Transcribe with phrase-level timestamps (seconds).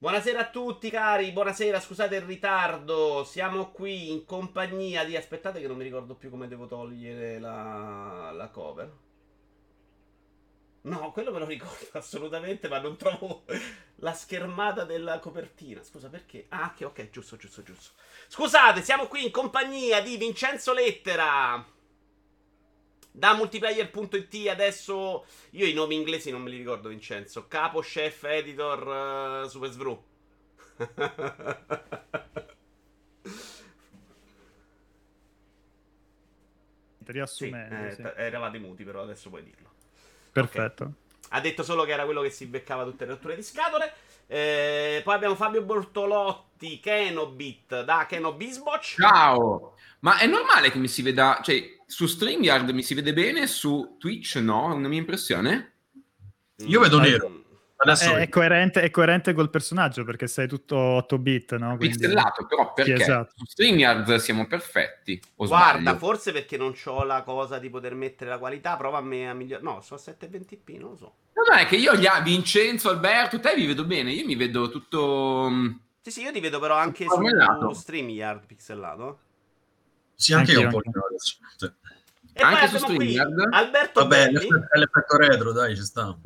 [0.00, 5.16] Buonasera a tutti cari, buonasera, scusate il ritardo, siamo qui in compagnia di...
[5.16, 8.92] Aspettate che non mi ricordo più come devo togliere la, la cover.
[10.82, 13.42] No, quello me lo ricordo assolutamente, ma non trovo
[13.96, 15.82] la schermata della copertina.
[15.82, 16.46] Scusa, perché?
[16.50, 17.94] Ah, ok, ok, giusto, giusto, giusto.
[18.28, 21.76] Scusate, siamo qui in compagnia di Vincenzo Lettera.
[23.18, 27.48] Da multiplayer.it adesso io i nomi inglesi non me li ricordo, Vincenzo.
[27.48, 30.00] Capo, chef, editor, uh, Super Svru.
[37.06, 38.12] Riassumendo, sì, eh, sì.
[38.14, 39.68] eravate muti, però adesso puoi dirlo.
[40.30, 40.84] Perfetto.
[40.84, 40.94] Okay.
[41.30, 43.92] Ha detto solo che era quello che si beccava tutte le rotture di scatole.
[44.28, 49.00] Eh, poi abbiamo Fabio Bortolotti, Kenobit da Kenobisboch.
[49.00, 49.74] Ciao!
[50.00, 53.96] Ma è normale che mi si veda, cioè su StreamYard mi si vede bene, su
[53.98, 54.70] Twitch no?
[54.70, 55.72] È una mia impressione?
[56.66, 57.38] Io vedo nero.
[57.80, 61.76] Adesso è, è, coerente, è, coerente, col personaggio perché sei tutto 8 bit, no?
[61.76, 61.96] Quindi...
[61.96, 63.32] Pixelato, però perché sì, esatto.
[63.36, 65.22] su StreamYard siamo perfetti.
[65.36, 65.98] Guarda, sbaglio?
[65.98, 69.34] forse perché non ho la cosa di poter mettere la qualità, prova a me a
[69.34, 69.64] migliorare.
[69.64, 71.14] No, sono 720p, non lo so.
[71.34, 72.20] No, no, è che io, gli ha...
[72.20, 75.46] Vincenzo, Alberto, te vi vedo bene, io mi vedo tutto...
[75.48, 79.20] Mm, sì, sì, io ti vedo però anche su StreamYard pixelato.
[80.20, 81.36] Sì, anche, anche io un po' adesso.
[81.56, 81.70] Sì.
[82.32, 83.46] E anche su StreamYard?
[83.52, 84.48] Alberto Vabbè, Belli.
[84.74, 86.18] l'effetto retro, dai, ci sta.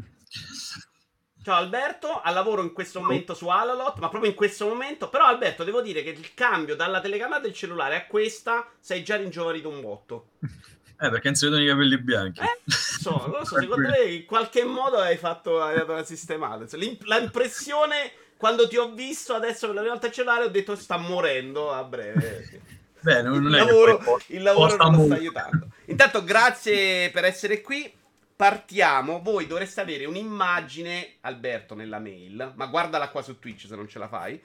[1.42, 5.10] Ciao Alberto, al lavoro in questo momento su Alalot, ma proprio in questo momento.
[5.10, 9.16] Però Alberto, devo dire che il cambio dalla telecamera del cellulare a questa sei già
[9.16, 10.28] ringiovanito un botto.
[10.40, 12.40] Eh, perché non si vedono i capelli bianchi.
[12.40, 16.64] Eh, so, non so, secondo me in qualche modo hai fatto hai dato una sistemata.
[16.76, 20.96] L'impressione quando ti ho visto adesso per la prima volta il cellulare ho detto sta
[20.96, 22.80] morendo a breve.
[23.02, 25.66] Beh, non, non il, lavoro, il lavoro non lo sta aiutando.
[25.86, 27.92] Intanto grazie per essere qui
[28.34, 29.20] partiamo.
[29.22, 33.98] Voi dovreste avere un'immagine, Alberto, nella mail, ma guardala qua su Twitch se non ce
[33.98, 34.40] la fai.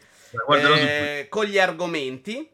[0.56, 2.50] Eh, con gli argomenti,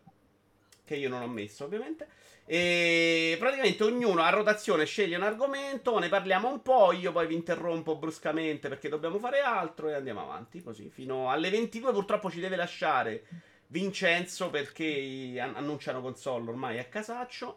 [0.86, 2.08] che io non ho messo ovviamente.
[2.46, 7.36] E praticamente ognuno a rotazione sceglie un argomento, ne parliamo un po', io poi vi
[7.36, 12.42] interrompo bruscamente perché dobbiamo fare altro e andiamo avanti così fino alle 22 purtroppo ci
[12.42, 13.24] deve lasciare
[13.74, 17.56] Vincenzo perché annunciano console ormai a casaccio.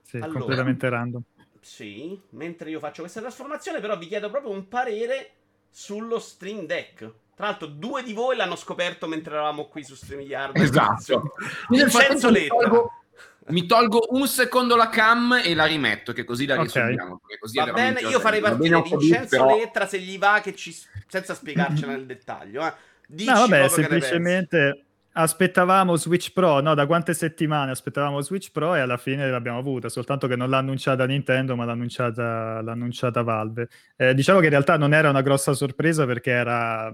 [0.00, 1.22] Sì, allora, completamente random.
[1.60, 5.30] Sì, mentre io faccio questa trasformazione, però vi chiedo proprio un parere
[5.68, 6.98] sullo Stream Deck.
[7.34, 10.56] Tra l'altro, due di voi l'hanno scoperto mentre eravamo qui su StreamYard.
[10.56, 11.34] Esatto.
[11.68, 12.90] Vincenzo mi tolgo,
[13.48, 16.96] mi tolgo un secondo la cam e la rimetto, che così la okay.
[17.38, 19.54] Così va bene, io farei partire Vincenzo però...
[19.54, 20.74] Letra se gli va, che ci...
[21.06, 22.66] senza spiegarcela nel dettaglio.
[22.66, 22.72] Eh.
[23.06, 26.74] Dici no, vabbè, semplicemente Aspettavamo Switch Pro, no?
[26.74, 30.56] Da quante settimane aspettavamo Switch Pro e alla fine l'abbiamo avuta, soltanto che non l'ha
[30.56, 33.68] annunciata Nintendo, ma l'ha annunciata, l'ha annunciata Valve.
[33.94, 36.90] Eh, diciamo che in realtà non era una grossa sorpresa perché era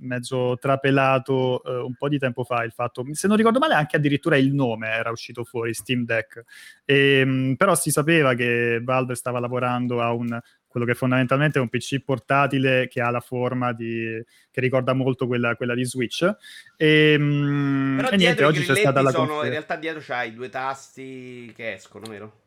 [0.00, 3.96] mezzo trapelato eh, un po' di tempo fa il fatto, se non ricordo male anche
[3.96, 6.42] addirittura il nome era uscito fuori, Steam Deck.
[6.84, 10.38] E, mh, però si sapeva che Valve stava lavorando a un
[10.72, 15.26] quello che fondamentalmente è un PC portatile che ha la forma di che ricorda molto
[15.26, 16.28] quella, quella di Switch.
[16.76, 20.48] E, mm, Però e niente, oggi c'è stata la sono, In realtà dietro c'hai due
[20.48, 22.40] tasti che escono, vero?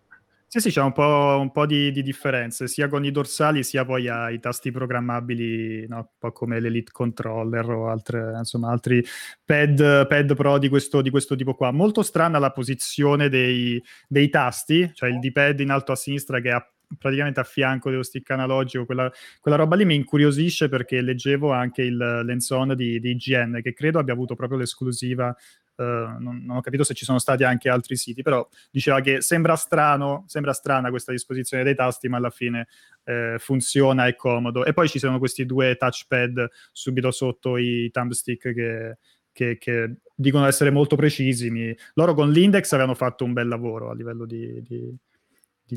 [0.48, 3.84] Sì, sì, c'è un po', un po di, di, differenze, sia con i dorsali, sia
[3.84, 5.98] poi ai tasti programmabili, no?
[5.98, 9.04] un po' come l'Elite Controller o altre, insomma, altri
[9.44, 11.72] pad, pad pro di questo, di questo, tipo qua.
[11.72, 16.52] Molto strana la posizione dei, dei tasti, cioè il D-pad in alto a sinistra che
[16.52, 16.66] ha
[16.98, 21.82] praticamente a fianco dello stick analogico, quella, quella, roba lì mi incuriosisce perché leggevo anche
[21.82, 25.36] il lens-on di, di IGN, che credo abbia avuto proprio l'esclusiva
[25.78, 29.20] Uh, non, non, ho capito se ci sono stati anche altri siti, però diceva che
[29.20, 32.68] sembra strano, sembra strana questa disposizione dei tasti, ma alla fine
[33.04, 34.64] eh, funziona, è comodo.
[34.64, 38.98] E poi ci sono questi due touchpad subito sotto i thumbstick che,
[39.34, 41.50] che, che dicono essere molto precisi.
[41.50, 41.76] Mi...
[41.96, 44.96] Loro con l'index avevano fatto un bel lavoro a livello di di,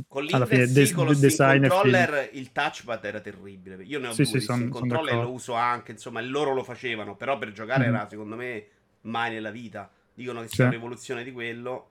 [0.07, 3.83] con l'index fine, sì, con lo design controller il touchpad era terribile.
[3.85, 7.17] Io ne ho sì, due sì, son, controller lo uso anche insomma loro lo facevano
[7.17, 7.95] però per giocare mm-hmm.
[7.95, 8.67] era secondo me
[9.03, 9.91] mai nella vita.
[10.13, 11.91] Dicono che sia una rivoluzione di quello.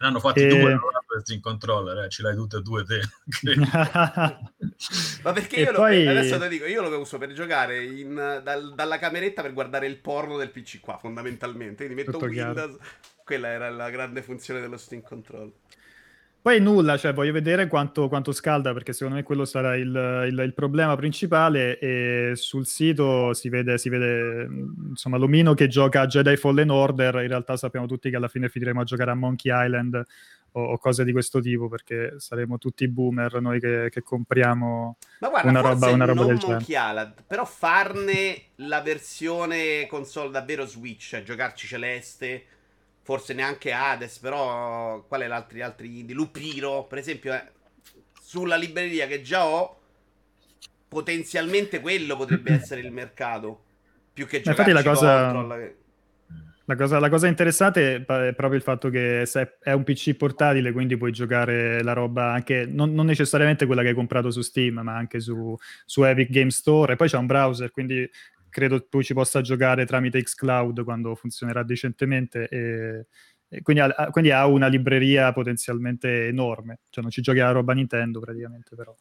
[0.00, 0.48] Ne hanno fatti e...
[0.48, 0.78] due
[1.28, 2.08] in controller eh.
[2.08, 3.00] ce l'hai tutte e due te.
[5.22, 6.04] Ma perché io poi...
[6.04, 9.86] lo, adesso te dico io lo uso per giocare in, dal, dalla cameretta per guardare
[9.86, 11.84] il porno del pc qua fondamentalmente.
[11.84, 12.78] Quindi metto Tutto Windows chiaro.
[13.24, 15.52] quella era la grande funzione dello Steam Controller
[16.42, 20.38] Poi nulla, cioè voglio vedere quanto, quanto scalda perché secondo me quello sarà il, il,
[20.40, 24.48] il, problema principale e sul sito si vede, si vede
[24.88, 28.48] insomma l'omino che gioca a Jedi Fallen Order, in realtà sappiamo tutti che alla fine
[28.48, 30.04] finiremo a giocare a Monkey Island
[30.54, 35.48] o, o cose di questo tipo perché saremo tutti boomer noi che, che compriamo guarda,
[35.48, 36.64] una roba, una roba del genere.
[36.66, 42.46] Island, però farne la versione console davvero Switch, cioè giocarci Celeste
[43.02, 46.14] forse neanche Hades, però qual è l'altro altri indie?
[46.14, 47.42] Lupiro, per esempio, eh,
[48.20, 49.80] sulla libreria che già ho,
[50.88, 53.64] potenzialmente quello potrebbe essere il mercato,
[54.12, 55.80] più che giocare la cosa...
[56.66, 59.28] La cosa, la cosa, interessante è proprio il fatto che
[59.60, 63.88] è un PC portatile, quindi puoi giocare la roba anche non, non necessariamente quella che
[63.88, 66.92] hai comprato su Steam, ma anche su, su, Epic Game Store.
[66.92, 68.08] E poi c'è un browser, quindi
[68.52, 73.06] credo tu ci possa giocare tramite xCloud quando funzionerà decentemente e,
[73.48, 77.72] e quindi, ha, quindi, ha, una libreria potenzialmente enorme, cioè non ci giochi la roba
[77.72, 78.94] Nintendo praticamente però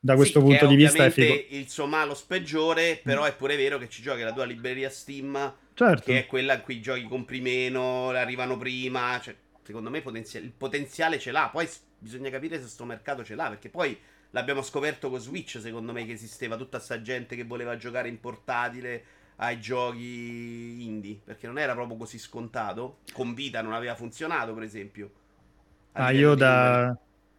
[0.00, 1.46] da questo sì, punto di vista è figo.
[1.48, 3.26] il suo malus peggiore, però mm.
[3.26, 6.02] è pure vero che ci giochi la tua libreria Steam certo.
[6.04, 10.44] che è quella in cui i giochi compri meno, arrivano prima, cioè, secondo me potenziale,
[10.44, 11.66] il potenziale ce l'ha, poi
[11.96, 13.98] bisogna capire se sto mercato ce l'ha, perché poi
[14.34, 18.18] L'abbiamo scoperto con Switch, secondo me, che esisteva tutta sta gente che voleva giocare in
[18.18, 19.04] portatile
[19.36, 22.98] ai giochi indie, perché non era proprio così scontato.
[23.12, 25.10] Con Vita non aveva funzionato, per esempio.
[25.92, 26.98] Ah, io da...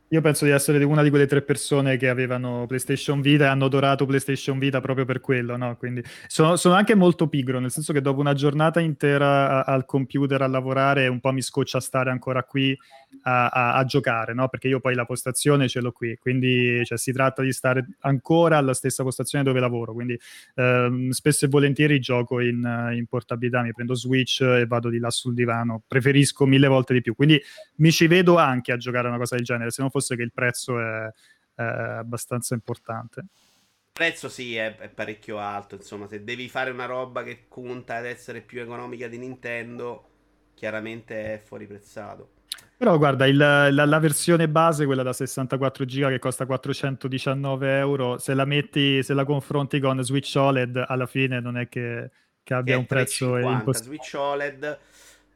[0.09, 3.65] Io penso di essere una di quelle tre persone che avevano PlayStation Vita e hanno
[3.65, 5.75] adorato PlayStation Vita proprio per quello, no?
[5.77, 10.43] Quindi sono, sono anche molto pigro, nel senso che dopo una giornata intera al computer
[10.43, 12.77] a lavorare un po' mi scoccia stare ancora qui
[13.23, 14.47] a, a, a, giocare, no?
[14.49, 18.57] Perché io poi la postazione ce l'ho qui, quindi cioè, si tratta di stare ancora
[18.57, 20.19] alla stessa postazione dove lavoro, quindi
[20.55, 25.09] ehm, spesso e volentieri gioco in, in, portabilità, mi prendo Switch e vado di là
[25.09, 27.41] sul divano, preferisco mille volte di più, quindi
[27.77, 30.31] mi ci vedo anche a giocare una cosa del genere, se non fosse che il
[30.33, 31.11] prezzo è,
[31.55, 33.19] è abbastanza importante.
[33.19, 37.95] Il prezzo sì, è, è parecchio alto, insomma, se devi fare una roba che conta
[37.95, 40.09] ad essere più economica di Nintendo,
[40.53, 42.34] chiaramente è fuori prezzato.
[42.77, 48.17] Però guarda, il, la, la, versione base, quella da 64 giga che costa 419 euro,
[48.17, 52.09] se la metti, se la confronti con Switch OLED, alla fine non è che,
[52.43, 53.95] che abbia che un prezzo impossibile.
[53.95, 54.79] Switch OLED,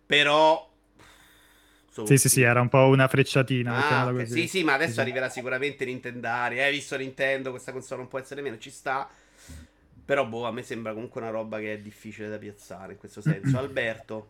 [0.05, 0.67] però...
[2.05, 3.89] Sì, sì, sì, era un po' una frecciatina.
[3.89, 4.25] Ah, okay.
[4.25, 4.99] Sì, sì, ma adesso sì.
[5.01, 6.61] arriverà sicuramente Nintendari.
[6.61, 9.09] Hai visto Nintendo, questa console non può essere meno, ci sta.
[10.05, 13.19] Però, boh, a me sembra comunque una roba che è difficile da piazzare in questo
[13.19, 13.57] senso.
[13.59, 14.29] Alberto,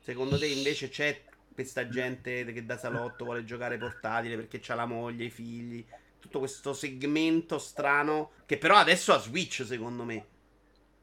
[0.00, 1.16] secondo te invece c'è
[1.60, 5.84] questa gente che da salotto vuole giocare portatile perché c'ha la moglie, i figli.
[6.18, 10.26] Tutto questo segmento strano che però adesso ha Switch, secondo me.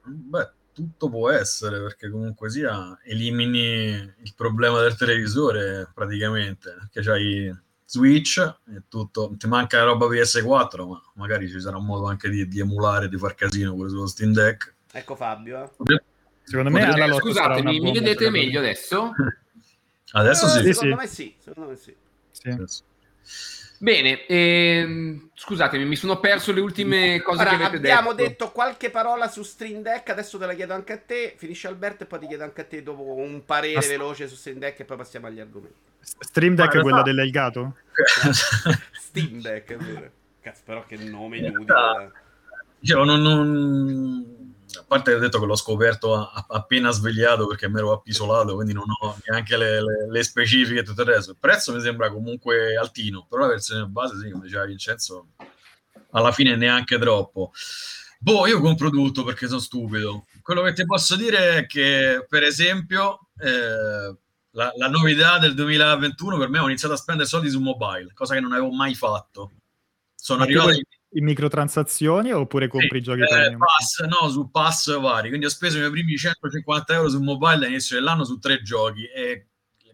[0.03, 7.55] Beh, tutto può essere perché comunque sia elimini il problema del televisore praticamente, perché c'hai
[7.85, 12.29] Switch e tutto, ti manca la roba PS4, ma magari ci sarà un modo anche
[12.29, 14.75] di, di emulare, di far casino pure sullo Steam Deck.
[14.91, 15.63] Ecco Fabio.
[15.63, 16.03] Eh.
[16.43, 19.13] Secondo me Potrei, scusatemi, mi vedete meglio adesso?
[20.11, 20.73] Adesso eh, sì.
[20.73, 21.35] Secondo me sì.
[21.37, 21.95] Secondo me sì.
[22.31, 22.83] sì.
[23.79, 27.93] Bene, ehm, scusatemi, mi sono perso le ultime cose Ora, che avete detto.
[27.93, 31.67] Abbiamo detto qualche parola su Stream Deck, adesso te la chiedo anche a te, finisce
[31.67, 34.57] Alberto e poi ti chiedo anche a te dopo un parere Ast- veloce su Stream
[34.57, 35.75] Deck e poi passiamo agli argomenti.
[35.99, 37.75] Stream Deck è quella dell'Elgato?
[38.97, 40.11] Steam Deck, è vero.
[40.41, 42.11] Cazzo, però che nome inutile.
[42.79, 44.36] Dicevo, non, non
[44.75, 48.73] a parte ho detto che l'ho scoperto a, appena svegliato perché mi ero appisolato, quindi
[48.73, 51.31] non ho neanche le, le, le, specifiche e tutto il resto.
[51.31, 55.27] Il prezzo mi sembra comunque altino, però la versione base, sì, come diceva Vincenzo,
[56.11, 57.51] alla fine neanche troppo.
[58.19, 60.25] Boh, io compro tutto perché sono stupido.
[60.41, 64.15] Quello che ti posso dire è che, per esempio, eh,
[64.51, 68.33] la, la novità del 2021 per me ho iniziato a spendere soldi su mobile, cosa
[68.33, 69.51] che non avevo mai fatto.
[70.15, 70.71] Sono arrivato
[71.11, 73.59] in microtransazioni oppure compri sì, giochi eh, premium?
[73.59, 75.29] Pass, no, su pass vari.
[75.29, 79.05] Quindi ho speso i miei primi 150 euro su mobile all'inizio dell'anno su tre giochi
[79.05, 79.47] e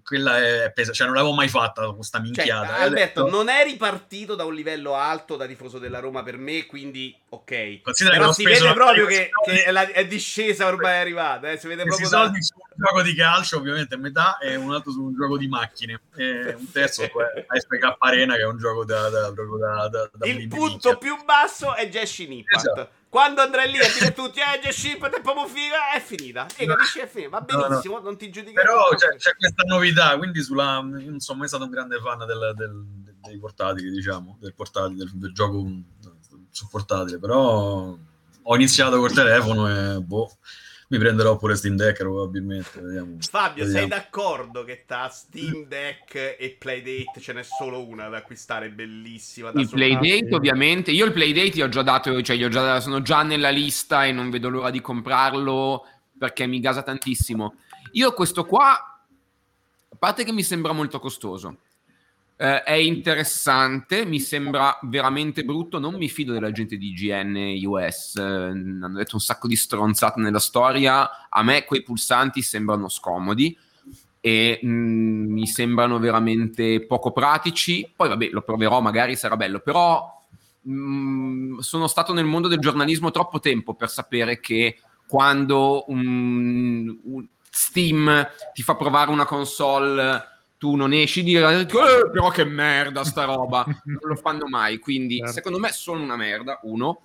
[0.03, 2.75] quella è pesante, cioè non l'avevo mai fatta questa cioè, minchiata.
[2.75, 6.65] Cioè, Alberto, non è ripartito da un livello alto da tifoso della Roma per me,
[6.65, 7.81] quindi ok.
[7.81, 11.57] Considera Però si vede proprio che, che, è, la, è, discesa ormai è arrivata, eh?
[11.57, 12.17] si vede proprio da...
[12.17, 15.37] soldi su un gioco di calcio, ovviamente a metà, e un altro su un gioco
[15.37, 20.09] di macchine, e un terzo su SPK Arena che è un gioco da, da, da,
[20.13, 22.55] da, Il punto più basso è Jesse Impact.
[22.55, 22.89] Esatto.
[23.13, 26.47] Quando andrai lì a dire tutti, eh, G-Ship proprio figa, è finita.
[26.55, 27.37] E capisci, è finita.
[27.37, 28.05] Va benissimo, no, no.
[28.05, 28.59] non ti giudico.
[28.59, 30.77] Però c'è, c'è, questa novità, quindi sulla...
[30.77, 32.83] Io non sono mai stato un grande fan del, del,
[33.21, 35.63] dei portatili, diciamo, del portatile, del, del gioco
[36.49, 37.95] su portatile, però
[38.45, 40.31] ho iniziato col telefono e boh
[40.93, 42.79] Mi prenderò pure Steam Deck probabilmente.
[42.79, 43.15] Vediamo.
[43.19, 43.87] Fabio, Vediamo.
[43.87, 49.49] sei d'accordo che tra Steam Deck e Playdate ce n'è solo una da acquistare bellissima?
[49.49, 50.91] Da il Playdate, ah, ovviamente.
[50.91, 54.29] Io il Playdate ho già dato, cioè io già, sono già nella lista e non
[54.29, 55.83] vedo l'ora di comprarlo
[56.15, 57.55] perché mi gasa tantissimo.
[57.93, 61.57] Io questo qua, a parte che mi sembra molto costoso,
[62.35, 65.79] eh, è interessante, mi sembra veramente brutto.
[65.79, 68.15] Non mi fido della gente di IGN US.
[68.15, 71.29] Eh, hanno detto un sacco di stronzate nella storia.
[71.29, 73.57] A me quei pulsanti sembrano scomodi
[74.19, 77.91] e mh, mm, mi sembrano veramente poco pratici.
[77.95, 79.59] Poi, vabbè, lo proverò, magari sarà bello.
[79.59, 80.21] Però
[80.61, 86.97] mh, mm, sono stato nel mondo del giornalismo troppo tempo per sapere che quando un,
[87.03, 90.32] un Steam ti fa provare una console
[90.63, 93.65] tu non esci di eh, però che merda sta roba.
[93.83, 95.33] Non lo fanno mai quindi certo.
[95.33, 97.01] secondo me sono una merda uno.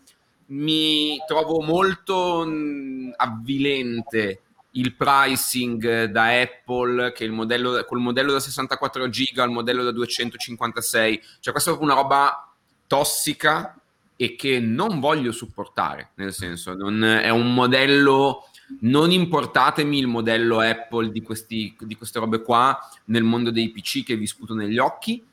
[0.47, 8.39] Mi trovo molto mh, avvilente il pricing da Apple che il modello col modello da
[8.39, 12.53] 64 giga al modello da 256 cioè questa è proprio una roba
[12.87, 13.77] tossica
[14.15, 18.45] e che non voglio supportare nel senso non è un modello
[18.81, 24.05] non importatemi il modello Apple di, questi, di queste robe qua nel mondo dei PC
[24.05, 25.25] che vi sputo negli occhi.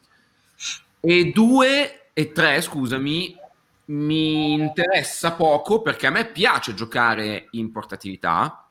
[0.99, 3.35] E due e tre, scusami,
[3.85, 8.67] mi interessa poco perché a me piace giocare in portatilità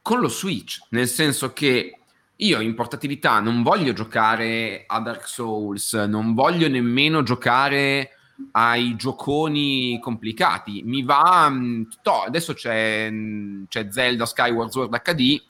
[0.00, 1.98] con lo Switch, nel senso che
[2.36, 8.15] io in portatilità non voglio giocare a Dark Souls, non voglio nemmeno giocare
[8.52, 10.82] ai gioconi complicati.
[10.84, 11.48] Mi va.
[11.50, 15.42] Mm, to, adesso c'è, mm, c'è Zelda Skyward Sword HD,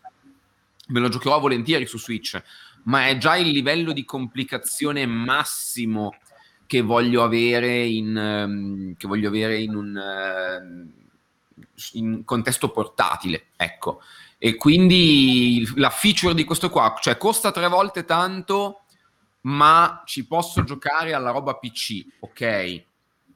[0.89, 2.41] me lo giocherò volentieri su Switch,
[2.85, 6.17] ma è già il livello di complicazione massimo
[6.67, 10.95] che voglio avere in, um, che voglio avere in un
[11.93, 13.47] in contesto portatile.
[13.57, 14.03] Ecco.
[14.39, 18.83] E quindi la feature di questo qua, cioè costa tre volte tanto
[19.47, 22.85] ma ci posso giocare alla roba PC, ok?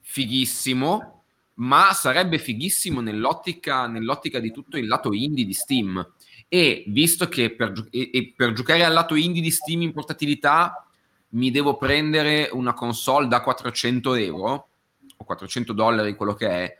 [0.00, 1.22] Fighissimo,
[1.54, 6.14] ma sarebbe fighissimo nell'ottica, nell'ottica di tutto il lato indie di Steam.
[6.48, 10.84] E visto che per, e, e per giocare al lato indie di Steam in portatilità
[11.30, 14.68] mi devo prendere una console da 400 euro
[15.16, 16.76] o 400 dollari, quello che è,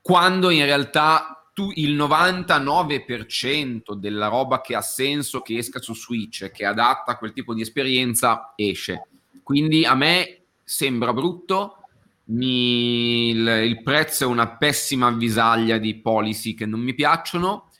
[0.00, 6.52] quando in realtà tu il 99% della roba che ha senso che esca su Switch,
[6.52, 9.08] che è adatta a quel tipo di esperienza, esce.
[9.42, 11.78] Quindi a me sembra brutto,
[12.26, 17.70] mi, il, il, prezzo è una pessima avvisaglia di policy che non mi piacciono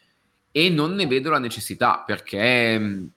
[0.50, 3.10] e non ne vedo la necessità perché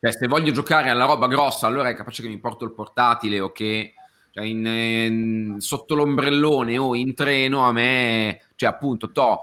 [0.00, 3.38] cioè, se voglio giocare alla roba grossa allora è capace che mi porto il portatile
[3.38, 3.92] o che
[4.30, 9.40] cioè in, in, sotto l'ombrellone o in treno a me, cioè appunto, to,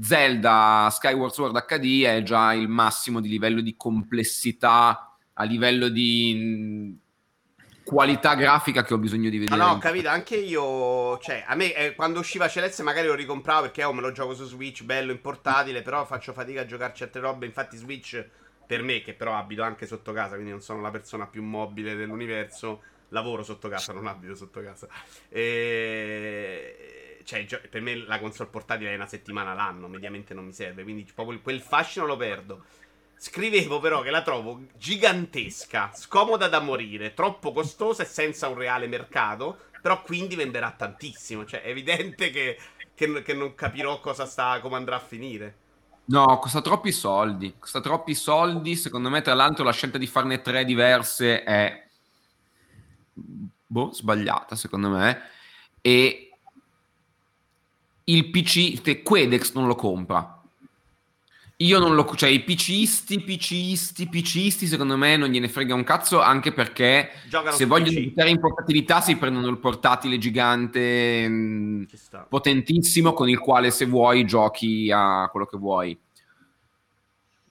[0.00, 6.34] Zelda Skyward Sword HD è già il massimo di livello di complessità, a livello di
[6.36, 6.92] mm,
[7.84, 9.60] qualità grafica che ho bisogno di vedere.
[9.60, 13.62] No, no, capito, anche io, cioè, a me eh, quando usciva Celeste magari lo ricompravo
[13.62, 17.02] perché oh, me lo gioco su Switch, bello in portatile, però faccio fatica a giocarci
[17.02, 18.24] altre robe, infatti Switch
[18.66, 21.94] per me che però abito anche sotto casa, quindi non sono la persona più mobile
[21.94, 24.88] dell'universo, lavoro sotto casa, non abito sotto casa.
[25.28, 30.84] E cioè, per me la console portatile è una settimana l'anno, mediamente non mi serve,
[30.84, 32.64] quindi proprio quel fascino lo perdo.
[33.18, 38.86] Scrivevo però che la trovo gigantesca, scomoda da morire, troppo costosa e senza un reale
[38.86, 42.58] mercato, però quindi venderà tantissimo, cioè è evidente che,
[42.94, 45.56] che, che non capirò cosa sta, come andrà a finire.
[46.04, 50.40] No, costa troppi soldi, costa troppi soldi, secondo me tra l'altro la scelta di farne
[50.40, 51.88] tre diverse è
[53.12, 55.30] boh, sbagliata secondo me
[55.80, 56.25] e
[58.08, 60.32] il PC, te, Quedex non lo compra.
[61.60, 66.20] Io non lo, cioè i PCisti, PCisti, PCisti, secondo me non gliene frega un cazzo,
[66.20, 71.86] anche perché Giocano se vogliono giocare in portatilità si prendono il portatile gigante
[72.28, 75.98] potentissimo con il quale se vuoi giochi a quello che vuoi.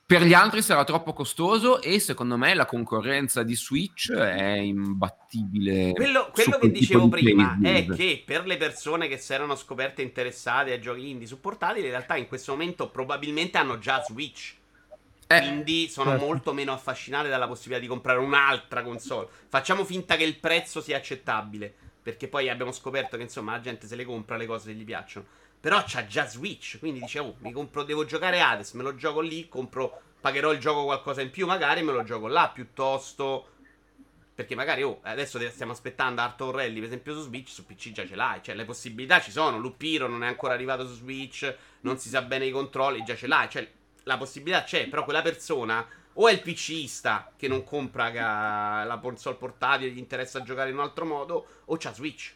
[0.07, 5.93] Per gli altri sarà troppo costoso e secondo me la concorrenza di Switch è imbattibile.
[5.93, 10.73] Quello, quello che dicevo prima è che per le persone che si erano scoperte interessate
[10.73, 14.53] a giochi indie supportati, in realtà in questo momento probabilmente hanno già Switch.
[15.25, 16.25] Eh, quindi sono certo.
[16.25, 19.27] molto meno affascinate dalla possibilità di comprare un'altra console.
[19.47, 21.73] Facciamo finta che il prezzo sia accettabile.
[22.05, 24.83] Perché poi abbiamo scoperto che insomma la gente se le compra le cose che gli
[24.83, 25.25] piacciono.
[25.65, 29.19] Però c'ha già Switch, quindi dice, oh, mi compro, devo giocare Hades, me lo gioco
[29.19, 33.47] lì, compro, pagherò il gioco qualcosa in più, magari me lo gioco là, piuttosto
[34.35, 37.93] Perché magari oh, adesso stiamo aspettando Art of Rally, per esempio, su Switch, su PC
[37.93, 38.43] già ce l'hai.
[38.43, 39.57] Cioè, le possibilità ci sono.
[39.57, 43.25] Lupiro non è ancora arrivato su Switch, non si sa bene i controlli, già ce
[43.25, 43.49] l'hai.
[43.49, 43.67] Cioè,
[44.03, 49.37] la possibilità c'è, però quella persona o è il PCista che non compra la console
[49.37, 52.35] portatile, gli interessa giocare in un altro modo, o c'ha Switch.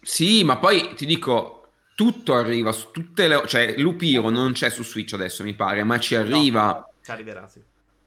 [0.00, 1.57] Sì, ma poi ti dico,
[1.98, 3.42] tutto arriva su tutte le...
[3.44, 6.66] Cioè, Lupiro non c'è su Switch adesso, mi pare, ma ci arriva...
[6.66, 7.60] No, ci arriverà, sì.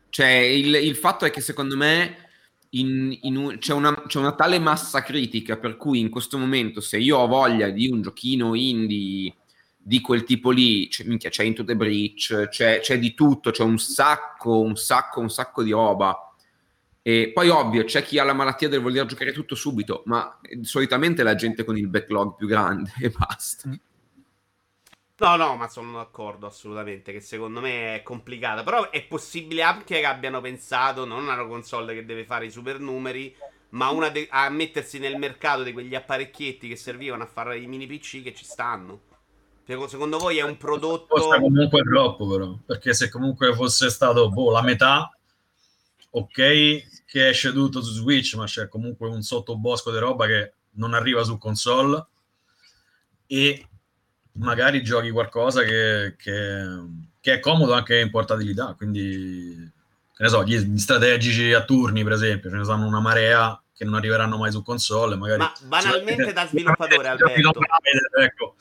[0.07, 2.29] Cioè, il, il fatto è che secondo me
[2.69, 6.79] in, in un, c'è, una, c'è, una, tale massa critica per cui in questo momento
[6.79, 9.35] se io ho voglia di un giochino indie
[9.75, 13.63] di quel tipo lì, c'è, minchia, c'è Into the Breach, c'è, c'è, di tutto, c'è
[13.63, 16.30] un sacco, un sacco, un sacco di roba.
[17.03, 21.23] E poi ovvio, c'è chi ha la malattia del voler giocare tutto subito, ma solitamente
[21.23, 23.69] la gente con il backlog più grande e basta.
[23.69, 23.73] Mm.
[25.21, 27.11] No, no, ma sono d'accordo assolutamente.
[27.11, 28.63] Che secondo me è complicata.
[28.63, 32.79] Però è possibile anche che abbiano pensato non una console che deve fare i super
[32.79, 33.35] numeri,
[33.69, 37.67] ma una de- a mettersi nel mercato di quegli apparecchietti che servivano a fare i
[37.67, 39.01] mini PC che ci stanno.
[39.63, 41.13] Secondo voi è un prodotto.
[41.15, 42.57] Costa comunque troppo, però.
[42.65, 45.15] Perché se comunque fosse stato boh, la metà,
[46.09, 50.93] ok, che esce tutto su Switch, ma c'è comunque un sottobosco di roba che non
[50.93, 52.05] arriva su console.
[53.27, 53.67] E
[54.35, 56.63] magari giochi qualcosa che, che,
[57.19, 59.69] che, è comodo anche in portabilità, quindi
[60.15, 63.61] che ne so, gli, gli, strategici a turni per esempio, ce ne sono una marea
[63.75, 65.39] che non arriveranno mai su console, magari...
[65.39, 67.59] Ma banalmente da sviluppatore, Alberto.
[68.21, 68.55] Ecco,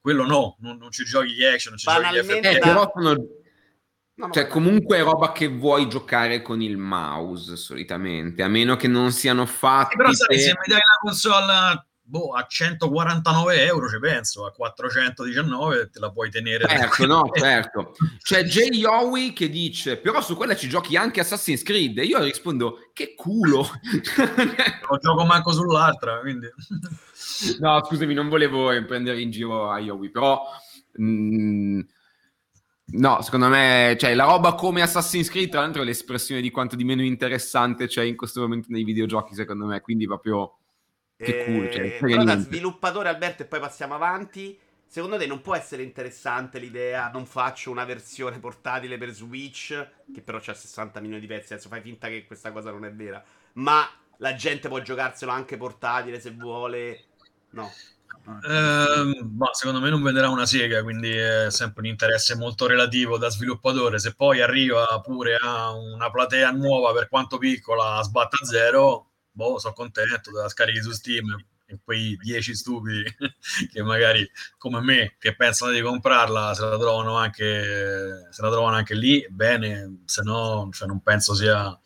[0.00, 2.74] quello no, non, non, ci giochi gli action, non ci banalmente giochi gli FPS.
[2.74, 2.90] Da...
[2.92, 3.26] Sono...
[4.16, 8.86] No, cioè, comunque è roba che vuoi giocare con il mouse solitamente, a meno che
[8.86, 9.96] non siano fatti.
[9.96, 10.38] Però sai, per...
[10.38, 16.12] se mi dai la console boh, a 149 euro ci penso, a 419 te la
[16.12, 16.68] puoi tenere.
[16.68, 17.96] Certo, no, certo.
[18.22, 21.98] C'è Jay Yowie che dice, però su quella ci giochi anche Assassin's Creed.
[21.98, 23.66] E io rispondo, che culo.
[24.90, 26.48] Lo gioco manco sull'altra, quindi...
[27.58, 30.40] no, scusami, non volevo prendere in giro a Yowie, però...
[30.96, 31.80] Mh, mm,
[32.86, 36.76] No, secondo me, cioè, la roba come Assassin's Creed, tra l'altro, è l'espressione di quanto
[36.76, 39.80] di meno interessante c'è in questo momento nei videogiochi, secondo me.
[39.80, 40.58] Quindi, proprio
[41.16, 41.70] che cool.
[41.70, 44.58] Cioè, eh, però da sviluppatore Alberto e poi passiamo avanti.
[44.86, 50.20] Secondo te non può essere interessante l'idea, non faccio una versione portatile per Switch, che
[50.20, 53.20] però c'ha 60 milioni di pezzi, adesso fai finta che questa cosa non è vera,
[53.54, 53.88] ma
[54.18, 57.06] la gente può giocarselo anche portatile se vuole.
[57.50, 57.68] No.
[58.26, 63.18] Eh, ma secondo me non venderà una sega, quindi è sempre un interesse molto relativo
[63.18, 63.98] da sviluppatore.
[63.98, 69.58] Se poi arriva pure a una platea nuova, per quanto piccola, sbatta a zero, boh,
[69.58, 71.26] sono contento della scarichi su Steam
[71.66, 73.04] e quei 10 stupidi
[73.72, 78.76] che magari come me che pensano di comprarla se la trovano anche, se la trovano
[78.76, 81.78] anche lì bene se no cioè non penso sia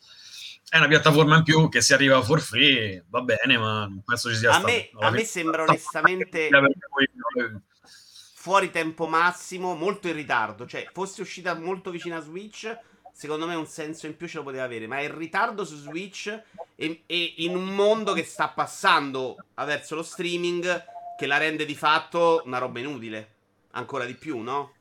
[0.69, 4.29] è una piattaforma in più che si arriva for free va bene ma non penso
[4.29, 6.49] ci sia a me, a me sembra onestamente
[8.35, 12.77] fuori tempo massimo molto in ritardo cioè fosse uscita molto vicina a Switch
[13.19, 16.27] secondo me un senso in più ce lo poteva avere, ma il ritardo su Switch
[16.75, 20.85] e, e in un mondo che sta passando verso lo streaming
[21.17, 23.29] che la rende di fatto una roba inutile,
[23.71, 24.75] ancora di più, no?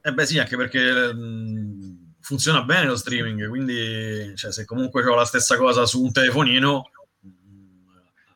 [0.00, 5.14] Eh beh sì, anche perché mh, funziona bene lo streaming, quindi cioè, se comunque ho
[5.14, 6.90] la stessa cosa su un telefonino,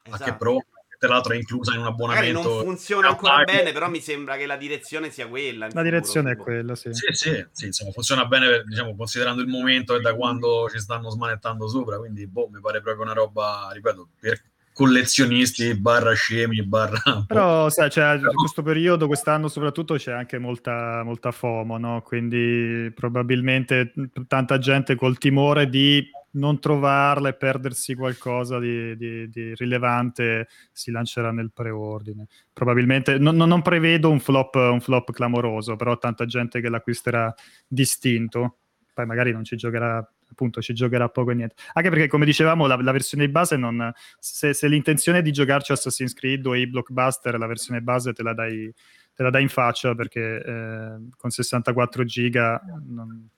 [0.05, 0.23] esatto.
[0.23, 0.65] a che pro?
[0.97, 2.39] tra l'altro è inclusa in un abbonamento.
[2.41, 5.67] Magari non funziona ancora bene, però mi sembra che la direzione sia quella.
[5.73, 6.93] La direzione futuro, è quella, sì.
[6.93, 11.09] Sì, sì, sì insomma, funziona bene, diciamo, considerando il momento e da quando ci stanno
[11.09, 14.43] smanettando sopra, quindi boh, mi pare proprio una roba, ripeto, per
[14.81, 21.03] collezionisti barra scemi barra però sai cioè, in questo periodo quest'anno soprattutto c'è anche molta,
[21.05, 22.01] molta FOMO no?
[22.03, 23.93] quindi probabilmente
[24.27, 30.93] tanta gente col timore di non trovarla e perdersi qualcosa di, di, di rilevante si
[30.93, 32.27] lancerà nel preordine.
[32.53, 37.35] Probabilmente non, non prevedo un flop, un flop, clamoroso, però tanta gente che l'acquisterà
[37.67, 38.59] distinto.
[38.95, 41.55] Poi magari non ci giocherà, appunto, ci giocherà poco e niente.
[41.73, 43.93] Anche perché, come dicevamo, la, la versione base non.
[44.19, 48.23] Se, se, l'intenzione è di giocarci Assassin's Creed o i blockbuster, la versione base te
[48.23, 48.73] la dai,
[49.15, 52.61] te la dai in faccia perché eh, con 64 giga.
[52.87, 53.29] Non,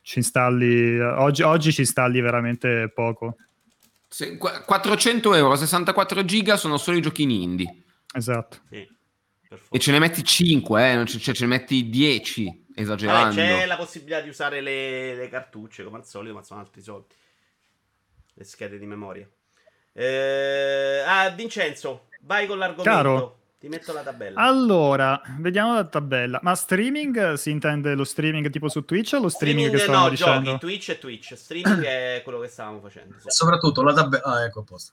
[0.00, 3.36] ci installi oggi, oggi ci installi veramente poco.
[4.08, 7.82] Se, 400 euro, 64 giga sono solo i giochini indie.
[8.14, 8.58] Esatto.
[8.70, 8.88] Sì,
[9.70, 11.06] e ce ne metti 5, eh?
[11.06, 13.40] cioè, ce ne metti 10, esagerando.
[13.40, 16.82] Eh, c'è la possibilità di usare le, le, cartucce come al solito, ma sono altri
[16.82, 17.14] soldi.
[18.34, 19.28] Le schede di memoria.
[19.92, 22.90] Eh, ah, Vincenzo, vai con l'argomento.
[22.90, 23.38] Caro.
[23.64, 24.38] Ti metto la tabella.
[24.40, 26.38] Allora, vediamo la tabella.
[26.42, 30.04] Ma streaming si intende lo streaming tipo su Twitch o lo streaming, streaming che stavamo
[30.04, 30.50] no, dicendo?
[30.50, 31.34] Giochi, Twitch e Twitch.
[31.34, 33.14] Streaming è quello che stavamo facendo.
[33.20, 33.30] Sì.
[33.30, 34.22] Soprattutto la tabella.
[34.24, 34.92] Ah, ecco a posto.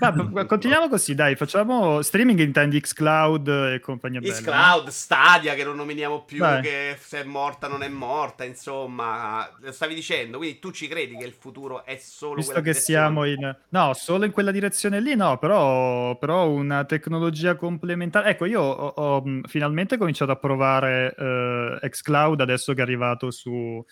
[0.00, 4.34] Ma, continuiamo così, dai, facciamo streaming intendi Xcloud e compagnia bella.
[4.34, 4.90] Xcloud, no?
[4.90, 6.60] Stadia che non nominiamo più, dai.
[6.60, 11.16] che se è morta non è morta, insomma, lo stavi dicendo, quindi tu ci credi
[11.16, 13.00] che il futuro è solo Visto che direzione?
[13.00, 18.44] siamo in No, solo in quella direzione lì no, però, però una tecnologia complementare Ecco,
[18.46, 23.84] io ho, ho finalmente cominciato a provare uh, xCloud adesso che è arrivato su,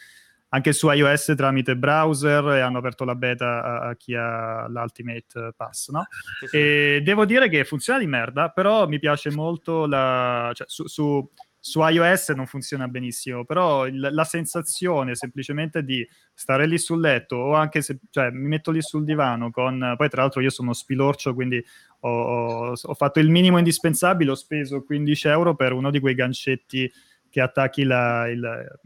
[0.49, 5.53] anche su iOS tramite browser e hanno aperto la beta a, a chi ha l'Ultimate
[5.57, 6.07] Pass, no?
[6.41, 6.57] Sì, sì.
[6.57, 10.51] E devo dire che funziona di merda, però mi piace molto la...
[10.55, 16.67] Cioè, su, su su iOS non funziona benissimo, però il, la sensazione semplicemente di stare
[16.67, 20.23] lì sul letto o anche se cioè, mi metto lì sul divano con poi tra
[20.23, 21.63] l'altro io sono spilorcio quindi
[22.01, 26.91] ho, ho, fatto il minimo indispensabile, ho speso 15 euro per uno di quei gancetti
[27.29, 28.81] che attacchi la, il,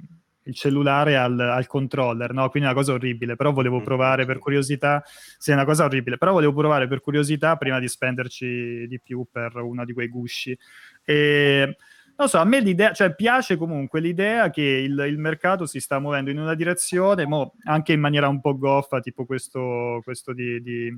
[0.45, 2.49] il, cellulare al, al controller, no?
[2.49, 3.85] Quindi è una cosa orribile, però volevo mm.
[3.85, 5.03] provare per curiosità,
[5.39, 9.27] sì è una cosa orribile, però volevo provare per curiosità prima di spenderci di più
[9.31, 10.57] per uno di quei gusci.
[11.05, 11.77] E
[12.17, 15.99] non so, a me l'idea, cioè piace comunque l'idea che il, il mercato si sta
[15.99, 20.61] muovendo in una direzione, mo, anche in maniera un po' goffa, tipo questo, questo di,
[20.63, 20.97] di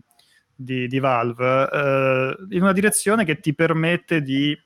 [0.54, 4.56] di, di Valve, eh, in una direzione che ti permette di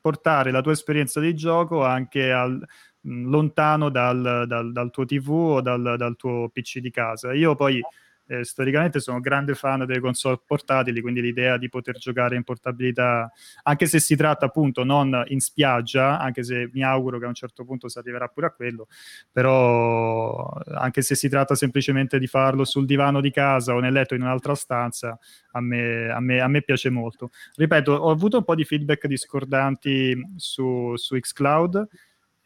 [0.00, 2.62] portare la tua esperienza di gioco anche al,
[3.04, 7.32] lontano dal, dal, dal, tuo TV o dal, dal, tuo PC di casa.
[7.32, 7.80] Io poi
[8.26, 13.30] eh, storicamente sono grande fan delle console portatili, quindi l'idea di poter giocare in portabilità,
[13.62, 17.34] anche se si tratta appunto non in spiaggia, anche se mi auguro che a un
[17.34, 18.88] certo punto si arriverà pure a quello,
[19.30, 24.14] però anche se si tratta semplicemente di farlo sul divano di casa o nel letto
[24.14, 25.18] in un'altra stanza,
[25.52, 27.30] a me, a me, a me piace molto.
[27.56, 31.88] Ripeto, ho avuto un po' di feedback discordanti su, su Xcloud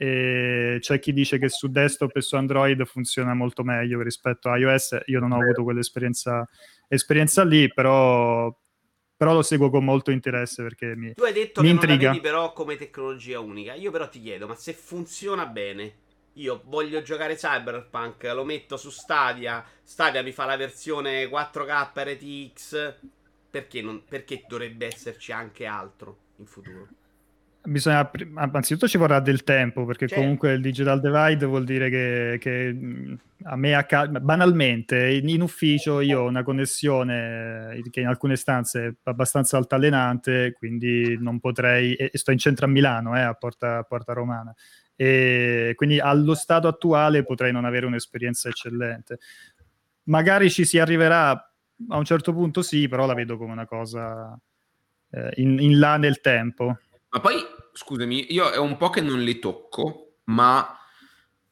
[0.00, 4.56] e c'è chi dice che su desktop e su Android funziona molto meglio rispetto a
[4.56, 4.96] iOS.
[5.06, 6.48] Io non ho avuto quell'esperienza
[6.87, 8.56] esperienza lì, però,
[9.16, 12.06] però lo seguo con molto interesse perché mi Tu hai detto che intriga.
[12.06, 13.74] non la però come tecnologia unica.
[13.74, 15.94] Io però ti chiedo, ma se funziona bene,
[16.34, 22.94] io voglio giocare Cyberpunk, lo metto su Stadia, Stadia mi fa la versione 4K RTX,
[23.50, 26.87] perché, non, perché dovrebbe esserci anche altro in futuro?
[27.62, 30.23] Bisogna anzitutto ci vorrà del tempo perché certo.
[30.23, 36.01] comunque il digital divide vuol dire che, che a me accade banalmente in, in, ufficio
[36.01, 42.11] io ho una connessione che in alcune stanze è abbastanza altalenante quindi non potrei e
[42.14, 44.55] sto in centro a Milano eh, a, Porta, a Porta Romana
[44.94, 49.18] e quindi allo stato attuale potrei non avere un'esperienza eccellente
[50.05, 54.38] magari ci si arriverà a un certo punto sì però la vedo come una cosa
[55.11, 56.79] eh, in, in là nel tempo
[57.11, 57.37] ma poi,
[57.73, 60.77] scusami, io è un po' che non li tocco, ma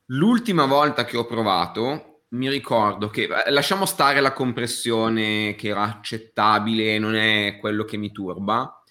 [0.07, 5.83] l'ultima volta che ho provato mi ricordo che eh, lasciamo stare la compressione che era
[5.83, 8.83] accettabile, non è quello che mi turba,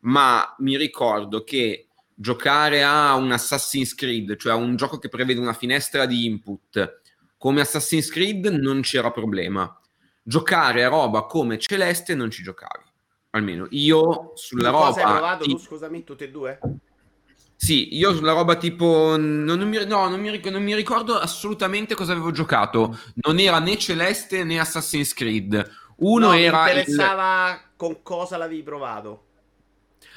[0.00, 5.52] ma mi ricordo che giocare a un Assassin's Creed, cioè un gioco che prevede una
[5.52, 7.02] finestra di input,
[7.36, 9.72] come Assassin's Creed non c'era problema.
[10.22, 12.87] Giocare a roba come Celeste non ci giocavi.
[13.30, 14.86] Almeno io sulla roba.
[14.86, 15.50] Cosa hai provato ti...
[15.50, 16.58] tu, scusami, tutte e due?
[17.54, 19.16] Sì, io sulla roba tipo.
[19.16, 22.98] Non, non, mi, no, non, mi, non, mi, ricordo assolutamente cosa avevo giocato.
[23.14, 25.70] Non era né Celeste né Assassin's Creed.
[25.96, 26.64] Uno no, era.
[26.64, 27.60] Mi interessava il...
[27.76, 29.24] con cosa l'avevi provato.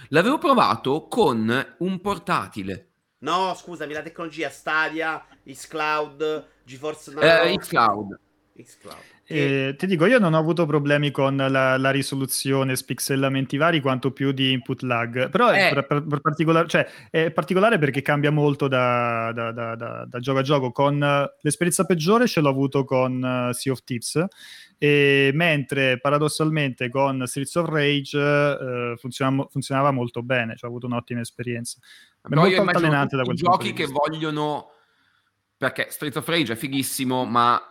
[0.10, 2.88] L'avevo provato con un portatile.
[3.20, 7.24] No, scusami, la tecnologia Stadia, Xcloud, GeForce Now.
[7.24, 8.20] Eh, Xcloud.
[8.56, 9.04] Xcloud.
[9.32, 14.12] Eh, ti dico, io non ho avuto problemi con la, la, risoluzione, spixellamenti vari, quanto
[14.12, 15.30] più di input lag.
[15.30, 15.70] Però eh.
[15.70, 20.20] è, per, per, per particolare, cioè, è, particolare, perché cambia molto da, da, da, da,
[20.20, 20.72] gioco a gioco.
[20.72, 24.26] Con uh, l'esperienza peggiore ce l'ho avuto con uh, Sea of Tips,
[24.78, 30.88] e mentre paradossalmente con Streets of Rage uh, funzionava, funzionava, molto bene, cioè ho avuto
[30.88, 31.80] un'ottima esperienza.
[32.22, 34.68] È molto altalenante da quel giochi che vogliono...
[35.62, 37.71] Perché Streets of Rage è fighissimo, ma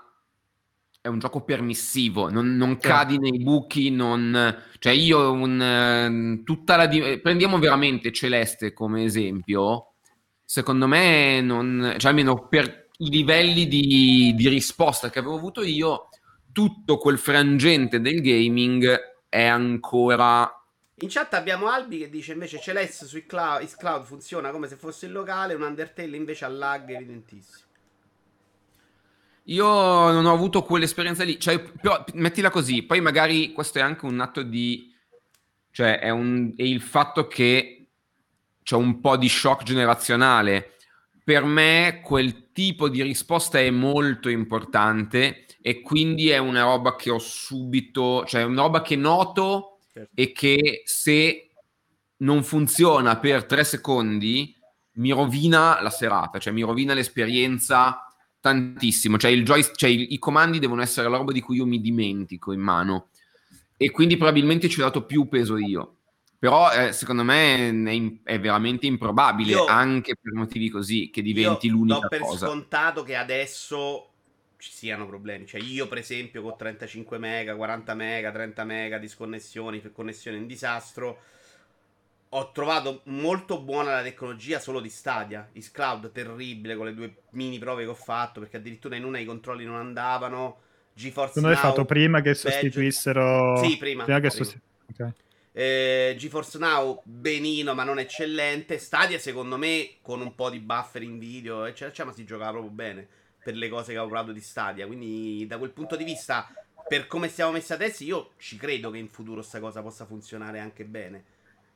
[1.03, 4.63] è un gioco permissivo, non, non cadi nei buchi, non...
[4.79, 6.87] Cioè io un, ehm, tutta la...
[6.87, 7.19] Di...
[7.23, 9.93] Prendiamo veramente Celeste come esempio,
[10.45, 11.95] secondo me non...
[11.97, 16.11] Cioè almeno per i livelli di, di risposta che avevo avuto io,
[16.53, 20.55] tutto quel frangente del gaming è ancora...
[21.03, 25.07] In chat abbiamo Albi che dice invece Celeste su Xcloud, Cloud funziona come se fosse
[25.07, 27.69] il locale, un Undertale invece ha lag evidentissimo.
[29.45, 34.07] Io non ho avuto quell'esperienza lì, cioè, però mettila così, poi magari questo è anche
[34.07, 34.95] un atto di...
[35.71, 37.89] cioè è, un, è il fatto che
[38.63, 40.77] c'è un po' di shock generazionale.
[41.25, 47.11] Per me quel tipo di risposta è molto importante e quindi è una roba che
[47.11, 50.11] ho subito, cioè una roba che noto certo.
[50.15, 51.51] e che se
[52.19, 54.55] non funziona per tre secondi
[54.93, 58.10] mi rovina la serata, cioè mi rovina l'esperienza
[58.41, 59.19] tantissimo.
[59.19, 61.81] Cioè, il joy, cioè i, i, comandi devono essere la roba di cui io mi
[61.81, 63.09] dimentico in mano.
[63.77, 65.97] E quindi probabilmente ci ho dato più peso io.
[66.39, 71.69] Però eh, secondo me è, è veramente improbabile, io, anche per motivi così, che diventi
[71.69, 72.19] l'unica cosa.
[72.19, 74.09] do per scontato che adesso
[74.57, 75.47] ci siano problemi.
[75.47, 80.47] Cioè, io, per esempio, con 35 mega, 40 mega, 30 mega di sconnessioni, connessione in
[80.47, 81.21] disastro
[82.33, 85.49] ho trovato molto buona la tecnologia solo di Stadia.
[85.53, 89.25] Xcloud terribile con le due mini prove che ho fatto perché addirittura in una i
[89.25, 90.61] controlli non andavano.
[90.93, 91.51] GeForce Now.
[91.51, 94.05] hai fatto prima che sostituissero Sì, prima.
[94.05, 94.45] prima, che prima.
[94.45, 94.65] Sostitu...
[94.93, 95.13] okay.
[95.53, 98.79] eh, GeForce Now benino, ma non eccellente.
[98.79, 102.51] Stadia secondo me con un po' di buffer in video, eccetera, eccetera, ma si giocava
[102.53, 103.09] proprio bene
[103.43, 104.87] per le cose che avevo provato di Stadia.
[104.87, 106.49] Quindi da quel punto di vista,
[106.87, 110.61] per come stiamo messi adesso, io ci credo che in futuro questa cosa possa funzionare
[110.61, 111.25] anche bene.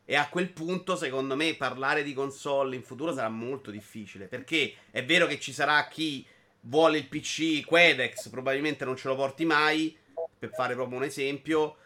[0.04, 4.26] E a quel punto, secondo me, parlare di console in futuro sarà molto difficile.
[4.26, 6.26] Perché è vero che ci sarà chi
[6.60, 9.96] vuole il PC Quedex, probabilmente non ce lo porti mai.
[10.38, 11.76] Per fare proprio un esempio.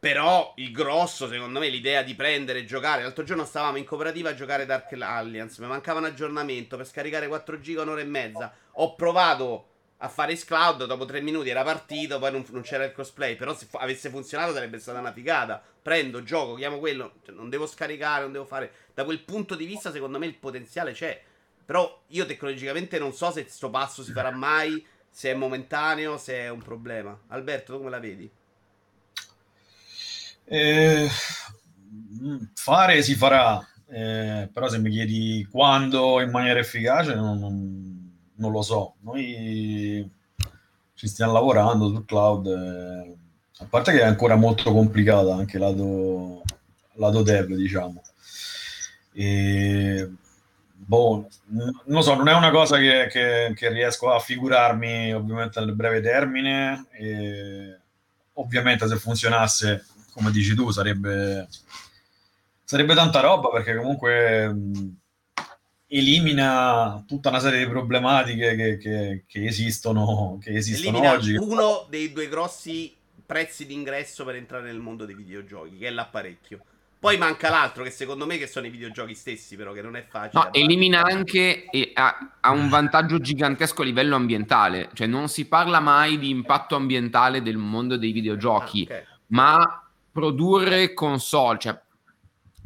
[0.00, 3.02] Però il grosso, secondo me, l'idea di prendere e giocare.
[3.02, 5.60] L'altro giorno stavamo in cooperativa a giocare Dark Alliance.
[5.60, 8.54] Mi mancava un aggiornamento per scaricare 4 giga un'ora e mezza.
[8.74, 9.66] Ho provato
[10.00, 13.54] a fare Xcloud, dopo tre minuti era partito, poi non, non c'era il crossplay, però
[13.54, 15.62] se fu- avesse funzionato sarebbe stata una figata.
[15.82, 18.70] Prendo, gioco, chiamo quello, cioè, non devo scaricare, non devo fare...
[18.94, 21.20] Da quel punto di vista secondo me il potenziale c'è.
[21.64, 26.34] Però io tecnologicamente non so se questo passo si farà mai, se è momentaneo, se
[26.34, 27.18] è un problema.
[27.28, 28.30] Alberto, tu come la vedi?
[30.44, 31.08] Eh,
[32.54, 37.97] fare si farà, eh, però se mi chiedi quando in maniera efficace non, non
[38.38, 38.94] non lo so.
[39.00, 40.10] Noi
[40.94, 43.16] ci stiamo lavorando sul cloud, eh,
[43.60, 46.42] a parte che è ancora molto complicata anche lato,
[46.94, 48.02] lato dev, diciamo.
[49.12, 50.10] E,
[50.74, 51.28] boh,
[51.86, 56.00] non so, non è una cosa che, che, che riesco a figurarmi ovviamente nel breve
[56.00, 56.86] termine.
[56.92, 57.78] E,
[58.34, 61.48] ovviamente se funzionasse, come dici tu, sarebbe,
[62.64, 64.54] sarebbe tanta roba perché comunque
[65.88, 71.34] elimina tutta una serie di problematiche che, che, che esistono, che esistono oggi.
[71.36, 76.60] Uno dei due grossi prezzi d'ingresso per entrare nel mondo dei videogiochi, che è l'apparecchio.
[77.00, 80.04] Poi manca l'altro, che secondo me che sono i videogiochi stessi, però che non è
[80.08, 80.42] facile.
[80.42, 84.90] No, elimina anche e ha, ha, un vantaggio gigantesco a livello ambientale.
[84.94, 89.04] Cioè, non si parla mai di impatto ambientale del mondo dei videogiochi, ah, okay.
[89.28, 91.80] ma produrre console, cioè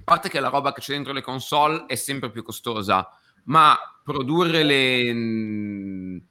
[0.05, 3.09] parte che la roba che c'è dentro le console è sempre più costosa,
[3.45, 6.23] ma produrre le mh,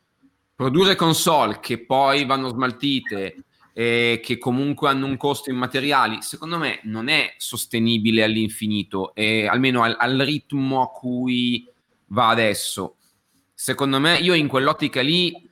[0.55, 6.57] produrre console che poi vanno smaltite e che comunque hanno un costo in materiali, secondo
[6.57, 11.67] me non è sostenibile all'infinito, e almeno al, al ritmo a cui
[12.07, 12.97] va adesso.
[13.53, 15.49] Secondo me, io in quell'ottica lì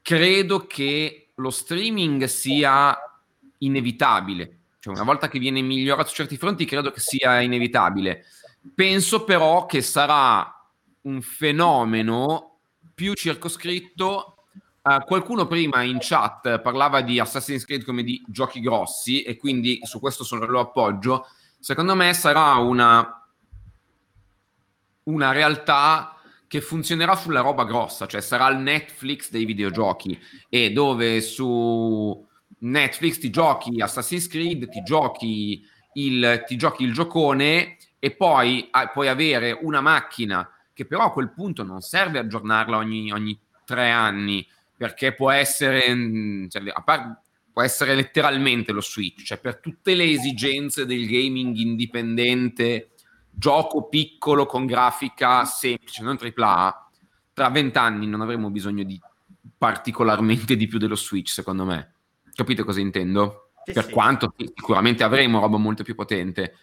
[0.00, 2.96] credo che lo streaming sia
[3.58, 8.24] inevitabile cioè, una volta che viene migliorato su certi fronti, credo che sia inevitabile.
[8.74, 10.52] Penso però che sarà
[11.02, 12.58] un fenomeno
[12.92, 14.34] più circoscritto.
[14.82, 19.78] Uh, qualcuno prima in chat parlava di Assassin's Creed come di giochi grossi e quindi
[19.84, 21.26] su questo sono, lo appoggio.
[21.60, 23.24] Secondo me sarà una,
[25.04, 26.16] una realtà
[26.48, 32.30] che funzionerà sulla roba grossa, cioè sarà il Netflix dei videogiochi e dove su
[32.62, 38.88] Netflix ti giochi Assassin's Creed, ti giochi il, ti giochi il giocone e poi ah,
[38.88, 43.90] puoi avere una macchina che però a quel punto non serve aggiornarla ogni, ogni tre
[43.90, 44.46] anni
[44.76, 47.20] perché può essere, mm, cioè, par-
[47.52, 52.90] può essere letteralmente lo Switch, cioè per tutte le esigenze del gaming indipendente,
[53.30, 56.90] gioco piccolo con grafica semplice, non AAA,
[57.34, 58.98] tra vent'anni non avremo bisogno di
[59.56, 61.92] particolarmente di più dello Switch, secondo me.
[62.34, 63.50] Capite cosa intendo?
[63.64, 63.92] Sì, per sì.
[63.92, 66.56] quanto sicuramente avremo roba molto più potente.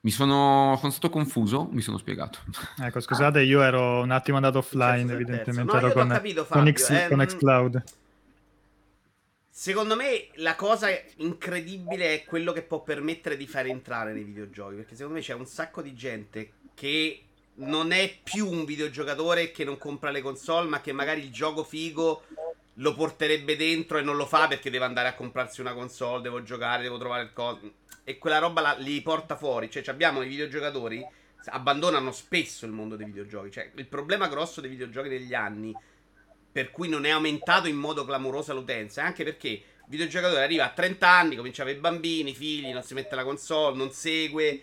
[0.00, 2.40] Mi sono, sono stato confuso, mi sono spiegato.
[2.78, 3.42] Ecco, scusate, ah.
[3.42, 7.24] io ero un attimo andato offline, evidentemente no, ero con, capito, con, X, eh, con
[7.24, 7.84] Xcloud.
[9.48, 14.76] Secondo me la cosa incredibile è quello che può permettere di fare entrare nei videogiochi,
[14.76, 17.22] perché secondo me c'è un sacco di gente che
[17.54, 21.62] non è più un videogiocatore che non compra le console, ma che magari il gioco
[21.62, 22.24] figo
[22.76, 26.42] lo porterebbe dentro e non lo fa perché deve andare a comprarsi una console, devo
[26.42, 27.72] giocare, devo trovare il coso.
[28.04, 29.70] e quella roba la, li porta fuori.
[29.70, 31.04] Cioè, abbiamo i videogiocatori
[31.46, 33.50] abbandonano spesso il mondo dei videogiochi.
[33.50, 35.74] Cioè, il problema grosso dei videogiochi negli anni,
[36.50, 40.64] per cui non è aumentato in modo clamoroso l'utenza, è anche perché il videogiocatore arriva
[40.64, 44.62] a 30 anni, comincia a avere bambini, figli, non si mette la console, non segue.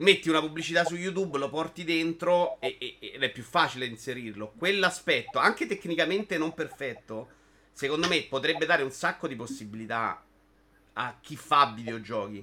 [0.00, 4.52] Metti una pubblicità su YouTube, lo porti dentro e, e, ed è più facile inserirlo.
[4.56, 7.28] Quell'aspetto, anche tecnicamente non perfetto,
[7.72, 10.24] secondo me potrebbe dare un sacco di possibilità
[10.94, 12.42] a chi fa videogiochi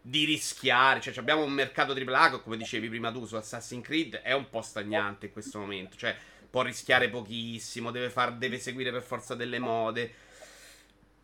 [0.00, 1.00] di rischiare.
[1.00, 4.62] Cioè, abbiamo un mercato AAA come dicevi prima tu, su Assassin's Creed è un po'
[4.62, 5.96] stagnante in questo momento.
[5.96, 6.16] Cioè,
[6.48, 10.14] può rischiare pochissimo, deve, far, deve seguire per forza delle mode.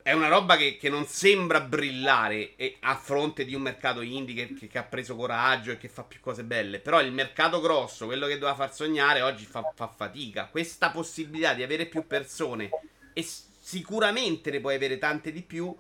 [0.03, 4.53] È una roba che, che non sembra brillare e, a fronte di un mercato indie
[4.53, 6.81] che, che, ha preso coraggio e che fa più cose belle.
[6.81, 10.49] Però il mercato grosso, quello che doveva far sognare, oggi fa, fa fatica.
[10.51, 12.71] Questa possibilità di avere più persone,
[13.13, 15.75] e sicuramente ne puoi avere tante di più,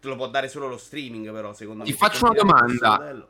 [0.00, 1.96] te lo può dare solo lo streaming, però, secondo Ti me.
[1.96, 3.28] Ti faccio una domanda.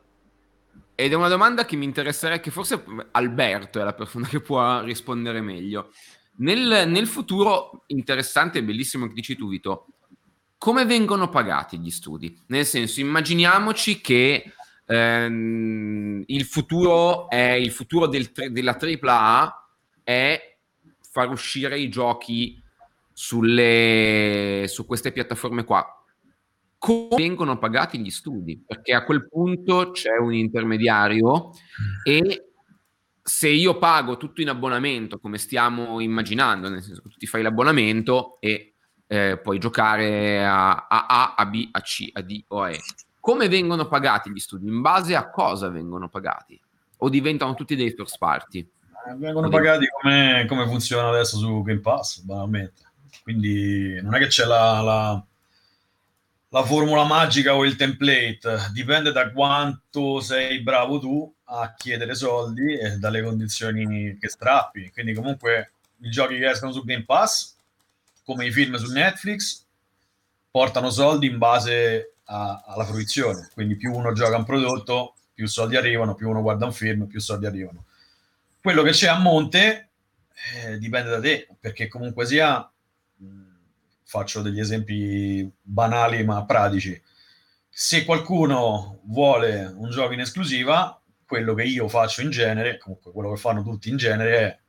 [0.93, 4.81] Ed è una domanda che mi interesserebbe, che forse Alberto è la persona che può
[4.81, 5.91] rispondere meglio.
[6.39, 9.87] Nel, nel futuro, interessante e bellissimo che dici tu, Vito,
[10.57, 12.37] come vengono pagati gli studi?
[12.47, 14.53] Nel senso, immaginiamoci che
[14.85, 19.69] ehm, il futuro è il futuro del, della AAA
[20.03, 20.57] è
[21.01, 22.61] far uscire i giochi
[23.11, 25.93] sulle, su queste piattaforme qua
[26.79, 31.51] come vengono pagati gli studi, perché a quel punto c'è un intermediario
[32.03, 32.48] e
[33.29, 37.43] se io pago tutto in abbonamento, come stiamo immaginando, nel senso che tu ti fai
[37.43, 38.73] l'abbonamento e
[39.05, 42.79] eh, puoi giocare a, a, A, B, a C, a D o a E,
[43.19, 44.67] come vengono pagati gli studi?
[44.67, 46.59] In base a cosa vengono pagati?
[46.97, 48.67] O diventano tutti dei first party?
[49.07, 52.81] Eh, vengono pagati come, come, funziona adesso su Game Pass, banalmente.
[53.21, 55.23] Quindi non è che c'è la, la
[56.51, 62.77] la formula magica o il template, dipende da quanto sei bravo tu a chiedere soldi
[62.77, 64.91] e dalle condizioni che strappi.
[64.91, 67.55] Quindi comunque i giochi che escono su Game Pass,
[68.23, 69.65] come i film su Netflix,
[70.51, 73.49] portano soldi in base a, alla fruizione.
[73.53, 77.19] Quindi più uno gioca un prodotto, più soldi arrivano, più uno guarda un film, più
[77.19, 77.85] soldi arrivano.
[78.61, 79.89] Quello che c'è a monte
[80.55, 82.69] eh, dipende da te, perché comunque sia
[84.09, 86.99] faccio degli esempi banali ma pratici.
[87.69, 90.98] Se qualcuno vuole un gioco in esclusiva,
[91.29, 94.59] quello che io faccio in genere, comunque quello che fanno tutti in genere è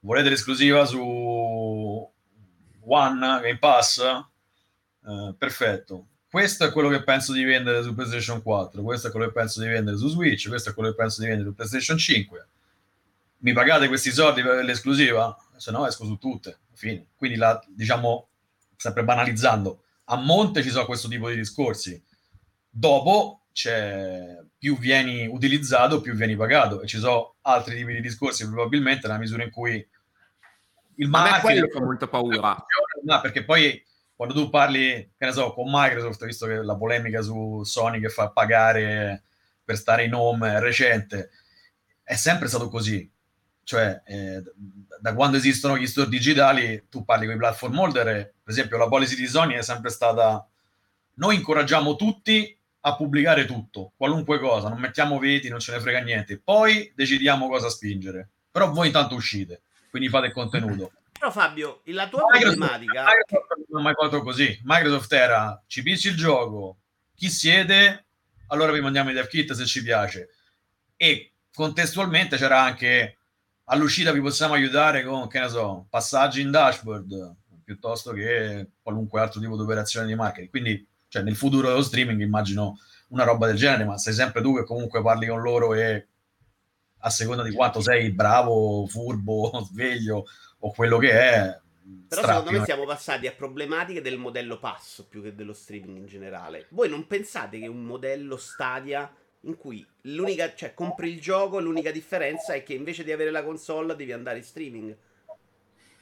[0.00, 3.98] volete l'esclusiva su One Game Pass?
[3.98, 6.08] Eh, perfetto.
[6.30, 9.62] Questo è quello che penso di vendere su PlayStation 4, questo è quello che penso
[9.62, 12.48] di vendere su Switch, questo è quello che penso di vendere su PlayStation 5.
[13.38, 15.34] Mi pagate questi soldi per l'esclusiva?
[15.56, 16.58] Se no esco su tutte.
[16.74, 17.06] Fine.
[17.16, 18.28] Quindi la, diciamo,
[18.76, 21.98] sempre banalizzando, a monte ci sono questo tipo di discorsi.
[22.68, 28.46] Dopo c'è più vieni utilizzato, più vieni pagato e ci sono altri tipi di discorsi
[28.46, 29.84] probabilmente nella misura in cui
[30.94, 32.64] il marketing fa molta paura.
[33.02, 37.20] No, perché poi quando tu parli, che ne so, con Microsoft, visto che la polemica
[37.20, 39.24] su Sony che fa pagare
[39.64, 41.30] per stare in home è recente,
[42.04, 43.10] è sempre stato così.
[43.64, 44.40] Cioè, eh,
[45.00, 48.86] da quando esistono gli store digitali, tu parli con i platform holder, per esempio la
[48.86, 50.48] policy di Sony è sempre stata
[51.14, 56.00] noi incoraggiamo tutti a pubblicare tutto, qualunque cosa, non mettiamo veti, non ce ne frega
[56.00, 58.28] niente, poi decidiamo cosa spingere.
[58.50, 60.92] Però voi intanto uscite, quindi fate il contenuto.
[61.18, 63.04] Però Fabio, la tua Microsoft, problematica...
[63.04, 64.60] Microsoft non ha mai fatto così.
[64.62, 66.78] Microsoft era, ci picci il gioco,
[67.14, 68.06] chi siede,
[68.48, 70.30] allora vi mandiamo i dev kit se ci piace.
[70.96, 73.18] E contestualmente c'era anche
[73.70, 79.40] all'uscita vi possiamo aiutare con, che ne so, passaggi in dashboard piuttosto che qualunque altro
[79.40, 80.48] tipo di operazione di marketing.
[80.48, 84.54] Quindi, cioè, nel futuro dello streaming immagino una roba del genere, ma sei sempre tu
[84.54, 86.06] che comunque parli con loro e
[87.00, 90.26] a seconda di quanto sei bravo, furbo, sveglio
[90.60, 91.60] o quello che è.
[92.08, 96.06] Però secondo me siamo passati a problematiche del modello passo più che dello streaming in
[96.06, 96.66] generale.
[96.70, 99.10] Voi non pensate che un modello Stadia
[99.42, 103.42] in cui l'unica, cioè compri il gioco, l'unica differenza è che invece di avere la
[103.42, 104.96] console devi andare in streaming.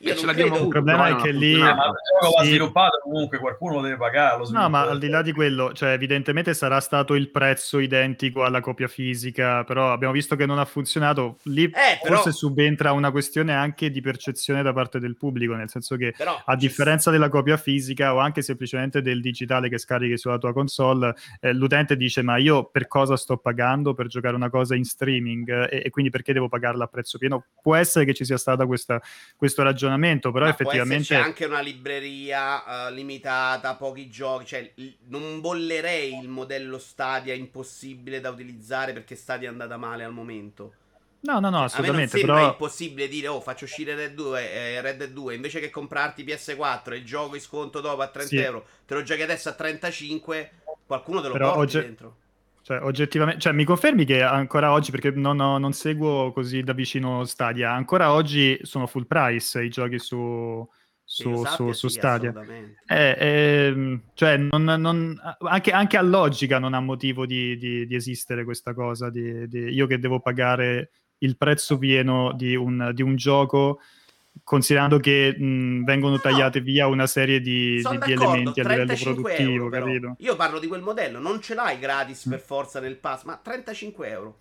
[0.00, 3.38] Io ce l'abbiamo il problema è che lì no, ma il gioco va sviluppato comunque
[3.38, 6.80] qualcuno lo deve pagare lo no ma al di là di quello cioè evidentemente sarà
[6.80, 11.64] stato il prezzo identico alla copia fisica però abbiamo visto che non ha funzionato lì
[11.64, 12.16] eh, però...
[12.16, 16.42] forse subentra una questione anche di percezione da parte del pubblico nel senso che però...
[16.44, 21.14] a differenza della copia fisica o anche semplicemente del digitale che scarichi sulla tua console
[21.40, 25.70] eh, l'utente dice ma io per cosa sto pagando per giocare una cosa in streaming
[25.70, 28.66] e, e quindi perché devo pagarla a prezzo pieno può essere che ci sia stata
[28.66, 29.00] questa,
[29.38, 31.14] questo ragionamento ragionamento, però Ma effettivamente...
[31.14, 34.72] C'è anche una libreria uh, limitata, pochi giochi, cioè
[35.08, 40.72] non bollerei il modello Stadia impossibile da utilizzare perché Stadia è andata male al momento.
[41.20, 42.16] No, no, no, assolutamente.
[42.16, 42.48] A me non però...
[42.50, 46.92] impossibile dire, oh, faccio uscire Red 2, eh, Red Dead 2, invece che comprarti PS4
[46.92, 48.36] e il gioco in sconto dopo a 30 sì.
[48.36, 50.50] euro, te lo giochi adesso a 35,
[50.86, 51.86] qualcuno te lo però porti oggi...
[51.86, 52.16] dentro.
[52.66, 56.72] Cioè, oggettivamente, cioè, mi confermi che ancora oggi, perché non, ho, non, seguo così da
[56.72, 60.68] vicino Stadia, ancora oggi sono full price i giochi su,
[61.04, 62.34] su, su, su sì, Stadia.
[62.84, 67.94] Eh, eh, cioè, non, non, anche, anche, a logica non ha motivo di, di, di
[67.94, 69.10] esistere questa cosa.
[69.10, 73.78] Di, io che devo pagare il prezzo pieno di un, di un gioco
[74.44, 78.94] considerando che mh, vengono tagliate no, via una serie di, di, di elementi a livello
[78.94, 80.16] produttivo, euro, capito?
[80.18, 84.08] Io parlo di quel modello, non ce l'hai gratis per forza nel pass, ma 35
[84.08, 84.38] euro.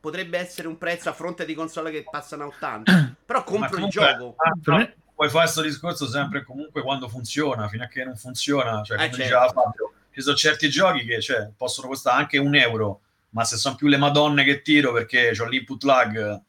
[0.00, 3.14] Potrebbe essere un prezzo a fronte di console che passano a 80.
[3.24, 4.34] Però compro comunque, il gioco.
[4.36, 8.16] Ah, no, puoi fare questo discorso sempre e comunque quando funziona, fino a che non
[8.16, 8.82] funziona.
[8.82, 9.22] Cioè, eh, come certo.
[9.22, 13.56] diceva Fabio, ci sono certi giochi che cioè, possono costare anche un euro, ma se
[13.56, 16.42] sono più le madonne che tiro perché ho l'input lag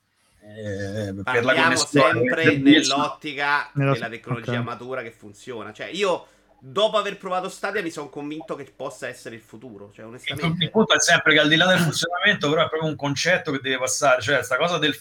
[0.46, 3.94] eh, per la connessione sempre nell'ottica Nella...
[3.94, 4.64] della tecnologia okay.
[4.64, 5.74] matura che funziona.
[5.74, 6.28] Cioè, io
[6.60, 9.92] dopo aver provato Stadia mi sono convinto che possa essere il futuro.
[9.92, 10.64] Cioè, onestamente...
[10.64, 13.52] Il punto è sempre che al di là del funzionamento, però è proprio un concetto
[13.52, 14.22] che deve passare.
[14.22, 14.96] Cioè, questa cosa del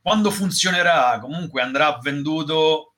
[0.00, 2.96] quando funzionerà, comunque andrà venduto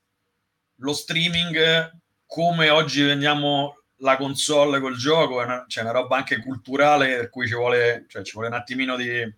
[0.80, 1.90] lo streaming
[2.26, 7.30] come oggi vendiamo la console col gioco, è una, cioè una roba anche culturale per
[7.30, 9.34] cui ci vuole, cioè, ci vuole un attimino di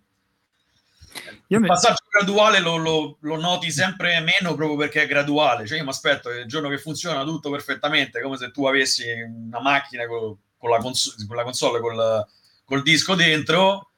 [1.47, 1.67] il mi...
[1.67, 5.65] passaggio graduale lo, lo, lo, noti sempre meno proprio perché è graduale.
[5.65, 9.09] Cioè, io mi aspetto che il giorno che funziona tutto perfettamente, come se tu avessi
[9.09, 12.25] una macchina con, con, la, cons- con la, console, col,
[12.65, 13.91] col disco dentro.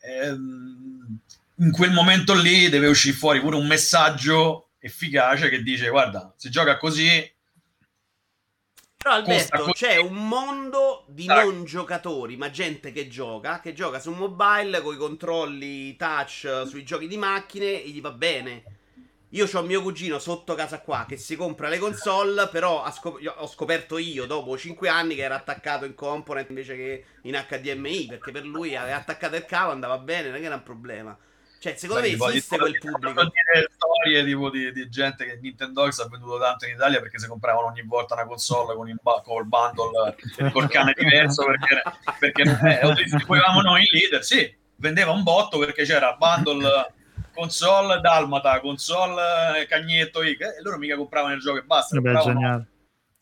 [0.00, 1.18] Ehm,
[1.58, 6.50] in quel momento lì deve uscire fuori pure un messaggio efficace che dice: Guarda, si
[6.50, 7.34] gioca così,
[9.06, 11.44] però Alberto, c'è un mondo di Tac.
[11.44, 16.82] non giocatori, ma gente che gioca, che gioca su mobile con i controlli touch sui
[16.82, 18.64] giochi di macchine e gli va bene.
[19.30, 23.46] Io ho mio cugino sotto casa qua che si compra le console, però scop- ho
[23.46, 28.32] scoperto io dopo 5 anni che era attaccato in component invece che in HDMI, perché
[28.32, 31.16] per lui aveva attaccato il cavo, andava bene, non era un problema.
[31.58, 33.22] Cioè, secondo Beh, me esiste quel pubblico.
[33.22, 37.18] dire storie tipo di, di, gente che Nintendo X ha venduto tanto in Italia perché
[37.18, 40.16] si compravano ogni volta una console con il, con il bundle
[40.52, 41.82] col cane diverso perché,
[42.18, 42.42] perché
[42.80, 44.24] eh, distribuivamo noi in leader.
[44.24, 46.92] Sì, vendeva un botto perché c'era bundle
[47.34, 51.98] console Dalmata, console eh, Cagnetto e loro mica compravano il gioco e basta.
[52.00, 52.66] Beh, geniale.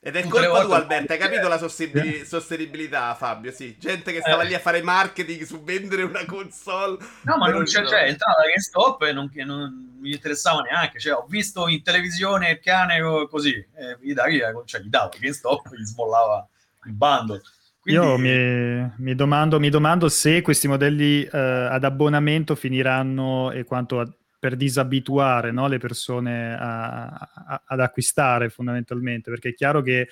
[0.07, 1.13] Ed è colpa tua, Alberto.
[1.13, 3.51] Hai capito la sostenibil- sostenibilità, Fabio?
[3.53, 4.49] Sì, gente che stava eh.
[4.49, 6.99] lì a fare marketing su vendere una console.
[7.23, 10.99] No, ma non c'è, c'è cioè, entrata GameStop e non, non mi interessava neanche.
[10.99, 13.01] Cioè, ho visto in televisione il cane
[13.31, 14.29] così, eh, gli, dava,
[14.67, 16.47] cioè, gli dava GameStop, gli smollava
[16.85, 17.41] il bundle.
[17.81, 18.05] Quindi...
[18.05, 24.17] Io mi, mi, domando, mi, domando, se questi modelli eh, ad abbonamento finiranno e quanto
[24.45, 30.09] per disabituare no, le persone a, a, ad acquistare fondamentalmente, perché è chiaro che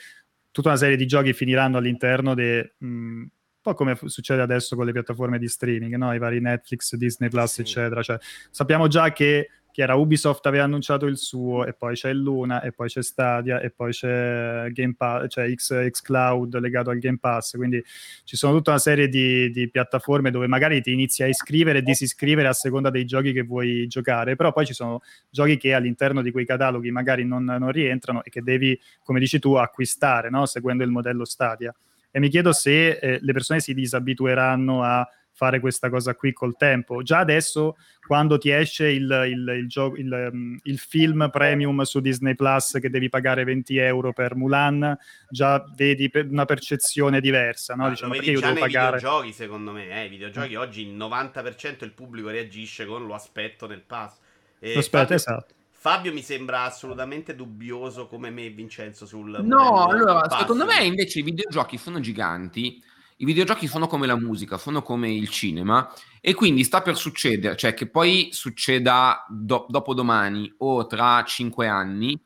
[0.51, 3.29] tutta una serie di giochi finiranno all'interno de, mh, un
[3.61, 6.15] po' come succede adesso con le piattaforme di streaming, no?
[6.15, 7.61] i vari Netflix, Disney Plus, sì.
[7.61, 8.03] eccetera.
[8.03, 8.17] Cioè,
[8.49, 12.73] sappiamo già che che era Ubisoft aveva annunciato il suo e poi c'è Luna e
[12.73, 17.57] poi c'è Stadia e poi c'è Game Pass, c'è X, Xcloud legato al Game Pass
[17.57, 17.83] quindi
[18.25, 21.83] ci sono tutta una serie di, di, piattaforme dove magari ti inizi a iscrivere e
[21.83, 25.01] disiscrivere a seconda dei giochi che vuoi giocare però poi ci sono
[25.31, 29.39] giochi che all'interno di quei cataloghi magari non, non rientrano e che devi come dici
[29.39, 30.45] tu acquistare no?
[30.45, 31.75] seguendo il modello Stadia
[32.11, 36.57] e mi chiedo se eh, le persone si disabitueranno a fare questa cosa qui col
[36.57, 37.03] tempo.
[37.03, 37.77] Già adesso,
[38.07, 42.91] quando ti esce il, il, il, gio- mm, il, film premium su Disney Plus che
[42.91, 44.97] devi pagare 20 euro per Mulan,
[45.29, 47.75] già vedi una percezione diversa.
[47.75, 47.89] No?
[47.89, 48.97] Diciamo, perché io devo pagare.
[48.97, 50.61] videogiochi, secondo me, eh, i videogiochi mm.
[50.61, 54.19] oggi il 90% del pubblico reagisce con lo aspetto nel pass.
[54.59, 55.55] E lo aspetto, Fabio, esatto.
[55.71, 59.41] Fabio mi sembra assolutamente dubbioso come me e Vincenzo sul...
[59.43, 62.81] No, allora, secondo me invece i videogiochi sono giganti
[63.23, 65.89] i videogiochi sono come la musica, sono come il cinema
[66.21, 71.69] e quindi sta per succedere, cioè che poi succeda do- dopo domani o tra cinque
[71.69, 72.21] anni,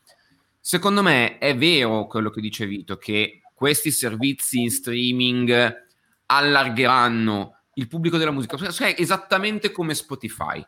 [0.59, 5.84] secondo me è vero quello che dice Vito, che questi servizi in streaming
[6.26, 10.64] allargheranno il pubblico della musica, cioè esattamente come Spotify.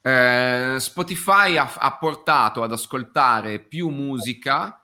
[0.00, 4.79] Eh, Spotify ha, ha portato ad ascoltare più musica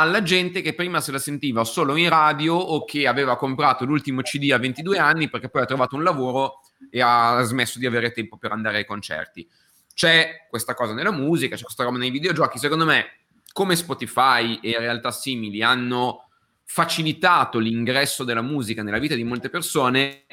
[0.00, 4.22] alla gente che prima se la sentiva solo in radio o che aveva comprato l'ultimo
[4.22, 8.12] CD a 22 anni perché poi ha trovato un lavoro e ha smesso di avere
[8.12, 9.48] tempo per andare ai concerti.
[9.94, 13.20] C'è questa cosa nella musica, c'è questa roba nei videogiochi, secondo me
[13.52, 16.28] come Spotify e realtà simili hanno
[16.64, 20.26] facilitato l'ingresso della musica nella vita di molte persone,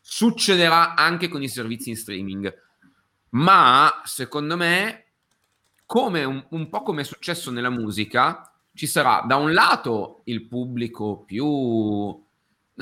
[0.00, 2.54] succederà anche con i servizi in streaming.
[3.30, 5.06] Ma secondo me,
[5.86, 10.46] come un, un po' come è successo nella musica, ci sarà da un lato il
[10.46, 11.46] pubblico più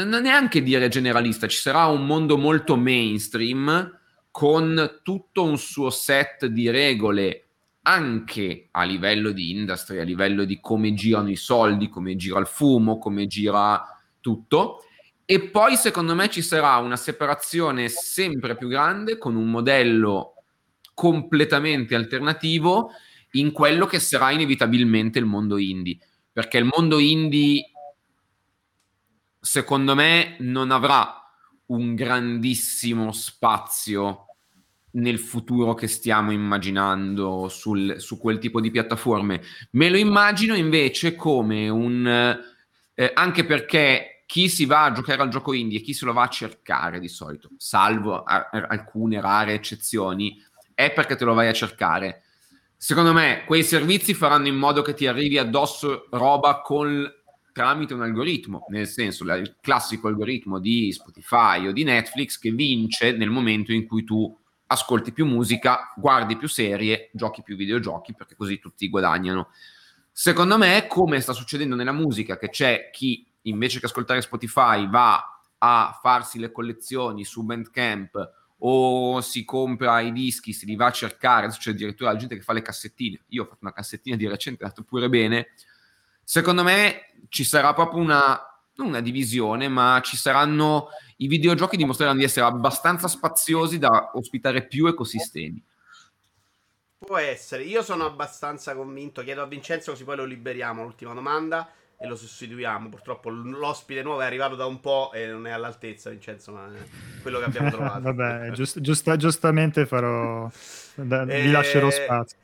[0.05, 3.99] non neanche dire generalista, ci sarà un mondo molto mainstream
[4.31, 7.49] con tutto un suo set di regole
[7.83, 12.47] anche a livello di industry, a livello di come girano i soldi, come gira il
[12.47, 13.83] fumo, come gira
[14.21, 14.85] tutto.
[15.25, 20.35] E poi secondo me ci sarà una separazione sempre più grande con un modello
[20.95, 22.91] completamente alternativo
[23.33, 25.99] in quello che sarà inevitabilmente il mondo indie.
[26.33, 27.71] Perché il mondo indie,
[29.41, 31.15] secondo me, non avrà
[31.67, 34.27] un grandissimo spazio
[34.93, 39.43] nel futuro che stiamo immaginando sul, su quel tipo di piattaforme.
[39.73, 42.07] Me lo immagino invece come un...
[42.95, 46.13] Eh, anche perché chi si va a giocare al gioco indie e chi se lo
[46.13, 50.37] va a cercare di solito, salvo a, a, alcune rare eccezioni,
[50.75, 52.25] è perché te lo vai a cercare.
[52.81, 57.13] Secondo me quei servizi faranno in modo che ti arrivi addosso roba col,
[57.53, 63.11] tramite un algoritmo, nel senso il classico algoritmo di Spotify o di Netflix che vince
[63.11, 64.33] nel momento in cui tu
[64.67, 69.49] ascolti più musica, guardi più serie, giochi più videogiochi, perché così tutti guadagnano.
[70.13, 75.43] Secondo me, come sta succedendo nella musica, che c'è chi invece che ascoltare Spotify va
[75.59, 80.93] a farsi le collezioni su Bandcamp o si compra i dischi, si li va a
[80.93, 83.21] cercare, c'è addirittura la gente che fa le cassettine.
[83.29, 85.49] Io ho fatto una cassettina di recente, è andato pure bene.
[86.25, 88.41] Secondo me ci sarà proprio una,
[88.75, 90.89] non una divisione, ma ci saranno
[91.19, 95.63] i videogiochi dimostreranno di essere abbastanza spaziosi da ospitare più ecosistemi.
[96.99, 99.23] Può essere, io sono abbastanza convinto.
[99.23, 100.83] Chiedo a Vincenzo così poi lo liberiamo.
[100.83, 102.89] L'ultima domanda e lo sostituiamo.
[102.89, 106.71] Purtroppo l'ospite nuovo è arrivato da un po' e non è all'altezza, Vincenzo, ma
[107.23, 108.01] quello che abbiamo trovato.
[108.13, 110.49] Vabbè, giust- giusta- giustamente farò.
[110.95, 111.43] Da- eh...
[111.43, 112.39] Vi lascerò spazio.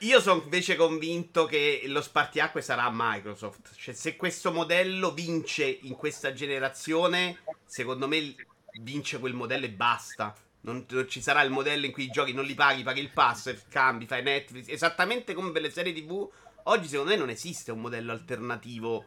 [0.00, 3.74] Io sono invece convinto che lo spartiacque sarà Microsoft.
[3.76, 8.34] Cioè, se questo modello vince in questa generazione, secondo me
[8.80, 10.34] vince quel modello e basta.
[10.62, 13.12] Non, non, ci sarà il modello in cui i giochi non li paghi, paghi il
[13.12, 14.68] pass, cambi, fai Netflix.
[14.68, 16.28] Esattamente come per le serie TV.
[16.68, 19.04] Oggi, secondo me, non esiste un modello alternativo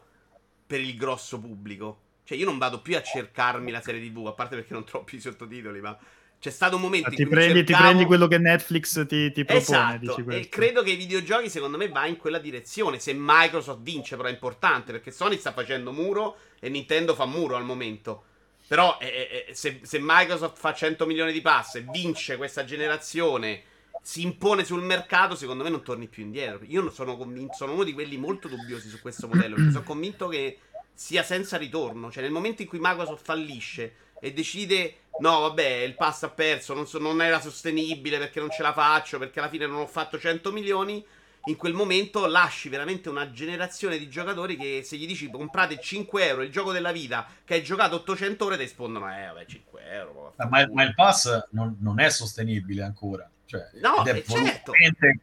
[0.66, 2.02] per il grosso pubblico.
[2.24, 5.04] Cioè, io non vado più a cercarmi la serie TV, a parte perché non trovo
[5.04, 5.98] più i sottotitoli, ma
[6.40, 7.78] c'è stato un momento ah, in cui prendi, cercavo...
[7.78, 10.00] ti prendi quello che Netflix ti, ti propone.
[10.02, 13.00] Esatto, e credo che i videogiochi secondo me va in quella direzione.
[13.00, 17.58] Se Microsoft vince, però è importante perché Sony sta facendo muro e Nintendo fa muro
[17.58, 18.24] al momento.
[18.68, 23.64] Però eh, eh, se, se, Microsoft fa 100 milioni di pass e vince questa generazione,
[24.02, 26.62] si impone sul mercato, secondo me non torni più indietro.
[26.64, 30.28] Io sono convinto, sono uno di quelli molto dubbiosi su questo modello, perché sono convinto
[30.28, 30.60] che
[30.94, 32.12] sia senza ritorno.
[32.12, 36.74] Cioè nel momento in cui Microsoft fallisce e decide no vabbè il pass ha perso
[36.74, 39.88] non, so, non, era sostenibile perché non ce la faccio perché alla fine non ho
[39.88, 41.04] fatto 100 milioni
[41.46, 46.26] in quel momento lasci veramente una generazione di giocatori che se gli dici comprate 5
[46.26, 49.82] euro il gioco della vita che hai giocato 800 ore ti rispondono eh vabbè 5
[49.90, 54.74] euro ma, ma, il pass non, non, è sostenibile ancora cioè, no è certo.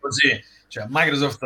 [0.00, 1.44] così cioè, Microsoft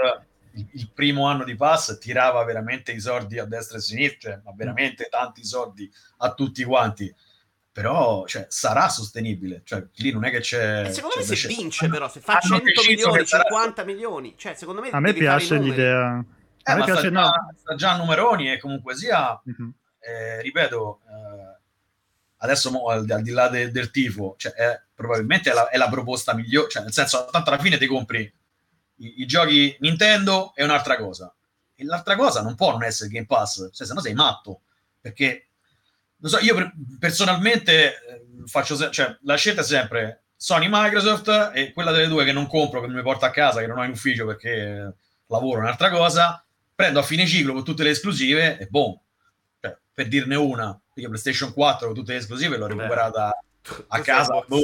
[0.52, 4.40] il, primo anno di pass tirava veramente i soldi a destra e a sinistra cioè,
[4.42, 7.14] ma veramente tanti soldi a tutti quanti
[7.72, 9.62] però cioè, sarà sostenibile.
[9.64, 10.86] Cioè, lì non è che c'è.
[10.86, 13.84] E secondo me se vince, però, se fa 100 milioni, 50 sarà...
[13.84, 16.18] milioni, cioè, secondo me a me piace l'idea.
[16.62, 17.22] Eh, a me piace, sta, no.
[17.22, 19.72] già, sta già a numeroni e comunque sia, uh-huh.
[20.00, 21.58] eh, ripeto, eh,
[22.38, 25.76] adesso mo, al, al, di là de, del tifo, cioè, è, probabilmente è la, è
[25.78, 28.20] la, proposta migliore, cioè, nel senso, tanto alla fine ti compri
[28.96, 31.34] i, i, giochi Nintendo è un'altra cosa.
[31.74, 34.60] E l'altra cosa non può non essere Game Pass, cioè, se no sei matto,
[35.00, 35.48] perché
[36.20, 41.72] so, io per, personalmente eh, faccio se- cioè, la scelta è sempre Sony Microsoft e
[41.72, 43.92] quella delle due che non compro, che mi porto a casa, che non ho in
[43.92, 44.94] ufficio perché
[45.26, 46.44] lavoro un'altra cosa,
[46.74, 48.98] prendo a fine ciclo con tutte le esclusive e boom.
[49.60, 53.32] Cioè, per dirne una, io PlayStation 4 con tutte le esclusive l'ho recuperata
[53.88, 54.62] A casa boh,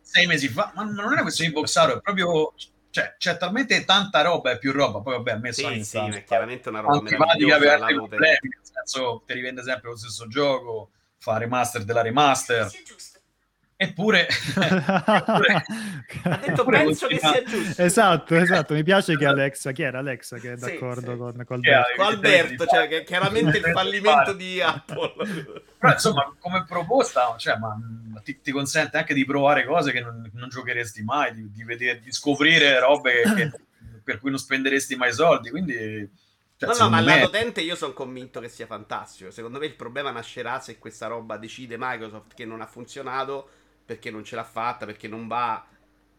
[0.00, 2.54] sei mesi fa, ma non è questione di boxaro, è proprio
[2.94, 5.00] cioè, c'è talmente tanta roba e più roba.
[5.00, 8.38] Poi, vabbè, a me sì, sì, è chiaramente una roba antipatica per altri problemi.
[8.42, 12.68] Nel senso, ti rivende sempre lo stesso gioco, fa remaster della remaster.
[12.68, 12.84] Sì,
[13.84, 14.26] Eppure,
[14.56, 15.64] eppure
[16.22, 17.82] ha detto eppure penso che sia giusto.
[17.82, 18.74] Esatto, esatto.
[18.74, 21.92] Mi piace che Alexa, chi era Alexa che è d'accordo sì, con, con Alberto?
[21.96, 25.14] Con Alberto, cioè che chiaramente il fallimento di Apple.
[25.78, 27.76] Però insomma, come proposta, cioè, ma,
[28.22, 32.00] ti, ti, consente anche di provare cose che non, non giocheresti mai, di, di, vedere,
[32.00, 33.52] di scoprire robe che, che
[34.02, 36.22] per cui non spenderesti mai soldi, quindi...
[36.56, 37.16] Cioè, no, no, ma me...
[37.16, 39.30] lato utente io sono convinto che sia fantastico.
[39.30, 43.48] Secondo me il problema nascerà se questa roba decide Microsoft che non ha funzionato
[43.84, 45.64] perché non ce l'ha fatta, perché non va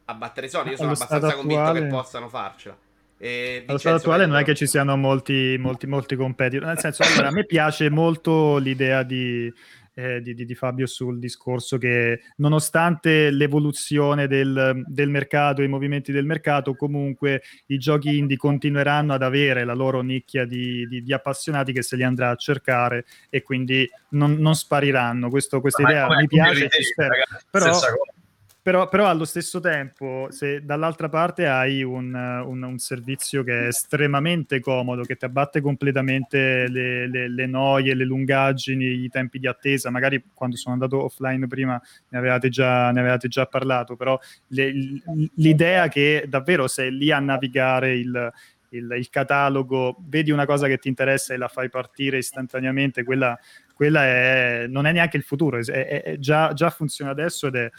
[0.06, 0.72] a battere Sony.
[0.72, 1.36] Io sono abbastanza attuale...
[1.36, 2.78] convinto che possano farcela.
[3.18, 6.68] E Allo stato attuale non è che ci siano molti, molti, molti competitor.
[6.68, 9.52] Nel senso, allora, a me piace molto l'idea di,
[9.96, 16.12] eh, di, di, Fabio sul discorso che nonostante l'evoluzione del, del, mercato e i movimenti
[16.12, 21.72] del mercato, comunque i giochi indie continueranno ad avere la loro nicchia di, di appassionati
[21.72, 25.30] che se li andrà a cercare e quindi non, non spariranno.
[25.30, 27.14] Questo, questa idea mi piace, ci spero.
[27.50, 27.80] Però,
[28.66, 33.68] però, però, allo stesso tempo, se dall'altra parte hai un, un, un, servizio che è
[33.68, 39.46] estremamente comodo, che ti abbatte completamente le, le, le, noie, le lungaggini, i tempi di
[39.46, 44.20] attesa, magari quando sono andato offline prima ne avevate già, ne avevate già parlato, però
[44.48, 44.74] le,
[45.36, 48.34] l'idea che davvero sei lì a navigare il,
[48.70, 53.38] il, il, catalogo, vedi una cosa che ti interessa e la fai partire istantaneamente, quella,
[53.76, 57.72] quella è, non è neanche il futuro, è, è, già, già funziona adesso ed è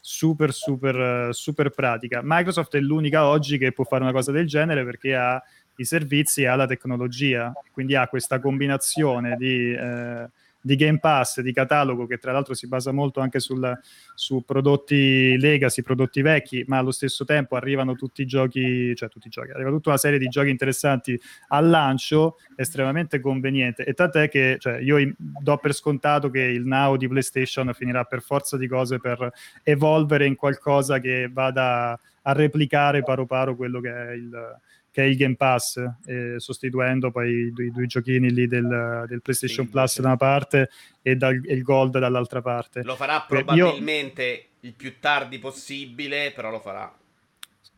[0.00, 2.20] super, super, super pratica.
[2.22, 5.40] Microsoft è l'unica oggi che può fare una cosa del genere perché ha
[5.76, 9.72] i servizi e ha la tecnologia, quindi ha questa combinazione di...
[9.72, 10.28] Eh,
[10.60, 13.78] di Game Pass, di catalogo, che tra l'altro si basa molto anche sul,
[14.14, 19.28] su prodotti legacy, prodotti vecchi, ma allo stesso tempo arrivano tutti i giochi, cioè tutti
[19.28, 23.84] i giochi, arriva tutta una serie di giochi interessanti al lancio, estremamente conveniente.
[23.84, 28.22] E tant'è che cioè, io do per scontato che il now di PlayStation finirà per
[28.22, 29.32] forza di cose per
[29.62, 34.58] evolvere in qualcosa che vada a replicare paro paro quello che è il
[34.90, 39.66] che è il Game Pass, eh, sostituendo poi i, due giochini lì del, del PlayStation
[39.66, 40.00] sì, Plus sì.
[40.00, 40.70] da una parte
[41.02, 42.82] e, dal, e, il Gold dall'altra parte.
[42.82, 46.92] Lo farà probabilmente Io, il più tardi possibile, però lo farà.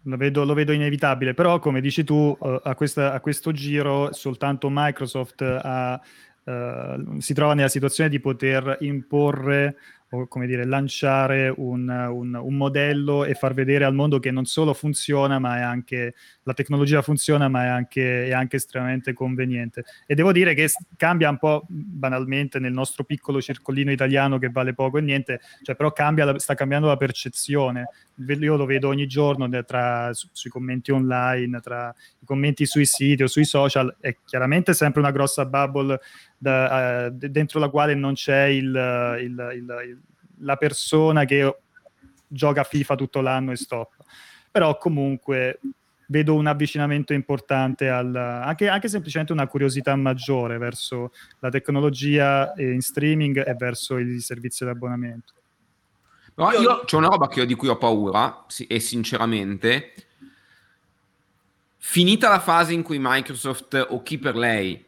[0.07, 4.13] Lo vedo, lo vedo inevitabile, però come dici tu, uh, a, questa, a, questo giro
[4.13, 6.01] soltanto Microsoft ha,
[6.45, 9.77] uh, si trova nella situazione di poter imporre
[10.29, 14.75] come dire, lanciare un, un, un, modello e far vedere al mondo che non solo
[14.75, 19.85] funziona, ma è anche la tecnologia funziona, ma è anche, è anche estremamente conveniente.
[20.07, 24.75] E devo dire che cambia un po' banalmente nel nostro piccolo circolino italiano che vale
[24.75, 27.89] poco e niente, cioè però cambia, sta cambiando la percezione.
[28.15, 33.23] Io lo vedo ogni giorno tra, su, sui commenti online, tra i commenti sui siti
[33.23, 35.99] o sui social, è chiaramente sempre una grossa bubble
[36.37, 40.01] da, uh, dentro la quale non c'è il, il, il,
[40.39, 41.57] la persona che
[42.27, 43.95] gioca FIFA tutto l'anno e stop.
[44.51, 45.59] Però comunque
[46.09, 52.81] vedo un avvicinamento importante al, anche, anche, semplicemente una curiosità maggiore verso la tecnologia in
[52.83, 55.33] streaming e verso il servizio di abbonamento.
[56.35, 59.93] No, io c'è una roba che, di cui ho paura, sì, e sinceramente,
[61.77, 64.83] finita la fase in cui Microsoft o chi per lei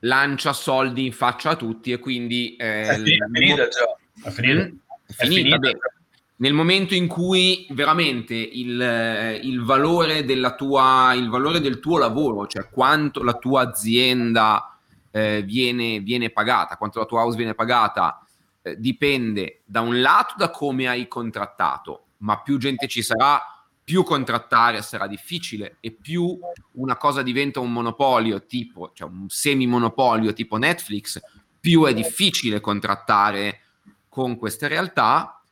[0.00, 2.56] lancia soldi in faccia a tutti e quindi...
[2.56, 3.96] Eh, è, finita, già.
[4.22, 4.62] È finita.
[4.62, 4.76] Mm?
[5.06, 5.94] È finita, è finita
[6.36, 11.96] nel momento in cui veramente il, eh, il, valore della tua, il valore del tuo
[11.98, 14.76] lavoro, cioè quanto la tua azienda
[15.12, 18.23] eh, viene, viene, pagata, quanto la tua house viene pagata,
[18.66, 23.38] eh, dipende da un lato da come hai contrattato, ma più gente ci sarà,
[23.84, 26.38] più contrattare sarà difficile e più
[26.72, 31.20] una cosa diventa un monopolio tipo, cioè un semi-monopolio tipo Netflix,
[31.60, 33.60] più è difficile contrattare
[34.08, 35.42] con queste realtà.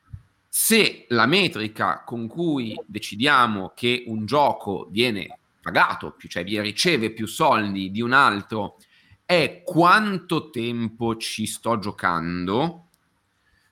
[0.48, 7.90] Se la metrica con cui decidiamo che un gioco viene pagato, cioè riceve più soldi
[7.90, 8.78] di un altro,
[9.26, 12.81] è quanto tempo ci sto giocando,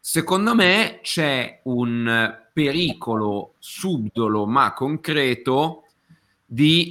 [0.00, 5.84] secondo me c'è un pericolo subdolo ma concreto
[6.44, 6.90] di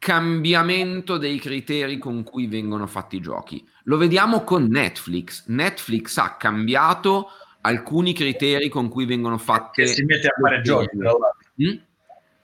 [0.00, 3.64] cambiamento dei criteri con cui vengono fatti i giochi.
[3.84, 5.44] Lo vediamo con Netflix.
[5.48, 7.28] Netflix ha cambiato
[7.60, 9.82] alcuni criteri con cui vengono fatte...
[9.82, 11.50] E si mette a fare giochi, tra l'altro.
[11.62, 11.78] Mm?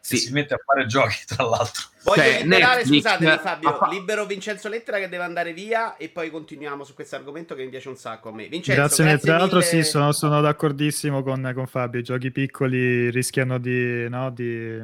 [0.00, 0.16] Sì.
[0.18, 1.84] Si mette a fare giochi, tra l'altro.
[2.06, 3.88] Voglio cioè, liberare, Netflix, scusatemi Fabio, fa...
[3.88, 7.68] libero Vincenzo Lettera che deve andare via e poi continuiamo su questo argomento che mi
[7.68, 8.46] piace un sacco a me.
[8.46, 13.10] Vincenzo, grazie, grazie tra l'altro sì, sono, sono d'accordissimo con, con, Fabio, i giochi piccoli
[13.10, 14.08] rischiano di...
[14.08, 14.80] No, di...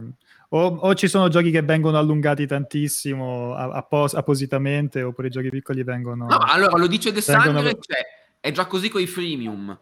[0.48, 5.84] O, o, ci sono giochi che vengono allungati tantissimo appos- appositamente, oppure i giochi piccoli
[5.84, 6.26] vengono...
[6.26, 7.62] No, allora lo dice De vengono...
[7.62, 8.04] Sangre, cioè,
[8.40, 9.78] è già così con i freemium,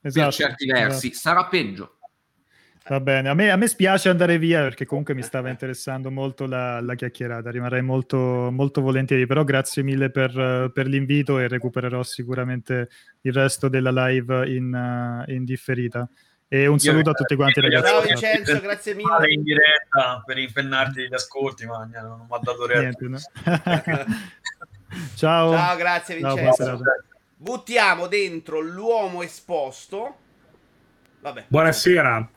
[0.00, 1.20] esatto, per certi versi, esatto.
[1.20, 1.96] sarà peggio.
[2.88, 6.46] Va bene, a me, a me, spiace andare via perché comunque mi stava interessando molto
[6.46, 12.02] la, la chiacchierata, rimarrei molto, molto, volentieri, però grazie mille per, per, l'invito e recupererò
[12.02, 12.88] sicuramente
[13.20, 16.08] il resto della live in, in differita.
[16.48, 17.86] E un saluto a tutti quanti ragazzi.
[17.86, 19.32] Ciao Vincenzo, grazie mille.
[19.32, 23.18] In diretta per impennarti gli ascolti, ma non mi ha dato Niente, no?
[25.14, 25.52] Ciao.
[25.52, 26.64] Ciao, grazie Vincenzo.
[26.64, 26.80] Ciao,
[27.36, 30.16] Buttiamo dentro l'uomo esposto.
[31.20, 31.44] Vabbè.
[31.46, 32.30] Buonasera.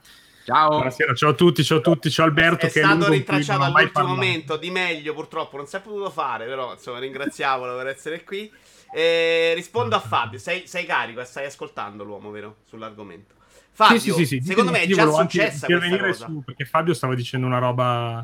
[0.46, 0.70] Ciao.
[0.70, 2.68] Buonasera, ciao a tutti, ciao a tutti, ciao Alberto.
[2.68, 6.74] È che stato rintracciato all'ultimo momento, di meglio purtroppo, non si è potuto fare, però
[6.74, 8.52] insomma ringraziamolo per essere qui.
[8.93, 12.58] Eh, rispondo a Fabio, sei, sei carico e stai ascoltando l'uomo, vero?
[12.64, 13.34] Sull'argomento.
[13.72, 16.26] Fabio, sì, sì, sì, secondo me è già successa questa cosa.
[16.28, 18.24] Su, perché Fabio stava dicendo una roba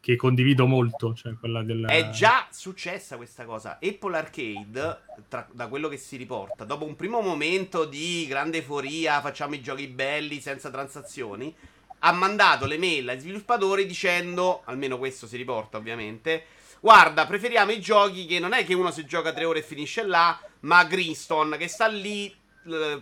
[0.00, 1.84] che condivido molto, cioè quella del...
[1.86, 3.78] È già successa questa cosa.
[3.82, 9.20] Apple Arcade, tra, da quello che si riporta, dopo un primo momento di grande euforia,
[9.20, 11.54] facciamo i giochi belli senza transazioni,
[12.00, 16.44] ha mandato le mail ai sviluppatori dicendo, almeno questo si riporta ovviamente,
[16.80, 20.04] guarda, preferiamo i giochi che non è che uno si gioca tre ore e finisce
[20.04, 22.34] là, ma Greenstone che sta lì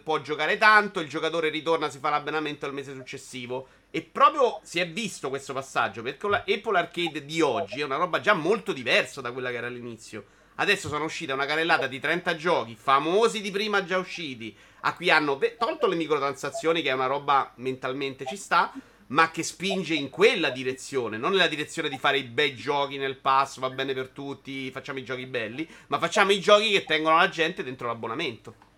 [0.02, 3.68] può giocare tanto, il giocatore ritorna, si fa l'abbonamento al mese successivo.
[3.96, 7.96] E proprio si è visto questo passaggio, perché la Apple Arcade di oggi è una
[7.96, 10.22] roba già molto diversa da quella che era all'inizio.
[10.56, 15.08] Adesso sono uscite una carrellata di 30 giochi, famosi di prima già usciti, a cui
[15.08, 18.70] hanno tolto le microtransazioni, che è una roba mentalmente ci sta,
[19.06, 23.16] ma che spinge in quella direzione, non nella direzione di fare i bei giochi nel
[23.16, 27.16] pass, va bene per tutti, facciamo i giochi belli, ma facciamo i giochi che tengono
[27.16, 28.75] la gente dentro l'abbonamento.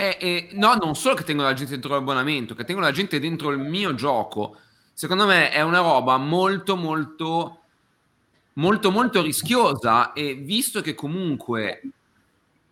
[0.00, 3.20] Eh, eh, no, non solo che tengo la gente dentro l'abbonamento, che tengo la gente
[3.20, 4.56] dentro il mio gioco.
[4.94, 7.60] Secondo me è una roba molto, molto,
[8.54, 10.14] molto, molto rischiosa.
[10.14, 11.82] E visto che comunque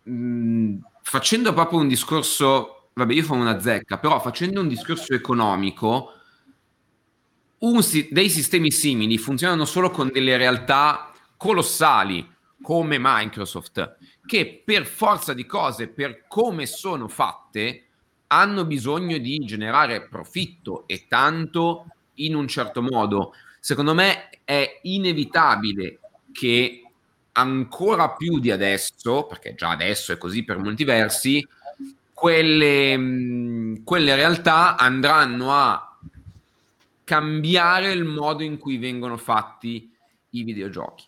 [0.01, 6.13] mh, facendo proprio un discorso, vabbè, io fanno una zecca, però facendo un discorso economico,
[7.59, 12.27] un, dei sistemi simili funzionano solo con delle realtà colossali
[12.61, 17.85] come Microsoft che per forza di cose, per come sono fatte,
[18.27, 23.33] hanno bisogno di generare profitto e tanto in un certo modo.
[23.59, 25.99] Secondo me è inevitabile
[26.31, 26.83] che
[27.31, 31.43] ancora più di adesso, perché già adesso è così per molti versi,
[32.13, 35.97] quelle, quelle realtà andranno a
[37.03, 39.91] cambiare il modo in cui vengono fatti
[40.31, 41.05] i videogiochi.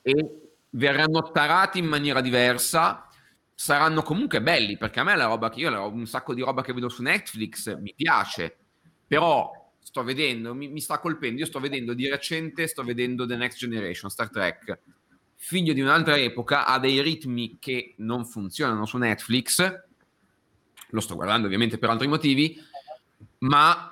[0.00, 0.41] E
[0.72, 3.08] verranno tarati in maniera diversa,
[3.54, 6.62] saranno comunque belli, perché a me la roba che io ho un sacco di roba
[6.62, 8.56] che vedo su Netflix mi piace,
[9.06, 9.50] però
[9.82, 13.58] sto vedendo, mi, mi, sta colpendo, io sto vedendo di recente, sto vedendo The Next
[13.58, 14.78] Generation, Star Trek,
[15.36, 19.80] figlio di un'altra epoca, ha dei ritmi che non funzionano su Netflix,
[20.88, 22.56] lo sto guardando ovviamente per altri motivi,
[23.38, 23.91] ma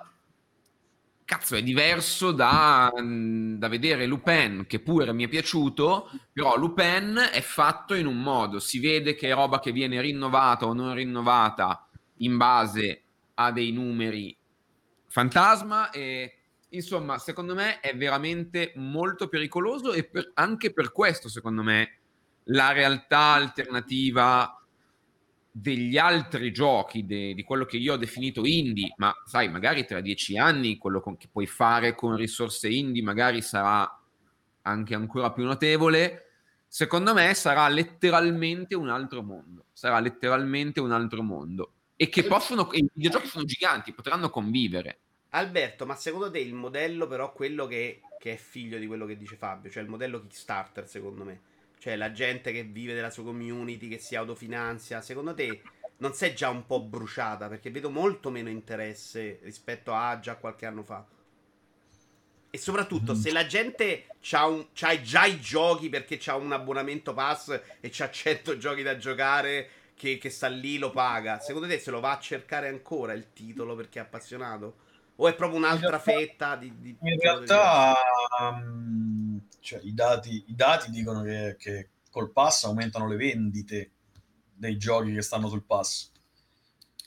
[1.30, 7.40] cazzo, è diverso da, da, vedere Lupin, che pure mi è piaciuto, però Lupin è
[7.40, 11.88] fatto in un modo, si vede che è roba che viene rinnovata o non rinnovata
[12.16, 13.02] in base
[13.34, 14.36] a dei numeri
[15.06, 16.38] fantasma e
[16.70, 21.98] insomma, secondo me è veramente molto pericoloso e per, anche per questo, secondo me,
[22.46, 24.59] la realtà alternativa
[25.50, 30.00] degli altri giochi, de, di quello che io ho definito indie, ma sai, magari tra
[30.00, 34.00] dieci anni quello con, che puoi fare con risorse indie magari sarà
[34.62, 36.26] anche ancora più notevole.
[36.66, 39.64] Secondo me sarà letteralmente un altro mondo.
[39.72, 41.72] Sarà letteralmente un altro mondo.
[41.96, 42.68] E che possono.
[42.72, 44.98] I videogiochi sono giganti, potranno convivere.
[45.30, 49.16] Alberto, ma secondo te il modello, però, quello che, che è figlio di quello che
[49.16, 51.40] dice Fabio, cioè il modello Kickstarter, secondo me,
[51.80, 55.62] cioè la gente che vive della sua community, che si autofinanzia, secondo te
[55.96, 57.48] non sei già un po' bruciata?
[57.48, 61.06] Perché vedo molto meno interesse rispetto a già qualche anno fa.
[62.50, 63.16] E soprattutto, mm.
[63.18, 68.10] se la gente ha un, già i giochi perché ha un abbonamento pass e c'ha
[68.10, 72.12] 100 giochi da giocare che, che, sta lì lo paga, secondo te se lo va
[72.12, 74.88] a cercare ancora il titolo perché è appassionato?
[75.22, 77.94] O è proprio un'altra realtà, fetta di, di In realtà,
[78.40, 83.90] um, cioè, i, dati, i, dati, dicono che, che, col pass aumentano le vendite
[84.54, 86.10] dei giochi che stanno sul pass.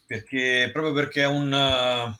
[0.06, 2.16] Perché proprio perché è un, uh,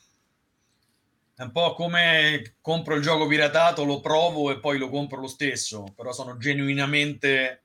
[1.36, 5.28] è un po' come compro il gioco piratato, lo provo e poi lo compro lo
[5.28, 7.62] stesso, però sono genuinamente,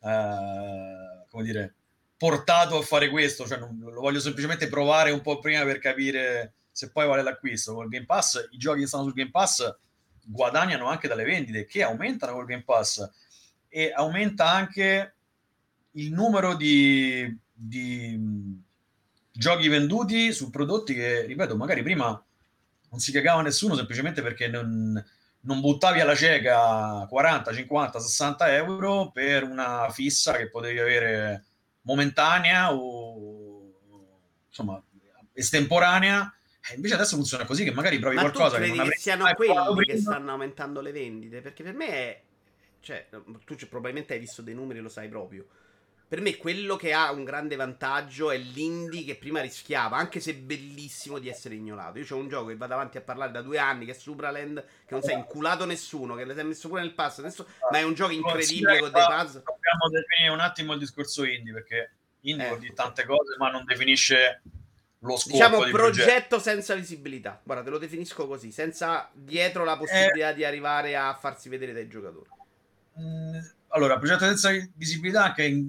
[0.00, 1.74] uh, come dire,
[2.16, 6.54] portato a fare questo, cioè non, lo voglio semplicemente provare un po' prima per capire
[6.78, 7.74] se poi vale l'acquisto.
[7.74, 9.76] Col Game Pass, i giochi che stanno sul Game Pass
[10.24, 13.04] guadagnano anche dalle vendite che aumentano col Game Pass
[13.66, 15.14] e aumenta anche
[15.92, 18.62] il numero di, di
[19.32, 22.10] giochi venduti su prodotti che, ripeto, magari prima
[22.90, 25.04] non si cagava nessuno semplicemente perché non,
[25.40, 31.44] non buttavi alla cieca 40, 50, 60 euro per una fissa che potevi avere
[31.80, 33.72] momentanea o
[34.46, 34.80] insomma
[35.32, 38.76] estemporanea Eh, invece adesso funziona così, che magari provi Ma tu qualcosa che credi non
[38.76, 41.40] che avresti siano mai provato quelli che stanno aumentando le vendite?
[41.40, 42.22] Perché per me è...
[42.80, 43.08] Cioè,
[43.44, 45.46] tu c- probabilmente hai visto dei numeri e lo sai proprio.
[46.08, 50.34] Per me quello che ha un grande vantaggio è l'indie che prima rischiava, anche se
[50.34, 51.98] bellissimo di essere ignorato.
[51.98, 54.64] Io c'ho un gioco che vado avanti a parlare da due anni, che è Supraland,
[54.86, 57.82] che non si è inculato nessuno, che l'hai messo pure nel pass, adesso, ma è
[57.82, 59.42] un gioco incredibile con dei puzzle.
[59.44, 61.90] Dobbiamo definire un attimo il discorso indie, perché
[62.20, 62.48] indie Eh.
[62.48, 64.40] vuol dire tante cose, ma non definisce
[65.00, 67.40] lo scopo Diciamo di progetto senza visibilità.
[67.42, 71.88] Guarda, te lo definisco così, senza dietro la possibilità di arrivare a farsi vedere dai
[71.88, 72.28] giocatori.
[73.00, 73.38] Mm,
[73.68, 75.62] Allora, progetto senza visibilità, anche,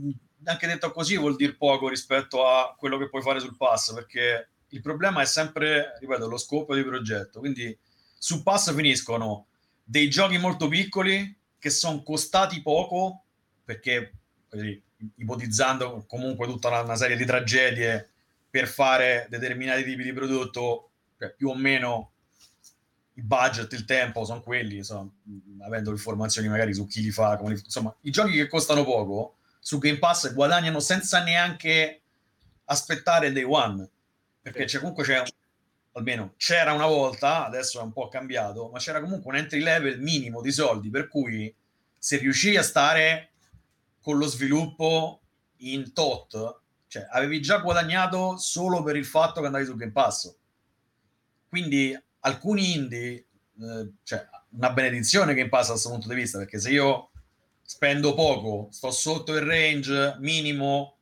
[0.44, 4.50] anche detto così, vuol dire poco rispetto a quello che puoi fare sul pass, perché
[4.70, 7.40] il problema è sempre, ripeto, lo scopo di progetto.
[7.40, 7.78] Quindi
[8.18, 9.48] sul pass finiscono
[9.84, 13.24] dei giochi molto piccoli che sono costati poco,
[13.64, 14.14] perché
[14.50, 14.82] così,
[15.18, 18.10] ipotizzando comunque tutta una, una serie di tragedie
[18.50, 22.12] per fare determinati tipi di prodotto, cioè, più o meno
[23.14, 25.10] il budget, il tempo sono quelli, insomma,
[25.62, 29.36] avendo informazioni magari su chi li fa, come li- insomma, i giochi che costano poco
[29.60, 32.02] su Game Pass guadagnano senza neanche
[32.66, 33.88] aspettare day one,
[34.42, 35.22] perché c'è comunque c'è
[35.94, 40.00] almeno c'era una volta, adesso è un po' cambiato, ma c'era comunque un entry level
[40.00, 41.54] minimo di soldi, per cui
[41.98, 43.32] se riuscivi a stare
[44.02, 45.20] con lo sviluppo
[45.58, 46.59] in tot,
[46.90, 50.36] cioè avevi già guadagnato solo per il fatto che andavi su Game Pass.
[51.48, 53.28] Quindi alcuni indie,
[53.62, 57.12] eh, cioè una benedizione Game Pass da questo punto di vista, perché se io
[57.62, 60.98] spendo poco, sto sotto il range minimo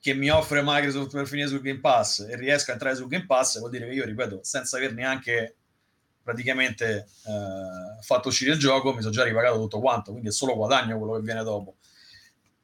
[0.00, 3.24] che mi offre Microsoft per finire sul Game Pass e riesco a entrare sul Game
[3.24, 5.56] Pass, vuol dire che io, ripeto, senza aver neanche
[6.22, 10.54] praticamente eh, fatto uscire il gioco, mi sono già ripagato tutto quanto, quindi è solo
[10.54, 11.76] guadagno quello che viene dopo.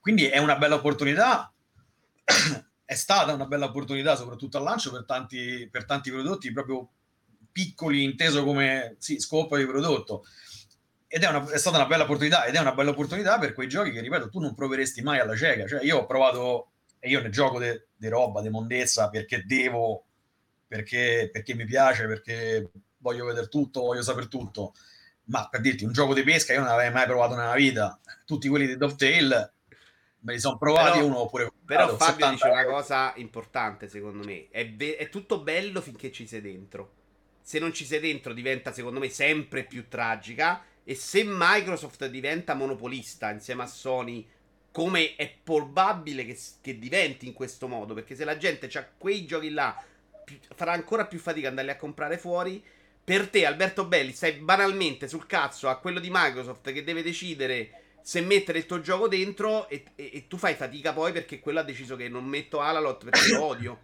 [0.01, 1.51] Quindi è una bella opportunità,
[2.85, 6.89] è stata una bella opportunità soprattutto al lancio per tanti, per tanti prodotti proprio
[7.53, 10.25] piccoli, inteso come sì, scopo di prodotto.
[11.07, 13.69] Ed è, una, è stata una bella opportunità, ed è una bella opportunità per quei
[13.69, 15.67] giochi che, ripeto, tu non proveresti mai alla cieca.
[15.67, 16.71] Cioè, io ho provato,
[17.01, 20.05] e io ne gioco di roba, di mondezza, perché devo,
[20.67, 24.75] perché, perché mi piace, perché voglio vedere tutto, voglio sapere tutto.
[25.25, 27.99] Ma per dirti, un gioco di pesca io non l'avevo mai provato nella vita.
[28.25, 29.53] Tutti quelli di Dovetail
[30.21, 33.89] me li sono provati Però- uno oppure Però comprato, Fabio 70 dice una cosa importante,
[33.89, 34.49] secondo me.
[34.51, 36.93] È, be- è tutto bello finché ci sei dentro.
[37.43, 40.63] Se non ci sei dentro diventa, secondo me, sempre più tragica.
[40.85, 44.27] E se Microsoft diventa monopolista insieme a Sony,
[44.73, 47.95] come è probabile che, che diventi in questo modo?
[47.95, 49.83] Perché se la gente ha quei giochi là,
[50.25, 52.63] pi- farà ancora più fatica andarli a comprare fuori.
[53.03, 57.71] Per te, Alberto Belli, stai banalmente sul cazzo a quello di Microsoft che deve decidere
[58.03, 61.61] se mettere il tuo gioco dentro e, e- e tu fai fatica poi perché quello
[61.61, 63.81] ha deciso che non metto Alalot perché lo odio.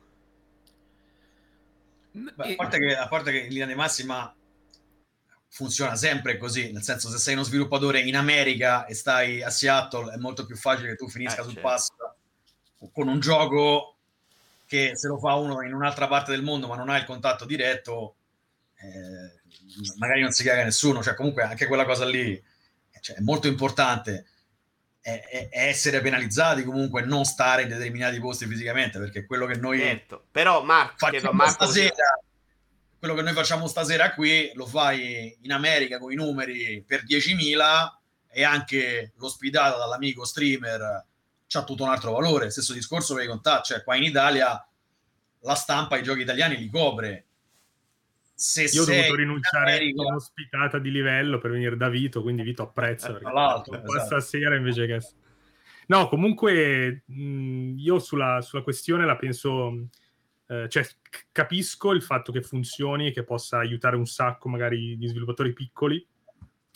[2.13, 4.35] Beh, a, parte che, a parte che in linea di massima
[5.49, 10.13] funziona sempre così, nel senso se sei uno sviluppatore in America e stai a Seattle
[10.13, 11.69] è molto più facile che tu finisca Eh, sul certo.
[11.69, 11.89] pass
[12.93, 13.97] con un gioco
[14.67, 17.45] che se lo fa uno in un'altra parte del mondo ma non ha il contatto
[17.45, 18.17] diretto,
[18.77, 19.41] eh,
[19.99, 22.43] magari non si caga nessuno, cioè comunque anche quella cosa lì
[23.07, 24.27] cioè, è molto importante
[25.01, 29.79] è, è- essere penalizzati comunque non stare in determinati posti fisicamente perché quello che noi
[29.79, 30.27] Certo.
[30.33, 32.21] Però Marco, facciamo Marco stasera
[32.99, 37.93] quello che noi facciamo stasera qui lo fai in America con i numeri per 10.000
[38.29, 41.05] e anche l'ospitata dall'amico streamer
[41.47, 44.67] c'ha tutto un altro valore stesso discorso per i contatti cioè qua in Italia
[45.41, 47.26] la stampa i giochi italiani li copre
[48.37, 52.21] se Io ho dovuto in rinunciare America- a un'ospitata di livello per venire da Vito,
[52.21, 53.09] quindi Vito apprezza.
[53.09, 54.05] Eh, perché esatto.
[54.05, 55.01] stasera invece che...
[55.87, 59.89] No, comunque mh, io sulla, sulla questione la penso...
[60.49, 64.99] eh, cioè, c- capisco il fatto che funzioni e che possa aiutare un sacco magari
[64.99, 66.07] gli sviluppatori piccoli,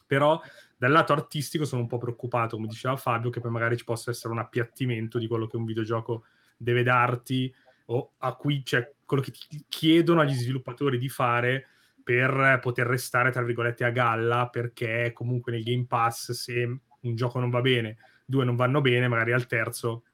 [0.07, 0.41] però
[0.79, 4.11] dal lato artistico sono un po' preoccupato, come diceva Fabio, che poi magari ci possa
[4.11, 6.25] essere un appiattimento di quello che un videogioco
[6.57, 7.55] deve darti
[7.87, 9.33] o a cui cioè quello che
[9.69, 11.67] chiedono agli sviluppatori di fare
[12.01, 17.41] per poter restare tra virgolette a galla perché comunque nel Game Pass se un gioco
[17.41, 20.05] non va bene due non vanno bene magari al terzo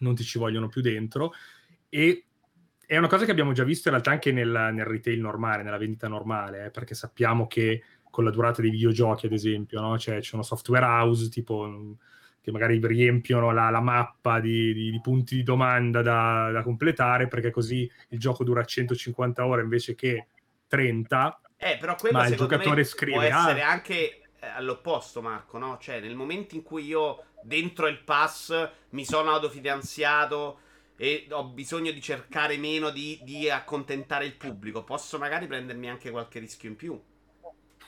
[0.00, 1.32] non ti ci vogliono più dentro
[1.88, 2.26] e
[2.84, 5.78] è una cosa che abbiamo già visto in realtà anche nel, nel retail normale nella
[5.78, 9.98] vendita normale eh, perché sappiamo che con la durata dei videogiochi ad esempio no?
[9.98, 11.96] cioè, c'è una software house tipo
[12.44, 17.26] che magari riempiono la, la mappa di, di- di punti di domanda da, da completare
[17.26, 20.26] perché così il gioco dura 150 ore invece che
[20.68, 23.70] 30 Eh, però quello Ma il giocatore me scrive, può essere "Ah".
[23.70, 25.78] anche eh, all'opposto, Marco, no?
[25.80, 30.58] Cioè, nel momento in cui io dentro il pass mi sono autofinanziato,
[30.96, 36.10] e ho bisogno di cercare meno di, di accontentare il pubblico, posso magari prendermi anche
[36.10, 37.00] qualche rischio in più.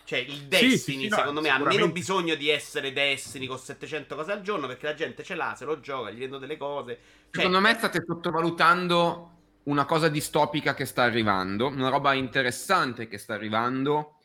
[0.06, 3.46] Cioè, il Destiny, Sì, sì, sì, no, secondo me, ha meno bisogno di essere Destiny
[3.46, 6.38] con 700 cose al giorno perché la gente ce l'ha, se lo gioca, gli vendo
[6.38, 6.94] delle cose.
[7.30, 9.30] Cioè, Secondo me state sottovalutando
[9.64, 14.20] una cosa distopica che sta arrivando, una roba interessante che sta arrivando,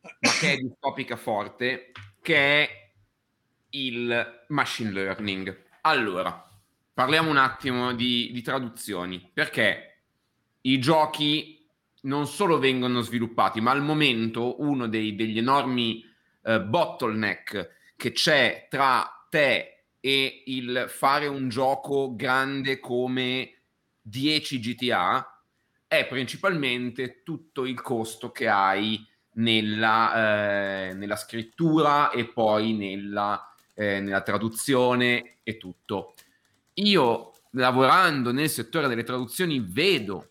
[0.00, 2.90] ma che è distopica forte, che è
[3.70, 5.56] il machine learning.
[5.82, 6.48] Allora,
[6.92, 10.00] parliamo un attimo di, di traduzioni, perché
[10.62, 11.55] i giochi
[12.06, 16.04] non solo vengono sviluppati, ma al momento uno dei- degli enormi
[16.42, 23.54] eh, bottleneck che c'è tra te e il fare un gioco grande come
[24.00, 25.42] 10 GTA
[25.88, 29.04] è principalmente tutto il costo che hai
[29.34, 36.14] nella, eh, nella scrittura e poi nella, eh, nella traduzione e tutto.
[36.74, 40.30] Io lavorando nel settore delle traduzioni vedo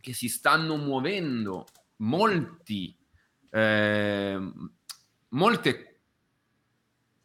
[0.00, 2.96] che si stanno muovendo molti,
[3.50, 4.52] eh,
[5.28, 6.00] molte,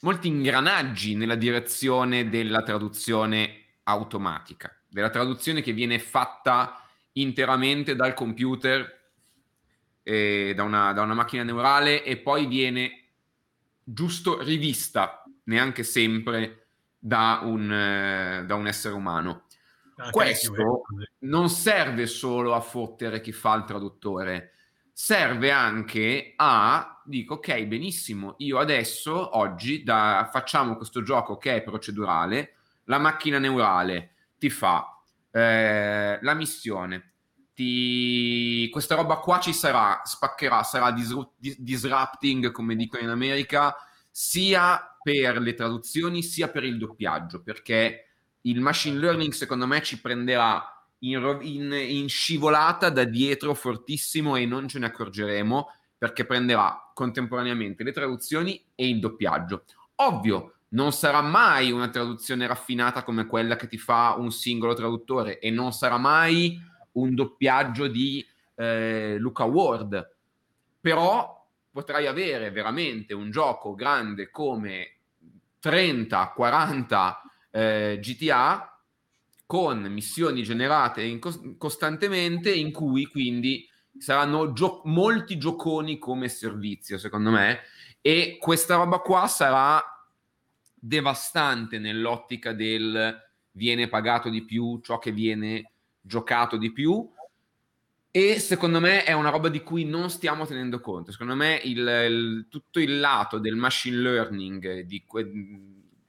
[0.01, 6.81] molti ingranaggi nella direzione della traduzione automatica, della traduzione che viene fatta
[7.13, 9.03] interamente dal computer,
[10.03, 13.05] eh, da, una, da una macchina neurale e poi viene
[13.83, 16.67] giusto rivista, neanche sempre
[16.97, 19.44] da un, eh, da un essere umano.
[19.97, 20.83] Anche Questo
[21.19, 24.51] non serve solo a fottere chi fa il traduttore,
[24.91, 31.63] serve anche a, dico, ok, benissimo, io adesso, oggi, da- facciamo questo gioco che è
[31.63, 34.95] procedurale, la macchina neurale ti fa
[35.31, 37.13] eh, la missione,
[37.53, 38.69] ti...
[38.71, 43.75] questa roba qua ci sarà, spaccherà, sarà disru- dis- disrupting, come dicono in America,
[44.09, 48.04] sia per le traduzioni sia per il doppiaggio, perché
[48.45, 50.63] il machine learning secondo me ci prenderà
[50.99, 57.83] in, in- in scivolata da dietro fortissimo e non ce ne accorgeremo perché prenderà contemporaneamente
[57.83, 59.63] le traduzioni e il doppiaggio.
[59.95, 65.39] Ovvio, non sarà mai una traduzione raffinata come quella che ti fa un singolo traduttore
[65.39, 66.59] e non sarà mai
[66.93, 68.25] un doppiaggio di
[68.55, 70.15] eh, Luca Ward,
[70.79, 74.97] però potrai avere veramente un gioco grande come
[75.59, 77.24] 30, 40
[77.55, 78.69] eh, GTA
[79.45, 86.97] con missioni generate in cos- costantemente in cui quindi saranno gio- molti gioconi come servizio
[86.97, 87.59] secondo me
[88.01, 89.81] e questa roba qua sarà
[90.73, 97.09] devastante nell'ottica del viene pagato di più ciò che viene giocato di più
[98.11, 101.11] e secondo me è una roba di cui non stiamo tenendo conto.
[101.11, 105.29] Secondo me il, il- tutto il lato del machine learning, di que-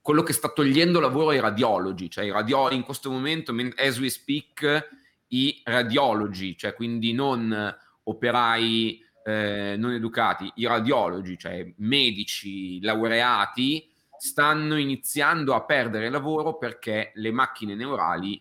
[0.07, 3.99] quello che sta togliendo lavoro ai radiologi, cioè i radio- in questo momento, men- as
[3.99, 4.89] we speak,
[5.31, 14.77] i radiologi, cioè quindi non operai eh, non educati, i radiologi, cioè medici laureati, stanno
[14.77, 18.41] iniziando a perdere lavoro perché le macchine neurali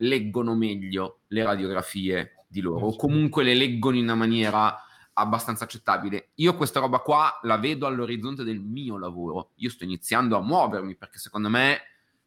[0.00, 4.85] leggono meglio le radiografie di loro, o comunque le leggono in una maniera
[5.18, 6.30] abbastanza accettabile.
[6.36, 9.52] Io questa roba qua la vedo all'orizzonte del mio lavoro.
[9.56, 11.80] Io sto iniziando a muovermi perché secondo me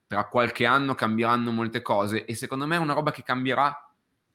[0.07, 3.93] tra qualche anno cambieranno molte cose e secondo me è una roba che cambierà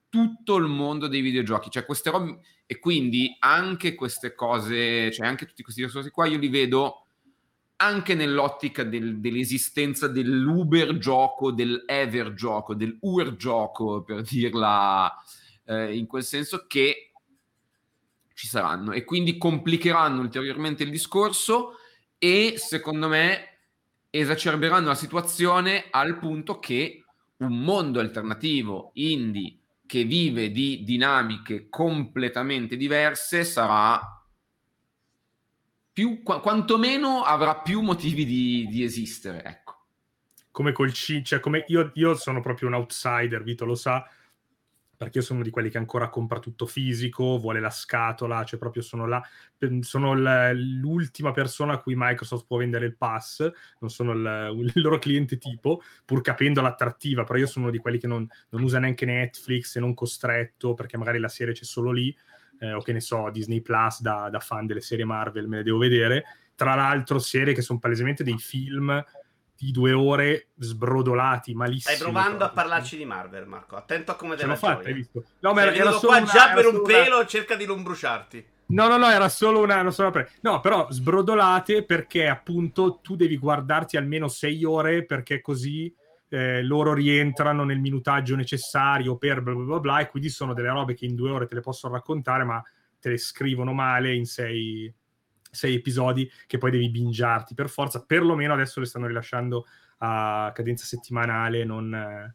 [0.08, 5.46] tutto il mondo dei videogiochi, cioè queste robe e quindi anche queste cose, cioè anche
[5.46, 7.06] tutti questi discorsi qua io li vedo
[7.76, 15.12] anche nell'ottica del- dell'esistenza dell'uber gioco, dell'ever gioco, del ur gioco per dirla
[15.64, 17.10] eh, in quel senso che
[18.34, 21.78] ci saranno e quindi complicheranno ulteriormente il discorso
[22.18, 23.58] e secondo me
[24.10, 27.04] esacerberanno la situazione al punto che
[27.38, 34.00] un mondo alternativo indie che vive di dinamiche completamente diverse sarà
[35.92, 39.84] più, qua- quantomeno avrà più motivi di, di esistere, ecco.
[40.50, 44.04] come col C, cioè come io, io sono proprio un outsider, Vito lo sa,
[45.04, 48.80] perché io sono di quelli che ancora compra tutto fisico, vuole la scatola, cioè proprio
[48.80, 49.22] sono là,
[49.80, 50.14] sono
[50.54, 53.46] l'ultima persona a cui Microsoft può vendere il pass,
[53.80, 57.80] non sono il, il loro cliente tipo, pur capendo l'attrattiva, però io sono uno di
[57.80, 61.64] quelli che non, non usa neanche Netflix e non costretto, perché magari la serie c'è
[61.64, 62.16] solo lì,
[62.60, 65.64] eh, o che ne so, Disney Plus da, da fan delle serie Marvel me le
[65.64, 66.24] devo vedere,
[66.54, 69.04] tra l'altro serie che sono palesemente dei film
[69.56, 71.94] di due ore sbrodolati malissimo.
[71.94, 72.62] Stai provando a proprio.
[72.62, 73.76] parlarci di Marvel, Marco.
[73.76, 74.54] Attento a come te la
[74.92, 75.24] visto?
[75.40, 77.66] No, ma era, solo qua una- già era per un solo una- pelo, cerca di
[77.66, 78.46] non bruciarti.
[78.66, 83.14] No, no, no, era solo una, non so, pre- no, però sbrodolate perché appunto tu
[83.14, 85.94] devi guardarti almeno sei ore perché così
[86.30, 90.70] eh, loro rientrano nel minutaggio necessario per bla bla bla bla e quindi sono delle
[90.70, 92.60] robe che in due ore te le possono raccontare ma
[92.98, 94.92] te le scrivono male in sei,
[95.54, 99.66] sei episodi che poi devi bingiarti per forza perlomeno adesso le stanno rilasciando
[99.98, 102.34] a cadenza settimanale non, eh,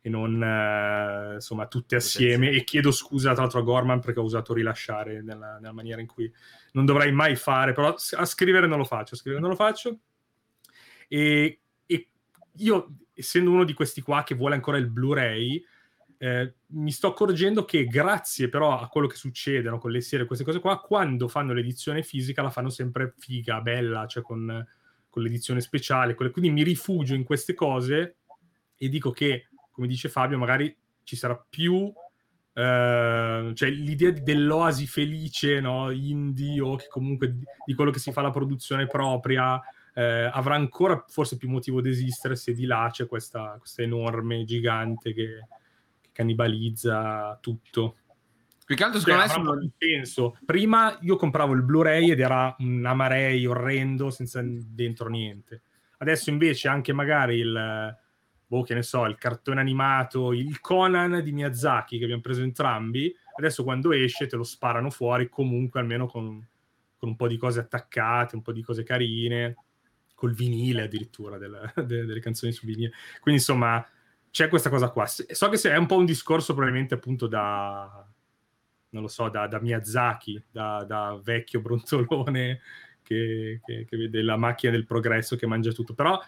[0.00, 2.50] e non eh, insomma tutte assieme.
[2.50, 6.06] e chiedo scusa tra l'altro a Gorman perché ho usato rilasciare nella, nella, maniera in
[6.06, 6.32] cui
[6.72, 9.98] non dovrei mai fare però a scrivere non lo faccio a scrivere non lo faccio.
[11.08, 12.08] E, e
[12.56, 15.64] io essendo uno di questi qua che vuole ancora il Blu-ray
[16.18, 20.26] eh, mi sto accorgendo che grazie però a quello che succede no, con le serie
[20.26, 24.66] queste cose qua quando fanno l'edizione fisica la fanno sempre figa, bella cioè con
[25.18, 28.18] con l'edizione speciale, quindi mi rifugio in queste cose
[28.76, 31.92] e dico che, come dice Fabio, magari ci sarà più
[32.58, 35.92] Uh, cioè l'idea dell'oasi felice no?
[35.92, 39.60] indie o che comunque di, quello che si fa la produzione propria uh,
[40.32, 45.12] avrà ancora forse più motivo di esistere se di là c'è questa, questa enorme gigante
[45.12, 45.46] che
[46.18, 47.96] cannibalizza tutto.
[48.66, 49.70] Più che altro, secondo cioè, me, sono...
[49.78, 50.36] senso.
[50.44, 55.62] Prima io compravo il Blu-ray ed era un amarei orrendo senza dentro niente.
[55.98, 57.96] Adesso invece anche magari il,
[58.46, 63.14] boh, che ne so, il cartone animato, il Conan di Miyazaki che abbiamo preso entrambi,
[63.36, 66.44] adesso quando esce te lo sparano fuori comunque almeno con,
[66.96, 69.56] con un po' di cose attaccate, un po' di cose carine,
[70.14, 72.92] col vinile addirittura delle, delle canzoni su vinile.
[73.20, 73.84] Quindi insomma
[74.38, 75.04] c'è questa cosa qua.
[75.04, 78.06] So che è un po' un discorso probabilmente appunto da
[78.90, 82.60] non lo so, da, da Miyazaki, da, da, vecchio brontolone
[83.02, 85.92] che, che, che, vede la macchina del progresso che mangia tutto.
[85.92, 86.22] Però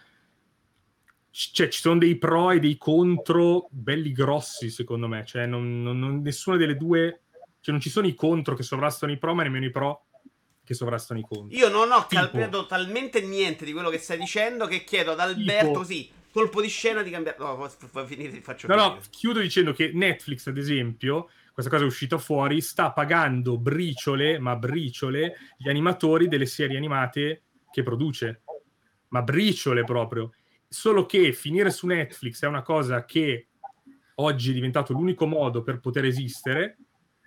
[1.30, 5.24] cioè, ci sono dei pro e dei contro belli grossi, secondo me.
[5.24, 7.22] Cioè, non, non, nessuna delle due...
[7.60, 10.06] Cioè, non ci sono i contro che sovrastano i pro, ma nemmeno i pro
[10.64, 11.56] che sovrastano i contro.
[11.56, 15.66] Io non ho tipo, talmente niente di quello che stai dicendo che chiedo ad Alberto
[15.66, 17.38] tipo, così, colpo di scena di cambiare...
[17.38, 18.94] No, fa finire, faccio No, finire.
[18.94, 24.38] no, chiudo dicendo che Netflix, ad esempio questa cosa è uscita fuori, sta pagando briciole,
[24.38, 28.42] ma briciole, gli animatori delle serie animate che produce.
[29.08, 30.32] Ma briciole proprio.
[30.66, 33.48] Solo che finire su Netflix è una cosa che
[34.14, 36.78] oggi è diventato l'unico modo per poter esistere,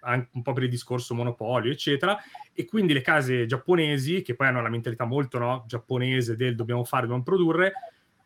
[0.01, 2.17] anche un po' per il discorso monopolio, eccetera,
[2.53, 6.83] e quindi le case giapponesi, che poi hanno la mentalità molto no, giapponese del dobbiamo
[6.83, 7.73] fare, dobbiamo produrre,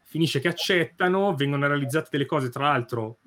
[0.08, 3.18] finisce che accettano, vengono realizzate delle cose, tra l'altro,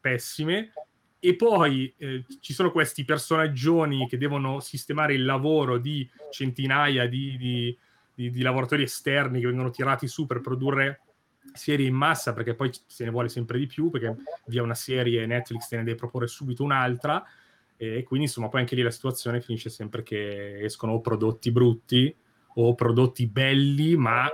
[0.00, 0.72] pessime,
[1.18, 7.36] e poi eh, ci sono questi personaggioni che devono sistemare il lavoro di centinaia di,
[7.36, 7.76] di,
[8.14, 11.00] di, di, lavoratori esterni che vengono tirati su per produrre
[11.54, 14.14] serie in massa perché poi se ne vuole sempre di più perché
[14.46, 17.24] via una serie Netflix te ne deve proporre subito un'altra.
[17.76, 22.14] E quindi insomma poi anche lì la situazione finisce sempre che escono o prodotti brutti
[22.54, 24.28] o prodotti belli ma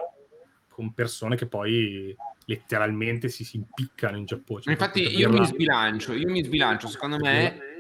[0.75, 2.14] con persone che poi
[2.47, 4.62] letteralmente si, si impiccano in Giappone.
[4.62, 7.72] Cioè, Infatti io mi sbilancio, io mi sbilancio, secondo me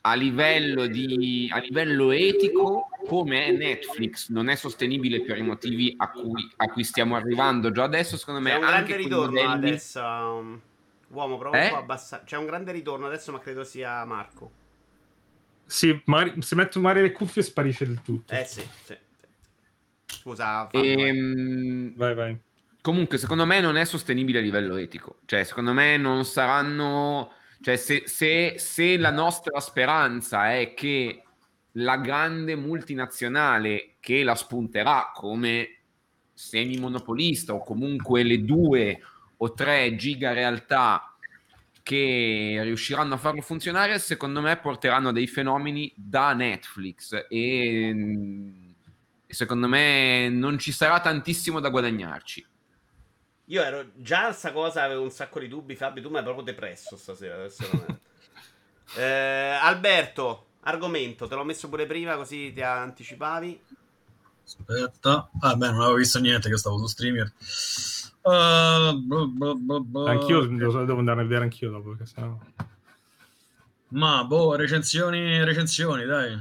[0.00, 6.10] a livello, di, a livello etico come Netflix non è sostenibile per i motivi a
[6.10, 8.50] cui, a cui stiamo arrivando già adesso, secondo me...
[8.50, 9.68] C'è un grande ritorno modelli...
[9.68, 10.00] adesso.
[10.00, 10.60] Um,
[11.08, 11.64] uomo, prova eh?
[11.64, 12.22] un po' abbassare.
[12.24, 14.50] C'è un grande ritorno adesso, ma credo sia Marco.
[15.66, 18.34] Sì, magari, se metto magari le cuffie sparisce del tutto.
[18.34, 18.96] Eh sì, sì.
[20.22, 21.96] Scusa, ehm...
[21.96, 22.38] vai, vai.
[22.80, 25.18] Comunque, secondo me non è sostenibile a livello etico.
[25.24, 27.32] Cioè, secondo me non saranno...
[27.60, 31.24] Cioè, se, se, se la nostra speranza è che
[31.72, 35.78] la grande multinazionale che la spunterà come
[36.32, 39.00] semi-monopolista o comunque le due
[39.36, 41.16] o tre giga realtà
[41.82, 47.92] che riusciranno a farlo funzionare, secondo me porteranno a dei fenomeni da Netflix e
[49.34, 52.46] secondo me non ci sarà tantissimo da guadagnarci.
[53.46, 55.76] Io ero già a sta cosa, avevo un sacco di dubbi.
[55.76, 57.44] Fabio, tu mi hai proprio depresso stasera.
[58.96, 63.60] eh, Alberto, argomento, te l'ho messo pure prima così ti anticipavi.
[64.44, 67.32] Aspetta, ah, beh, non avevo visto niente che stavo su streamer.
[68.22, 72.38] Uh, blah, blah, blah, anch'io devo andare a vedere anch'io dopo perché sennò...
[73.88, 76.40] Ma boh, recensioni, recensioni, dai.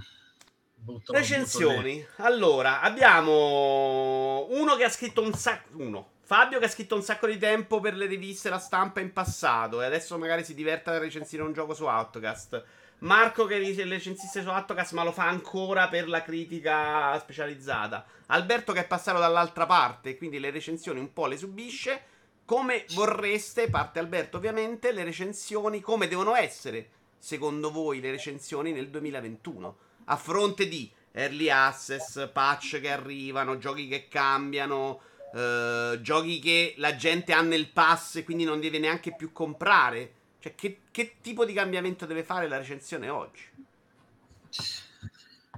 [0.84, 1.98] Butto, recensioni.
[1.98, 5.78] Butto allora, abbiamo uno che ha scritto un sacco.
[5.78, 6.10] Uno.
[6.22, 9.14] Fabio che ha scritto un sacco di tempo per le riviste e la stampa in
[9.14, 12.64] passato e adesso magari si diverte a recensire un gioco su Outcast.
[13.00, 18.04] Marco che recensisse su Outcast ma lo fa ancora per la critica specializzata.
[18.28, 22.06] Alberto che è passato dall'altra parte quindi le recensioni un po' le subisce.
[22.46, 26.90] Come vorreste, parte Alberto ovviamente, le recensioni come devono essere
[27.20, 33.88] secondo voi le recensioni nel 2021 a fronte di early access, patch che arrivano, giochi
[33.88, 35.02] che cambiano
[35.32, 40.12] Uh, giochi che la gente ha nel pass e quindi non deve neanche più comprare.
[40.42, 43.44] Cioè, che, che tipo di cambiamento deve fare la recensione oggi?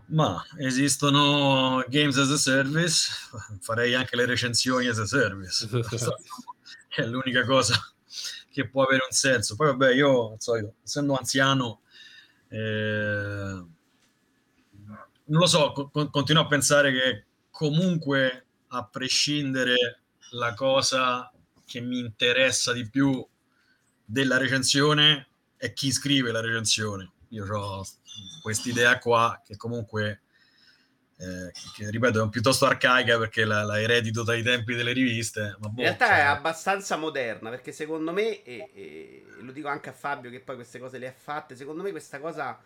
[0.07, 3.09] Ma esistono games as a service,
[3.61, 5.67] farei anche le recensioni as a service.
[6.89, 7.73] è l'unica cosa
[8.51, 9.55] che può avere un senso.
[9.55, 11.81] Poi, vabbè, io, solito, essendo anziano,
[12.49, 13.63] eh,
[15.25, 20.01] non lo so, co- continuo a pensare che comunque, a prescindere,
[20.31, 21.31] la cosa
[21.65, 23.25] che mi interessa di più
[24.03, 25.27] della recensione
[25.57, 27.11] è chi scrive la recensione.
[27.29, 27.85] Io ho
[28.41, 30.21] questa idea qua che comunque
[31.17, 35.69] eh, che ripeto è piuttosto arcaica perché la, la eredito dai tempi delle riviste boh,
[35.69, 36.17] in realtà cioè...
[36.17, 40.55] è abbastanza moderna perché secondo me e, e, lo dico anche a Fabio che poi
[40.55, 42.59] queste cose le ha fatte secondo me questa cosa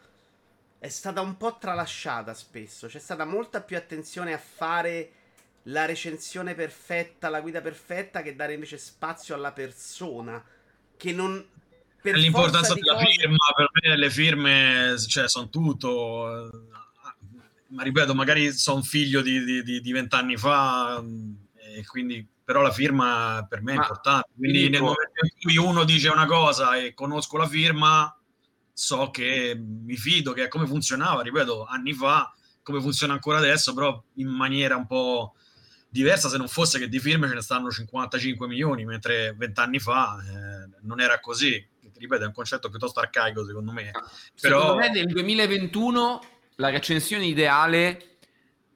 [0.79, 2.87] è stata un po' tralasciata spesso.
[2.87, 5.11] C'è stata molta più attenzione a fare
[5.67, 10.41] la recensione perfetta la guida perfetta che dare invece spazio alla persona
[10.95, 11.45] che non
[12.01, 13.05] l'importanza della cose...
[13.05, 16.49] firma per me le firme cioè, sono tutto.
[17.69, 21.03] Ma ripeto magari sono figlio di vent'anni fa
[21.55, 24.29] e quindi però la firma per me è ma importante.
[24.37, 24.71] Quindi dico...
[24.71, 28.16] nel momento in cui uno dice una cosa e conosco la firma
[28.79, 32.31] so che mi fido che è come funzionava ripeto anni fa
[32.61, 35.33] come funziona ancora adesso però in maniera un po'
[35.89, 40.17] diversa se non fosse che di firme ce ne stanno 55 milioni mentre vent'anni fa
[40.21, 41.65] eh, non era così
[41.97, 43.91] ripeto, è un concetto piuttosto arcaico secondo me.
[44.39, 44.61] Però...
[44.61, 46.21] Secondo me nel 2021
[46.55, 48.17] la recensione ideale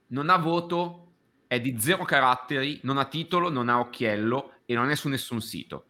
[0.07, 1.13] non ha voto,
[1.47, 5.41] è di zero caratteri, non ha titolo, non ha occhiello e non è su nessun
[5.41, 5.85] sito.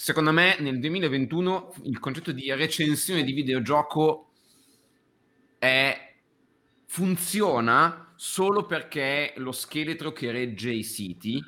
[0.00, 4.30] Secondo me nel 2021 il concetto di recensione di videogioco
[5.58, 6.14] è...
[6.86, 11.38] funziona solo perché lo scheletro che regge i siti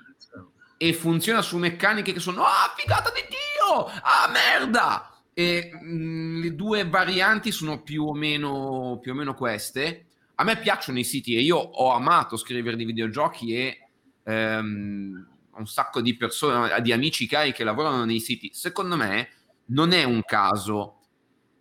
[0.76, 6.42] e funziona su meccaniche che sono ah figata di Dio ah merda e mh, mm,
[6.42, 10.08] le due varianti sono più o, meno, più o meno queste.
[10.34, 13.78] A me piacciono i siti e io ho amato scrivere di videogiochi e
[14.24, 15.31] ehm,
[15.62, 18.50] un sacco di persone, di amici cari che lavorano nei siti.
[18.52, 19.28] Secondo me
[19.66, 20.98] non è un caso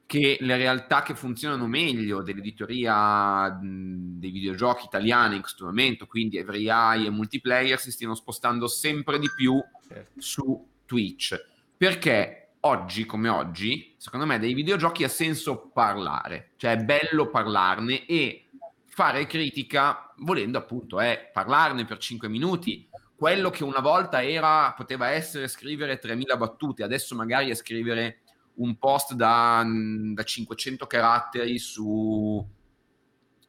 [0.06, 6.38] che le realtà che funzionano meglio dell'editoria mh, dei videogiochi italiani in questo momento, quindi
[6.38, 9.58] Every Eye e Multiplayer, si stiano spostando sempre di più
[9.88, 10.12] certo.
[10.20, 11.40] su Twitch.
[11.78, 18.06] Perché oggi come oggi, secondo me dei videogiochi ha senso parlare, cioè è bello parlarne
[18.06, 18.50] e
[18.92, 22.90] fare critica, volendo appunto, è parlarne per 5 minuti.
[23.22, 28.22] Quello che una volta era, poteva essere scrivere 3000 battute, adesso magari è scrivere
[28.56, 32.44] un post da, da 500 caratteri su,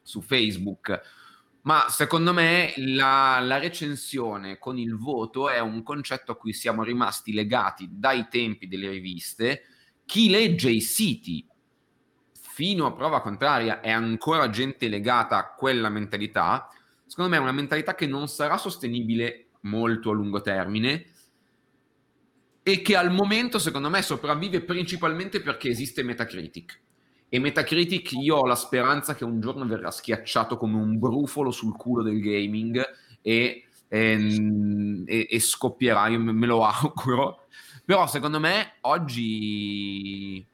[0.02, 1.00] su Facebook
[1.62, 6.82] ma secondo me la, la, recensione con il voto è un concetto a cui siamo
[6.82, 9.62] rimasti legati dai tempi delle riviste.
[10.04, 11.48] Chi legge i siti
[12.32, 16.68] fino a prova contraria è ancora gente legata a quella mentalità.
[17.06, 21.06] Secondo me è una mentalità che non sarà sostenibile molto a lungo termine
[22.62, 26.80] e che al momento secondo me sopravvive principalmente perché esiste Metacritic
[27.34, 31.74] e Metacritic io ho la speranza che un giorno verrà schiacciato come un brufolo sul
[31.74, 32.78] culo del gaming
[33.22, 37.46] e, e, e, e scoppierà, io me lo auguro.
[37.86, 40.46] Però secondo me oggi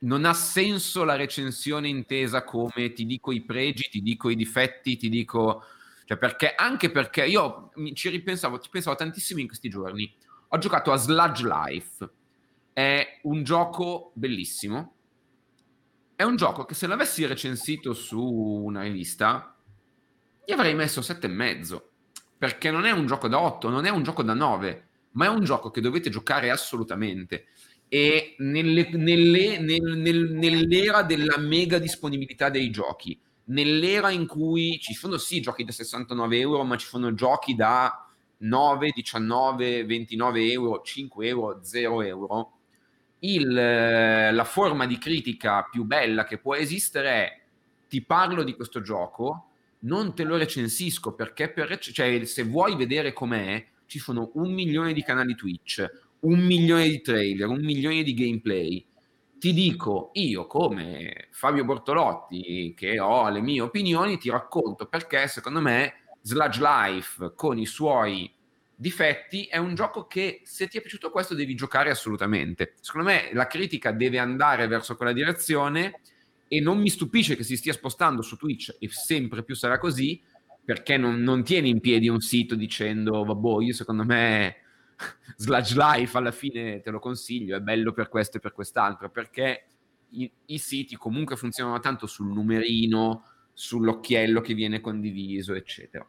[0.00, 4.98] non ha senso la recensione intesa come ti dico i pregi, ti dico i difetti,
[4.98, 5.62] ti dico...
[6.04, 10.12] Cioè perché, anche perché io ci ripensavo, ci pensavo tantissimo in questi giorni.
[10.48, 12.10] Ho giocato a Sludge Life,
[12.72, 14.94] è un gioco bellissimo,
[16.16, 19.56] è un gioco che se l'avessi recensito su una rivista
[20.44, 21.82] gli avrei messo 7,5
[22.36, 25.28] perché non è un gioco da 8, non è un gioco da 9, ma è
[25.28, 27.46] un gioco che dovete giocare assolutamente.
[27.88, 34.94] E nelle, nelle, nel, nel, nell'era della mega disponibilità dei giochi, nell'era in cui ci
[34.94, 38.06] sono sì giochi da 69 euro, ma ci sono giochi da
[38.38, 42.52] 9, 19, 29 euro, 5 euro, 0 euro,
[43.20, 47.40] il, eh, la forma di critica più bella che può esistere è
[47.88, 49.50] ti parlo di questo gioco,
[49.80, 54.92] non te lo recensisco perché per, cioè, se vuoi vedere com'è ci sono un milione
[54.92, 55.86] di canali Twitch,
[56.20, 58.84] un milione di trailer, un milione di gameplay.
[59.44, 65.60] Ti dico, io come Fabio Bortolotti, che ho le mie opinioni, ti racconto perché secondo
[65.60, 68.32] me Sludge Life con i suoi
[68.74, 72.72] difetti, è un gioco che se ti è piaciuto questo devi giocare assolutamente.
[72.80, 76.00] Secondo me la critica deve andare verso quella direzione
[76.48, 80.22] e non mi stupisce che si stia spostando su Twitch e sempre più sarà così
[80.64, 84.63] perché non, non tieni in piedi un sito dicendo, vabbè, io secondo me
[85.36, 89.66] Sludge Life alla fine te lo consiglio, è bello per questo e per quest'altro, perché
[90.10, 96.06] i, i siti comunque funzionano tanto sul numerino, sull'occhiello che viene condiviso, eccetera.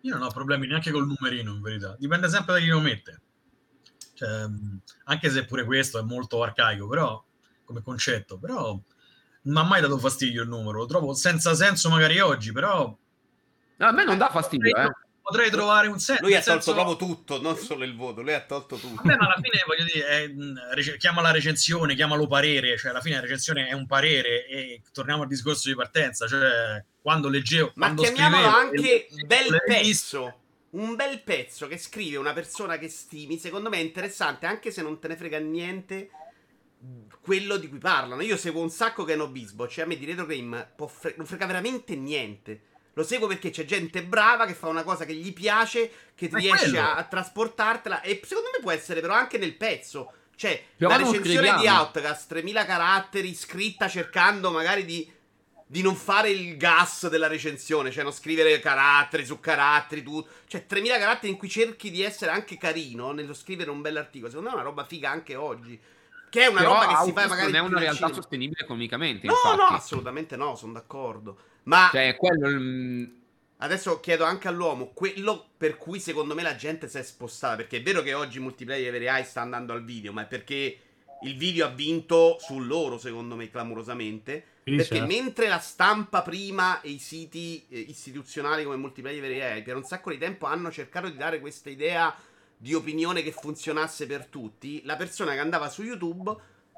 [0.00, 1.96] Io non ho problemi neanche col numerino, in verità.
[1.98, 3.20] Dipende sempre da chi lo mette.
[4.12, 4.46] Cioè,
[5.04, 7.24] anche se pure questo è molto arcaico, però
[7.64, 8.78] come concetto, però
[9.42, 10.78] non mi ha mai dato fastidio il numero.
[10.78, 12.96] Lo trovo senza senso magari oggi, però...
[13.76, 16.22] No, a me non dà fastidio, eh potrei trovare un senso.
[16.22, 16.74] Lui ha tolto senso...
[16.74, 18.96] proprio tutto, non solo il voto, lui ha tolto tutto.
[18.96, 23.14] Vabbè, ma alla fine voglio dire, è, chiama la recensione, chiamalo parere, cioè alla fine
[23.14, 27.72] la recensione è un parere e torniamo al discorso di partenza, cioè quando leggevo...
[27.76, 30.40] Ma quando chiamiamolo anche bel pezzo.
[30.70, 34.82] Un bel pezzo che scrive una persona che stimi, secondo me è interessante, anche se
[34.82, 36.10] non te ne frega niente
[37.22, 38.20] quello di cui parlano.
[38.20, 41.24] Io seguo un sacco che è Nobisbo, cioè a me di Retro Game fre- non
[41.24, 42.60] frega veramente niente
[42.94, 46.38] lo seguo perché c'è gente brava che fa una cosa che gli piace, che Ma
[46.38, 48.00] riesce a, a, trasportartela.
[48.02, 50.12] E secondo me può essere però anche nel pezzo.
[50.36, 55.10] Cioè, però la recensione di Outcast, 3000 caratteri, scritta cercando magari di,
[55.66, 60.66] di, non fare il gas della recensione, cioè non scrivere caratteri su caratteri, tu, cioè
[60.66, 64.30] 3000 caratteri in cui cerchi di essere anche carino nello scrivere un bell'articolo.
[64.30, 65.80] Secondo me è una roba figa anche oggi.
[66.30, 67.52] Che è una però roba che si fa magari.
[67.52, 69.26] Non è una realtà sostenibile economicamente.
[69.26, 69.56] No, infatti.
[69.56, 71.38] no, assolutamente no, sono d'accordo.
[71.64, 73.08] Ma cioè, quello...
[73.58, 77.56] adesso chiedo anche all'uomo quello per cui secondo me la gente si è spostata.
[77.56, 80.78] Perché è vero che oggi multiplayer Every Eye sta andando al video, ma è perché
[81.22, 84.44] il video ha vinto su loro, secondo me, clamorosamente.
[84.64, 85.06] Sì, perché certo.
[85.06, 89.84] mentre la stampa prima e i siti eh, istituzionali come multiplayer Every Eye per un
[89.84, 92.14] sacco di tempo hanno cercato di dare questa idea
[92.56, 96.34] di opinione che funzionasse per tutti, la persona che andava su YouTube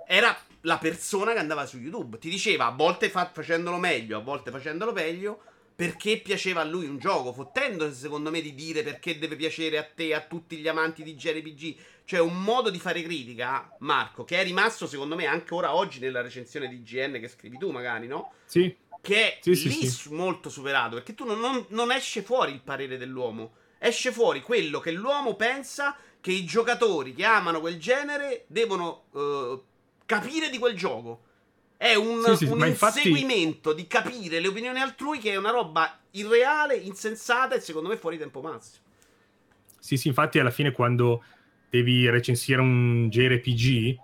[0.06, 2.18] era la persona che andava su YouTube.
[2.18, 5.40] Ti diceva a volte fa- facendolo meglio, a volte facendolo peggio,
[5.74, 9.84] perché piaceva a lui un gioco, fottendosi secondo me di dire perché deve piacere a
[9.84, 11.76] te, a tutti gli amanti di JRPG.
[12.04, 15.98] Cioè un modo di fare critica, Marco, che è rimasto secondo me anche ora oggi
[15.98, 18.32] nella recensione di GN che scrivi tu magari, no?
[18.46, 18.74] Sì.
[19.00, 22.60] Che è sì, lì sì, molto superato, perché tu non, non, non esce fuori il
[22.60, 23.52] parere dell'uomo.
[23.78, 29.04] Esce fuori quello che l'uomo pensa che i giocatori che amano quel genere devono...
[29.10, 29.64] Uh,
[30.06, 31.22] capire di quel gioco.
[31.76, 33.74] È un, sì, sì, un inseguimento infatti...
[33.74, 38.16] di capire le opinioni altrui che è una roba irreale, insensata e secondo me fuori
[38.16, 38.84] tempo massimo.
[39.78, 41.22] Sì, sì, infatti alla fine quando
[41.68, 43.98] devi recensire un JRPG,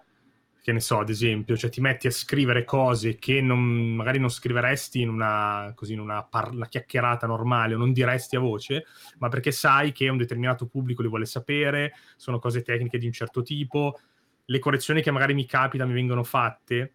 [0.62, 3.59] che ne so, ad esempio, cioè ti metti a scrivere cose che non,
[3.97, 8.37] magari non scriveresti in una, così, in una, par- una chiacchierata normale o non diresti
[8.37, 8.85] a voce,
[9.19, 13.12] ma perché sai che un determinato pubblico li vuole sapere, sono cose tecniche di un
[13.12, 13.99] certo tipo,
[14.44, 16.93] le correzioni che magari mi capita mi vengono fatte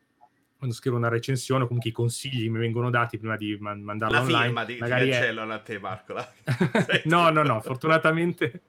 [0.58, 4.18] quando scrivo una recensione o comunque i consigli mi vengono dati prima di man- mandarla
[4.18, 4.44] la online.
[4.46, 5.36] firma di, magari è...
[5.36, 6.14] a te Marco.
[6.14, 6.34] La...
[7.06, 8.62] no, no, no, fortunatamente...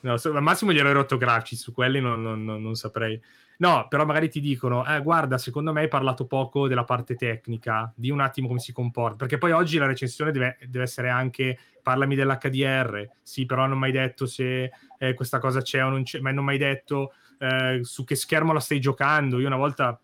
[0.00, 3.20] No, al massimo gli ero ortografici, su quelli non, non, non, non, saprei.
[3.58, 7.92] No, però magari ti dicono, eh, guarda, secondo me hai parlato poco della parte tecnica,
[7.94, 11.58] di un attimo come si comporta, perché poi oggi la recensione deve, deve essere anche,
[11.82, 16.04] parlami dell'HDR, sì, però non mi hai detto se eh, questa cosa c'è o non
[16.04, 19.38] c'è, ma non mi hai detto eh, su che schermo la stai giocando.
[19.38, 19.98] Io una volta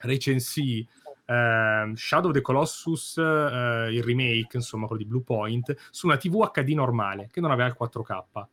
[0.00, 0.86] recensì
[1.26, 6.16] eh, Shadow of the Colossus, eh, il remake, insomma, quello di Blue Point, su una
[6.16, 8.46] TV HD normale che non aveva il 4K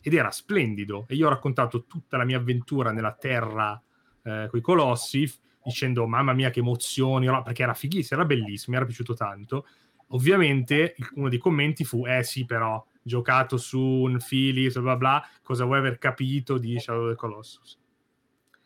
[0.00, 1.06] ed era splendido.
[1.08, 3.80] E io ho raccontato tutta la mia avventura nella terra
[4.22, 5.30] eh, con i colossi,
[5.64, 9.66] dicendo mamma mia che emozioni, perché era fighissimo, era bellissimo, mi era piaciuto tanto.
[10.08, 15.64] Ovviamente uno dei commenti fu, eh sì però, giocato su un Philips, bla bla, cosa
[15.64, 17.78] vuoi aver capito di Shadow of the Colossus?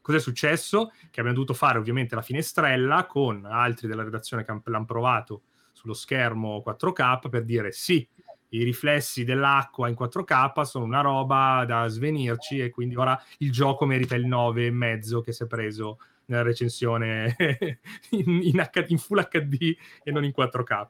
[0.00, 0.90] Cos'è successo?
[1.10, 5.42] Che abbiamo dovuto fare ovviamente la finestrella con altri della redazione che l'hanno provato
[5.72, 8.08] sullo schermo 4K per dire sì,
[8.50, 13.84] i riflessi dell'acqua in 4K sono una roba da svenirci e quindi ora il gioco
[13.84, 17.36] merita il 9,5 che si è preso nella recensione
[18.10, 20.86] in, in, H- in Full HD e non in 4K.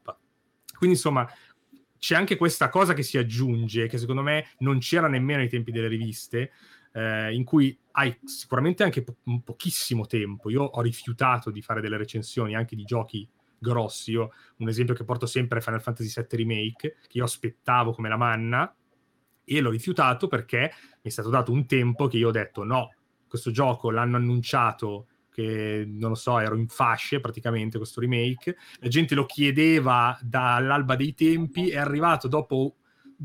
[0.77, 1.29] Quindi insomma
[1.99, 5.73] c'è anche questa cosa che si aggiunge, che secondo me non c'era nemmeno ai tempi
[5.73, 6.53] delle riviste,
[6.93, 10.51] eh, in cui hai sicuramente anche po- pochissimo tempo.
[10.51, 14.12] Io ho rifiutato di fare delle recensioni anche di giochi grossi.
[14.12, 18.09] Io, un esempio che porto sempre è Final Fantasy VII Remake, che io aspettavo come
[18.09, 18.73] la manna,
[19.45, 22.93] e l'ho rifiutato perché mi è stato dato un tempo che io ho detto no,
[23.27, 25.07] questo gioco l'hanno annunciato
[25.39, 30.97] che non lo so, ero in fasce praticamente questo remake, la gente lo chiedeva dall'alba
[30.97, 32.74] dei tempi, è arrivato dopo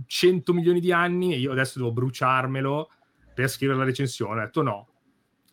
[0.05, 2.91] 100 milioni di anni e io adesso devo bruciarmelo
[3.33, 4.41] per scrivere la recensione.
[4.41, 4.87] Ho detto no,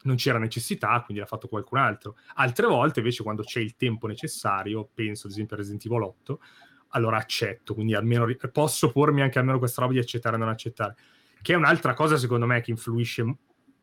[0.03, 2.17] non c'era necessità, quindi l'ha fatto qualcun altro.
[2.35, 6.41] Altre volte invece quando c'è il tempo necessario, penso ad esempio a Resident Evil 8,
[6.89, 10.95] allora accetto, quindi almeno posso pormi anche almeno questa roba di accettare o non accettare,
[11.41, 13.25] che è un'altra cosa secondo me che influisce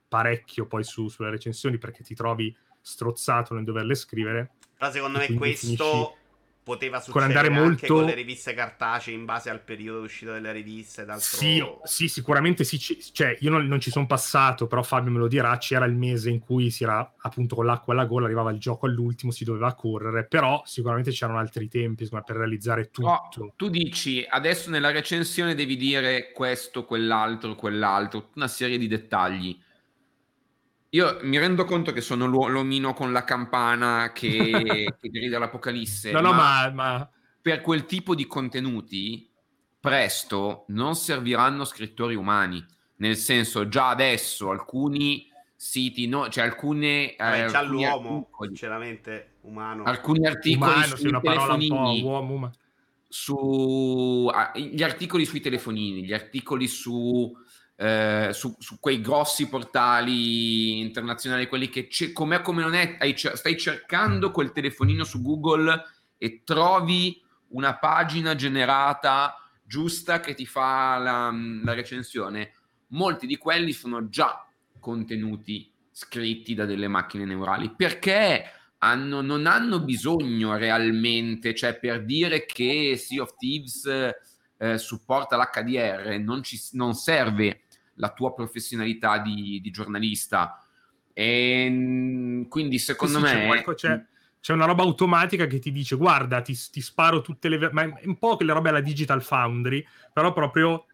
[0.08, 2.56] parecchio poi su, sulle recensioni perché ti trovi
[2.88, 4.52] strozzato nel doverle scrivere.
[4.78, 6.16] Però secondo me questo
[6.68, 7.70] poteva succedere con andare molto...
[7.70, 7.94] molto...
[7.94, 11.06] con le riviste cartacee in base al periodo d'uscita delle riviste.
[11.18, 12.78] Sì, sì, sicuramente sì.
[12.78, 15.58] Cioè, io non, non, ci sono passato, però Fabio me lo dirà.
[15.58, 18.86] C'era il mese in cui si era appunto con l'acqua alla gola, arrivava il gioco
[18.86, 20.26] all'ultimo, si doveva correre.
[20.26, 23.42] Però sicuramente c'erano altri tempi insomma, per realizzare tutto.
[23.42, 29.58] Oh, tu dici adesso nella recensione devi dire questo, quell'altro, quell'altro, una serie di dettagli
[30.90, 34.30] io mi rendo conto che sono l'omino con la campana che,
[35.00, 36.12] che grida l'apocalisse.
[36.12, 37.10] No, no, ma, ma,
[37.42, 39.30] per quel tipo di contenuti,
[39.80, 42.66] presto non serviranno scrittori umani.
[42.98, 47.16] Nel senso, già adesso alcuni siti, no, cioè alcune.
[47.18, 49.84] Vabbè, eh, già l'uomo, articoli, sinceramente, umano.
[49.84, 52.02] Alcuni articoli umano, sui una telefonini.
[52.02, 52.54] uomo, umano.
[53.10, 57.34] Su, ah, gli articoli sui telefonini, gli articoli su
[57.80, 62.98] eh, su, su, quei grossi portali internazionali, quelli che c- com'è come non è,
[63.36, 65.84] stai cercando quel telefonino su Google
[66.18, 71.32] e trovi una pagina generata giusta che ti fa la,
[71.64, 72.54] la recensione.
[72.88, 74.44] Molti di quelli sono già
[74.80, 78.44] contenuti scritti da delle macchine neurali perché
[78.80, 83.86] hanno, non hanno bisogno realmente, cioè per dire che Sea of Thieves
[84.58, 87.62] eh, supporta l'HDR non, ci, non serve
[87.98, 90.64] la tua professionalità di, di giornalista.
[91.14, 93.64] E mm, quindi secondo sì, sì, me...
[93.64, 94.06] C'è, c'è,
[94.40, 97.70] c'è, una roba automatica che ti dice guarda, ti, ti sparo tutte le...
[97.72, 100.86] ma è un po' che le robe alla Digital Foundry, però proprio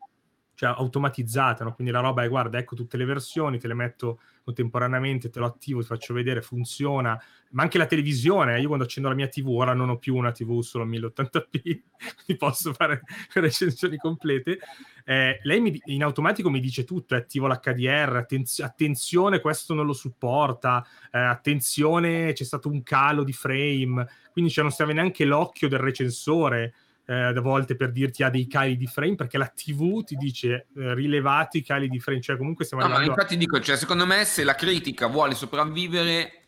[0.55, 1.73] cioè, automatizzata, no?
[1.73, 5.45] quindi la roba è guarda, ecco tutte le versioni, te le metto contemporaneamente, te lo
[5.45, 7.19] attivo, ti faccio vedere, funziona,
[7.51, 10.31] ma anche la televisione, io quando accendo la mia TV, ora non ho più una
[10.31, 11.61] TV solo 1080p,
[12.25, 13.01] quindi posso fare
[13.34, 14.59] recensioni complete,
[15.05, 19.85] eh, lei mi, in automatico mi dice tutto, è attivo l'HDR, attenz- attenzione questo non
[19.85, 25.25] lo supporta, eh, attenzione c'è stato un calo di frame, quindi cioè, non serve neanche
[25.25, 26.73] l'occhio del recensore,
[27.05, 30.67] eh, a volte per dirti ha dei cali di frame perché la TV ti dice
[30.75, 33.13] eh, rilevati i cali di frame cioè comunque stiamo no, arrivando...
[33.13, 36.43] ma infatti dico cioè, secondo me se la critica vuole sopravvivere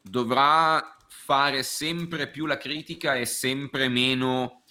[0.00, 4.62] dovrà fare sempre più la critica e sempre meno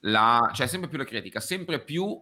[0.00, 2.20] la cioè sempre più la critica sempre più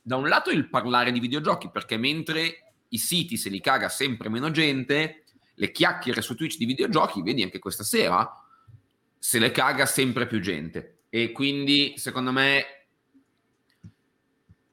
[0.00, 4.28] da un lato il parlare di videogiochi perché mentre i siti se li caga sempre
[4.28, 5.24] meno gente
[5.54, 8.30] le chiacchiere su Twitch di videogiochi vedi anche questa sera
[9.18, 12.64] se le caga sempre più gente e quindi secondo me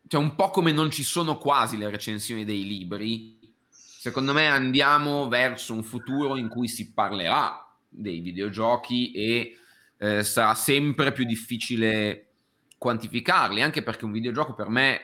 [0.08, 3.38] cioè un po' come non ci sono quasi le recensioni dei libri
[3.68, 9.58] secondo me andiamo verso un futuro in cui si parlerà dei videogiochi e
[9.98, 12.36] eh, sarà sempre più difficile
[12.78, 15.02] quantificarli anche perché un videogioco per me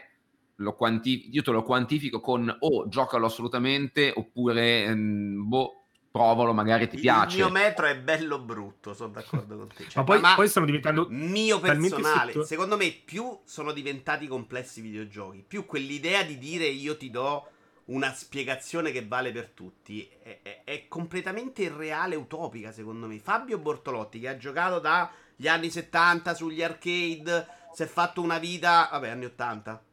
[0.60, 5.85] lo quanti- io te lo quantifico con o oh, giocalo assolutamente oppure ehm, boh
[6.16, 7.36] provalo, magari ti piace.
[7.36, 9.84] Il mio metro è bello brutto, sono d'accordo con te.
[9.84, 12.32] Cioè, ma, poi, ma poi, stanno diventando mio personale.
[12.32, 12.46] Sotto...
[12.46, 17.50] Secondo me, più sono diventati complessi i videogiochi, più quell'idea di dire io ti do
[17.86, 22.72] una spiegazione che vale per tutti è, è, è completamente irreale, utopica.
[22.72, 28.22] Secondo me, Fabio Bortolotti, che ha giocato dagli anni 70 sugli arcade, si è fatto
[28.22, 29.84] una vita, vabbè, anni 80.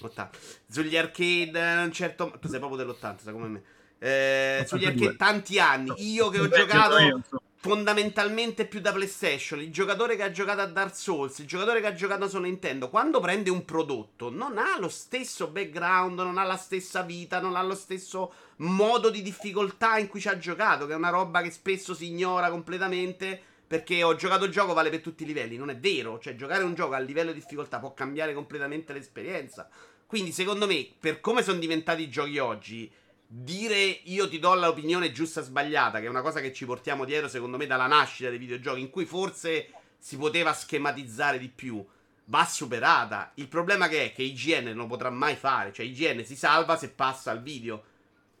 [0.00, 0.38] 80.
[0.68, 2.38] Sugli arcade, un certo.
[2.40, 3.62] Tu sei proprio dell'80, come me
[4.04, 5.92] eh, sugli arcade tanti anni.
[6.12, 7.22] Io che ho giocato
[7.56, 11.86] fondamentalmente più da PlayStation, il giocatore che ha giocato a Dark Souls, il giocatore che
[11.86, 16.44] ha giocato su Nintendo, quando prende un prodotto non ha lo stesso background, non ha
[16.44, 20.84] la stessa vita, non ha lo stesso modo di difficoltà in cui ci ha giocato,
[20.86, 24.90] che è una roba che spesso si ignora completamente perché ho giocato il gioco vale
[24.90, 27.78] per tutti i livelli, non è vero, cioè giocare un gioco a livello di difficoltà
[27.78, 29.66] può cambiare completamente l'esperienza.
[30.04, 32.92] Quindi secondo me, per come sono diventati i giochi oggi,
[33.36, 37.04] dire io ti do l'opinione giusta o sbagliata, che è una cosa che ci portiamo
[37.04, 41.84] dietro, secondo me, dalla nascita dei videogiochi, in cui forse si poteva schematizzare di più,
[42.26, 43.32] va superata.
[43.34, 46.76] Il problema che è che IGN non lo potrà mai fare, cioè IGN si salva
[46.76, 47.82] se passa al video.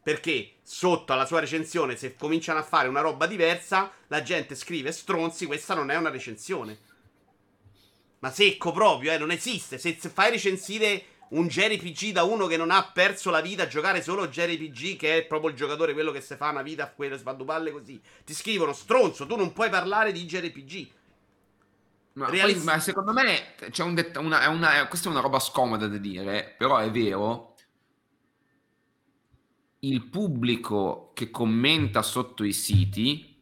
[0.00, 4.92] Perché sotto alla sua recensione, se cominciano a fare una roba diversa, la gente scrive
[4.92, 6.78] stronzi, questa non è una recensione.
[8.20, 9.78] Ma secco proprio, eh, non esiste.
[9.78, 13.66] Se, se fai recensire un JRPG da uno che non ha perso la vita a
[13.66, 16.90] giocare solo JRPG, che è proprio il giocatore quello che si fa una vita a
[16.90, 18.00] quelle spaddupalle così.
[18.24, 20.88] Ti scrivono, stronzo, tu non puoi parlare di JRPG.
[22.14, 25.40] Ma, Realis- poi, ma secondo me c'è un det- una, una, questa è una roba
[25.40, 27.54] scomoda da dire, però è vero.
[29.80, 33.34] Il pubblico che commenta sotto i siti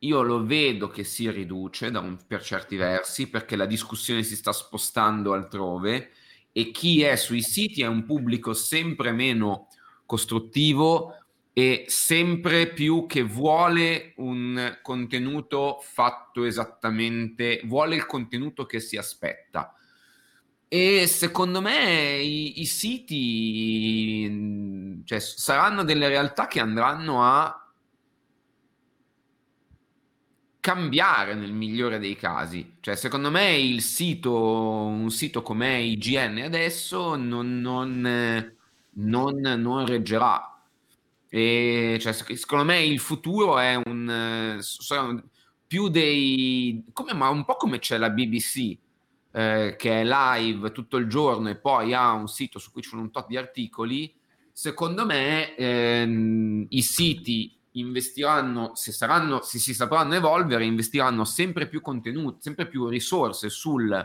[0.00, 4.52] io lo vedo che si riduce un, per certi versi perché la discussione si sta
[4.52, 6.12] spostando altrove
[6.58, 9.68] e chi è sui siti è un pubblico sempre meno
[10.06, 11.12] costruttivo
[11.52, 19.74] e sempre più che vuole un contenuto fatto esattamente, vuole il contenuto che si aspetta.
[20.66, 24.24] E secondo me i, i siti
[25.04, 27.65] cioè, saranno delle realtà che andranno a
[30.66, 32.78] cambiare nel migliore dei casi.
[32.80, 38.52] Cioè, secondo me il sito, un sito come IGN adesso non, non,
[38.94, 40.60] non, non reggerà.
[41.28, 44.58] E, cioè, secondo me il futuro è un...
[45.68, 46.82] più dei...
[46.92, 48.76] Come, ma un po' come c'è la BBC,
[49.30, 52.88] eh, che è live tutto il giorno e poi ha un sito su cui ci
[52.88, 54.12] sono un tot di articoli,
[54.50, 61.80] secondo me ehm, i siti investiranno, se, saranno, se si sapranno evolvere, investiranno sempre più
[61.80, 64.04] contenuti, sempre più risorse sul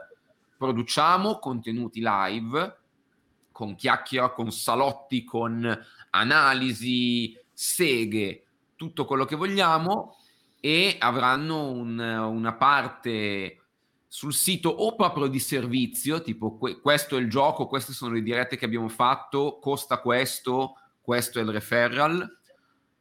[0.57, 2.77] produciamo contenuti live
[3.51, 8.45] con chiacchiera, con salotti, con analisi, seghe,
[8.75, 10.17] tutto quello che vogliamo
[10.59, 13.57] e avranno un, una parte
[14.07, 18.21] sul sito o proprio di servizio, tipo que- questo è il gioco, queste sono le
[18.21, 22.39] dirette che abbiamo fatto, costa questo, questo è il referral,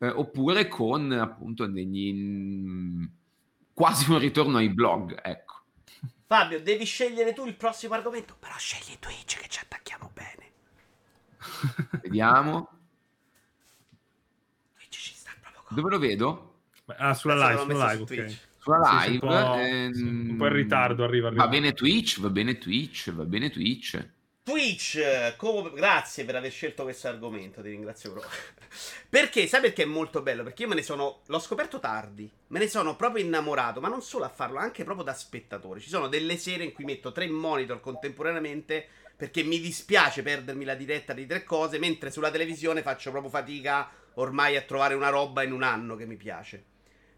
[0.02, 3.04] eh, oppure con appunto degli mm,
[3.74, 5.58] quasi un ritorno ai blog, ecco.
[6.26, 10.52] Fabio, devi scegliere tu il prossimo argomento, però scegli Twitch che ci attacchiamo bene.
[12.02, 12.68] Vediamo.
[14.76, 15.76] Twitch ci sta proprio con...
[15.76, 16.60] Dove lo vedo?
[16.96, 18.38] Ah, sulla live, sulla live, ok.
[18.58, 20.28] Sulla live, sì, un, po', ehm...
[20.30, 21.44] un, po', in ritardo arriva, arriva.
[21.44, 24.08] Va bene Twitch, va bene Twitch, va bene Twitch.
[24.50, 25.70] Twitch, come...
[25.72, 28.32] grazie per aver scelto questo argomento, ti ringrazio proprio.
[29.08, 30.42] perché, sai perché è molto bello?
[30.42, 34.02] Perché io me ne sono, l'ho scoperto tardi, me ne sono proprio innamorato, ma non
[34.02, 35.78] solo a farlo, anche proprio da spettatore.
[35.78, 38.86] Ci sono delle sere in cui metto tre monitor contemporaneamente
[39.16, 43.88] perché mi dispiace perdermi la diretta di tre cose, mentre sulla televisione faccio proprio fatica
[44.14, 46.64] ormai a trovare una roba in un anno che mi piace.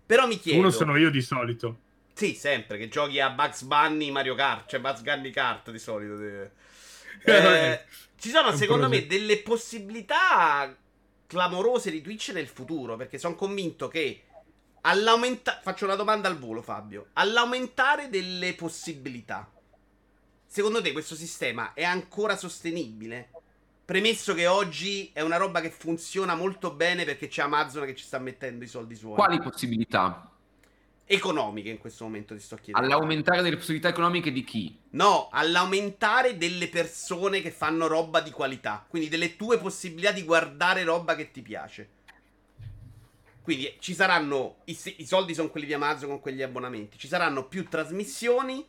[0.04, 0.58] Però mi chiedo...
[0.58, 1.78] Uno sono io di solito.
[2.12, 6.50] Sì, sempre, che giochi a Bugs Bunny, Mario Kart, cioè Bugs Bunny Kart di solito.
[7.24, 7.84] Eh,
[8.16, 10.76] ci sono secondo me delle possibilità
[11.26, 14.22] clamorose di Twitch nel futuro, perché sono convinto che
[14.82, 15.60] all'aumentare...
[15.62, 17.08] Faccio una domanda al volo, Fabio.
[17.14, 19.50] All'aumentare delle possibilità,
[20.46, 23.30] secondo te questo sistema è ancora sostenibile?
[23.84, 28.04] Premesso che oggi è una roba che funziona molto bene perché c'è Amazon che ci
[28.04, 29.14] sta mettendo i soldi suoi.
[29.14, 30.31] Quali possibilità?
[31.04, 32.86] Economiche in questo momento ti sto chiedendo.
[32.86, 34.78] All'aumentare delle possibilità economiche di chi?
[34.90, 38.84] No, all'aumentare delle persone che fanno roba di qualità.
[38.88, 41.90] Quindi delle tue possibilità di guardare roba che ti piace.
[43.42, 44.58] Quindi ci saranno.
[44.64, 46.98] I, i soldi sono quelli di Amazon con quegli abbonamenti.
[46.98, 48.64] Ci saranno più trasmissioni.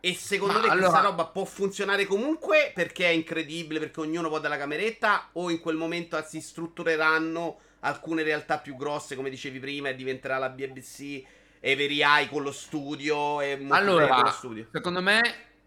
[0.00, 0.88] E secondo Ma te allora...
[0.88, 5.30] questa roba può funzionare comunque perché è incredibile, perché ognuno può dalla cameretta?
[5.32, 10.38] O in quel momento si struttureranno alcune realtà più grosse, come dicevi prima, e diventerà
[10.38, 11.22] la BBC,
[11.60, 14.68] Every Eye con lo studio e allora, con lo studio.
[14.72, 15.22] Secondo me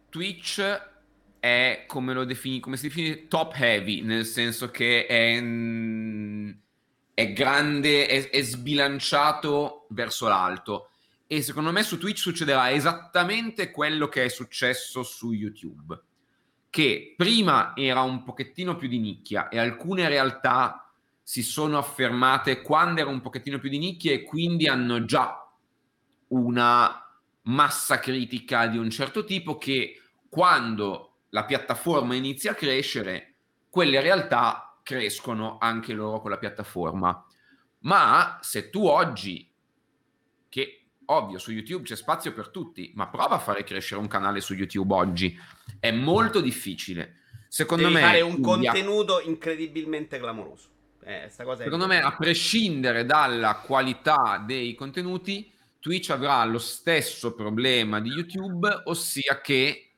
[0.10, 0.62] Twitch
[1.40, 5.38] è come lo defini, come si definisce top heavy, nel senso che è,
[7.14, 10.90] è grande, è, è sbilanciato verso l'alto.
[11.26, 16.02] E secondo me su Twitch succederà esattamente quello che è successo su YouTube,
[16.70, 20.89] che prima era un pochettino più di nicchia e alcune realtà
[21.30, 25.48] si sono affermate quando era un pochettino più di nicchia e quindi hanno già
[26.30, 27.08] una
[27.44, 33.36] massa critica di un certo tipo che quando la piattaforma inizia a crescere,
[33.70, 37.24] quelle realtà crescono anche loro con la piattaforma.
[37.82, 39.48] Ma se tu oggi,
[40.50, 44.42] che ovvio su YouTube c'è spazio per tutti, ma prova a fare crescere un canale
[44.42, 45.40] su YouTube oggi,
[45.80, 47.18] è molto difficile.
[47.48, 50.78] Secondo Devi me fare un contenuto incredibilmente clamoroso.
[51.02, 58.10] Eh, Secondo me, a prescindere dalla qualità dei contenuti, Twitch avrà lo stesso problema di
[58.10, 59.92] YouTube, ossia che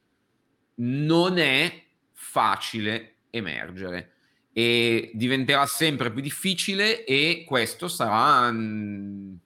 [0.75, 1.83] non è
[2.13, 4.13] facile emergere
[4.53, 9.39] e diventerà sempre più difficile e questo sarà mh,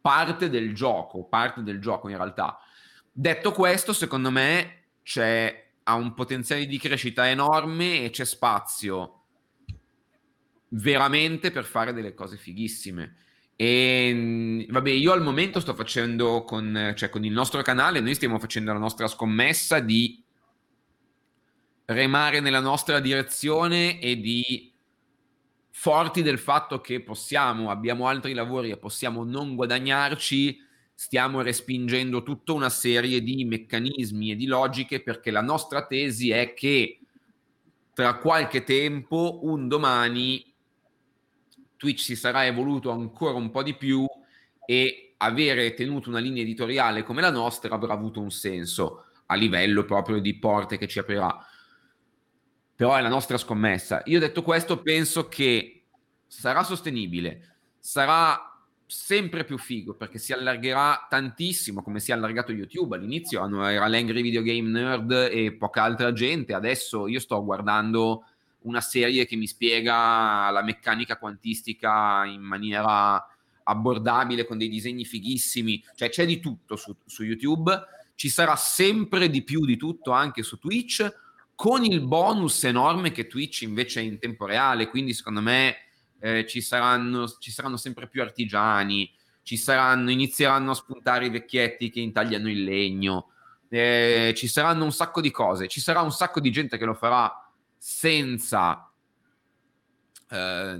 [0.00, 2.58] parte del gioco, parte del gioco in realtà.
[3.12, 9.19] Detto questo, secondo me c'è ha un potenziale di crescita enorme e c'è spazio
[10.70, 13.16] veramente per fare delle cose fighissime.
[13.56, 18.14] E mm, vabbè, io al momento sto facendo con, cioè, con il nostro canale, noi
[18.14, 20.22] stiamo facendo la nostra scommessa di
[21.86, 24.72] remare nella nostra direzione e di
[25.70, 30.58] forti del fatto che possiamo, abbiamo altri lavori e possiamo non guadagnarci,
[30.94, 36.54] stiamo respingendo tutta una serie di meccanismi e di logiche perché la nostra tesi è
[36.54, 37.00] che
[37.92, 40.49] tra qualche tempo, un domani,
[41.80, 44.04] Twitch si sarà evoluto ancora un po' di più
[44.66, 49.86] e avere tenuto una linea editoriale come la nostra avrà avuto un senso a livello
[49.86, 51.34] proprio di porte che ci aprirà.
[52.76, 54.02] Però è la nostra scommessa.
[54.04, 55.84] Io detto questo, penso che
[56.26, 62.96] sarà sostenibile, sarà sempre più figo perché si allargherà tantissimo come si è allargato YouTube
[62.96, 68.24] all'inizio era l'Angry Video Game Nerd e poca altra gente adesso io sto guardando
[68.62, 73.24] una serie che mi spiega la meccanica quantistica in maniera
[73.62, 75.84] abbordabile con dei disegni fighissimi.
[75.94, 80.42] Cioè c'è di tutto su, su YouTube ci sarà sempre di più di tutto anche
[80.42, 81.10] su Twitch
[81.54, 84.90] con il bonus enorme che Twitch invece è in tempo reale.
[84.90, 85.76] Quindi secondo me
[86.18, 89.10] eh, ci, saranno, ci saranno sempre più artigiani,
[89.42, 93.30] ci saranno, inizieranno a spuntare i vecchietti che intagliano il legno,
[93.70, 96.92] eh, ci saranno un sacco di cose, ci sarà un sacco di gente che lo
[96.92, 97.49] farà
[97.82, 98.92] senza
[100.28, 100.78] eh,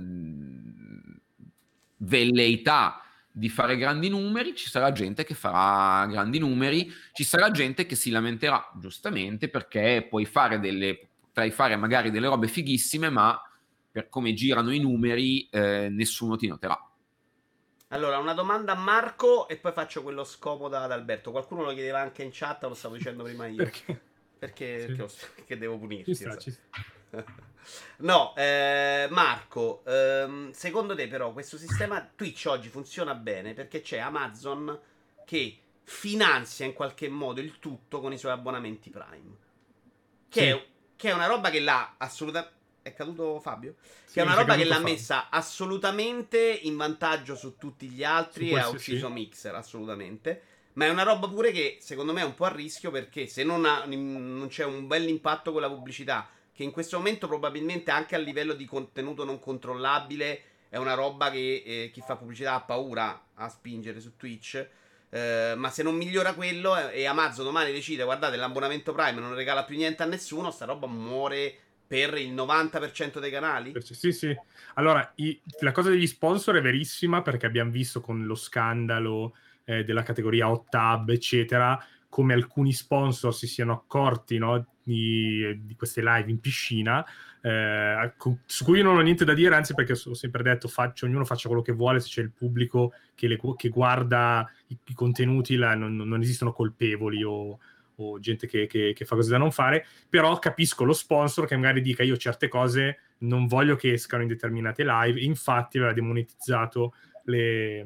[1.97, 3.01] velleità
[3.31, 7.95] di fare grandi numeri, ci sarà gente che farà grandi numeri, ci sarà gente che
[7.95, 13.41] si lamenterà giustamente perché puoi fare delle, potrai fare magari delle robe fighissime, ma
[13.89, 16.77] per come girano i numeri, eh, nessuno ti noterà.
[17.87, 21.31] Allora, una domanda a Marco e poi faccio quello scomodo ad Alberto.
[21.31, 23.55] Qualcuno lo chiedeva anche in chat, lo stavo dicendo prima io.
[23.57, 24.01] Perché?
[24.41, 24.95] Perché, Sì.
[24.95, 26.15] perché, perché devo punirti.
[26.15, 26.69] Ci sta, ci sta.
[27.97, 33.99] No, eh, Marco, ehm, secondo te però questo sistema Twitch oggi funziona bene perché c'è
[33.99, 34.77] Amazon
[35.25, 39.37] che finanzia in qualche modo il tutto con i suoi abbonamenti Prime.
[40.27, 40.47] Che, Sì.
[40.47, 40.65] è,
[40.95, 42.55] che è una roba che l'ha assolutamente...
[42.81, 43.75] È caduto Fabio?
[44.05, 47.87] Sì, Che è una roba che caduto l'ha fa- messa assolutamente in vantaggio su tutti
[47.91, 50.41] gli altri Su e ha ucciso Mixer, assolutamente.
[50.73, 53.43] Ma è una roba pure che secondo me è un po' a rischio perché se
[53.43, 57.91] non, ha- non c'è un bel impatto con la pubblicità, che in questo momento probabilmente
[57.91, 62.53] anche a livello di contenuto non controllabile è una roba che eh, chi fa pubblicità
[62.53, 64.65] ha paura a spingere su Twitch.
[65.09, 69.35] Eh, ma se non migliora quello eh, e Amazon domani decide guardate l'abbonamento Prime non
[69.35, 71.53] regala più niente a nessuno, sta roba muore
[71.85, 73.73] per il 90% dei canali.
[73.81, 74.33] Sì, sì.
[74.75, 79.35] Allora, i- la cosa degli sponsor è verissima perché abbiamo visto con lo scandalo
[79.65, 81.77] eh, della categoria hot tub, eccetera,
[82.09, 87.05] come alcuni sponsor si siano accorti no, di, di queste live in piscina,
[87.41, 88.13] eh,
[88.45, 91.23] su cui io non ho niente da dire, anzi perché ho sempre detto faccio, ognuno
[91.25, 95.55] faccia quello che vuole, se c'è il pubblico che, le- che guarda i, i contenuti,
[95.55, 97.59] la- non, non esistono colpevoli o,
[97.95, 101.55] o gente che, che- che fa cose da non fare, però capisco lo sponsor che
[101.55, 106.93] magari dica io certe cose non voglio che escano in determinate live, infatti aveva demonetizzato
[107.25, 107.85] le-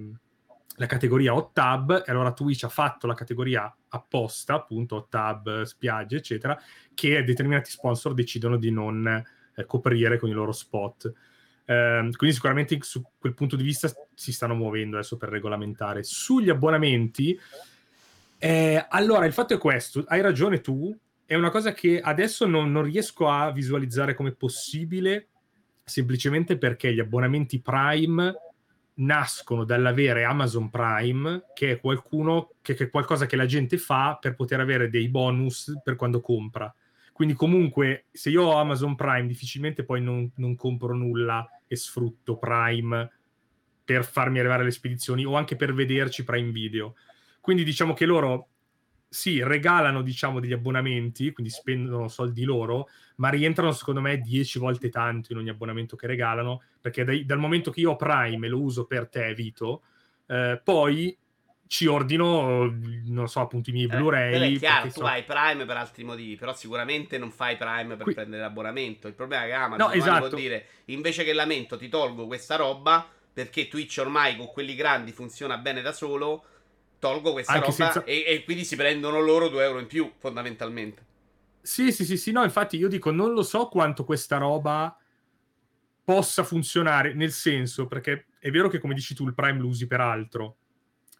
[0.76, 5.62] la categoria hot tub e allora Twitch ha fatto la categoria apposta, appunto hot tub,
[5.64, 6.60] spiagge, eccetera,
[6.94, 9.24] che determinati sponsor decidono di non
[9.56, 11.12] eh, coprire con i loro spot.
[11.66, 16.04] Ehm, quindi sicuramente su quel punto di vista si stanno muovendo adesso per regolamentare.
[16.04, 17.40] Sugli abbonamenti,
[18.38, 20.96] eh, allora il fatto è questo, hai ragione tu,
[21.26, 25.30] è una cosa che adesso non, non riesco a visualizzare come possibile,
[25.84, 28.34] semplicemente perché gli abbonamenti Prime
[28.96, 34.18] nascono dall'avere Amazon Prime, che è qualcuno che, che è qualcosa che la gente fa
[34.20, 36.74] per poter avere dei bonus per quando compra.
[37.12, 42.38] Quindi, comunque, se io ho Amazon Prime, difficilmente poi non, non compro nulla e sfrutto
[42.38, 43.10] Prime
[43.84, 46.96] per farmi arrivare le spedizioni o anche per vederci Prime Video.
[47.40, 48.50] Quindi diciamo che loro
[49.16, 54.90] sì, regalano diciamo degli abbonamenti, quindi spendono soldi loro, ma rientrano secondo me 10 volte
[54.90, 58.50] tanto in ogni abbonamento che regalano, perché dai- dal momento che io ho Prime e
[58.50, 59.84] lo uso per te, Vito,
[60.28, 61.18] eh, poi
[61.68, 62.66] ci ordino,
[63.06, 64.56] non so, appunto i miei Eh, Blu-ray.
[64.56, 68.04] è chiaro, tu so- hai Prime per altri motivi, però sicuramente non fai Prime per
[68.04, 69.08] Qui- prendere l'abbonamento.
[69.08, 70.28] Il problema è che Amazon No, esatto.
[70.28, 75.12] può dire invece che lamento ti tolgo questa roba perché Twitch ormai con quelli grandi
[75.12, 76.44] funziona bene da solo.
[77.06, 80.11] Tolgo questa Anche roba senza- e, e quindi si prendono loro 2 euro in più,
[80.18, 81.06] fondamentalmente.
[81.61, 84.98] Sì, sì, sì, sì, no, infatti io dico, non lo so quanto questa roba
[86.03, 89.86] possa funzionare, nel senso, perché è vero che come dici tu il Prime lo usi
[89.86, 90.57] per altro,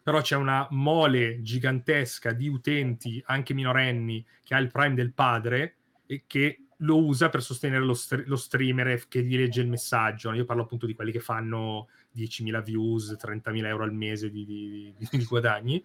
[0.02, 5.76] però c'è una mole gigantesca di utenti, anche minorenni, che ha il Prime del padre
[6.06, 10.32] e che lo usa per sostenere lo, str- lo streamer che gli legge il messaggio.
[10.32, 14.94] Io parlo appunto di quelli che fanno 10.000 views, 30.000 euro al mese di, di-
[14.96, 15.84] di- guadagni.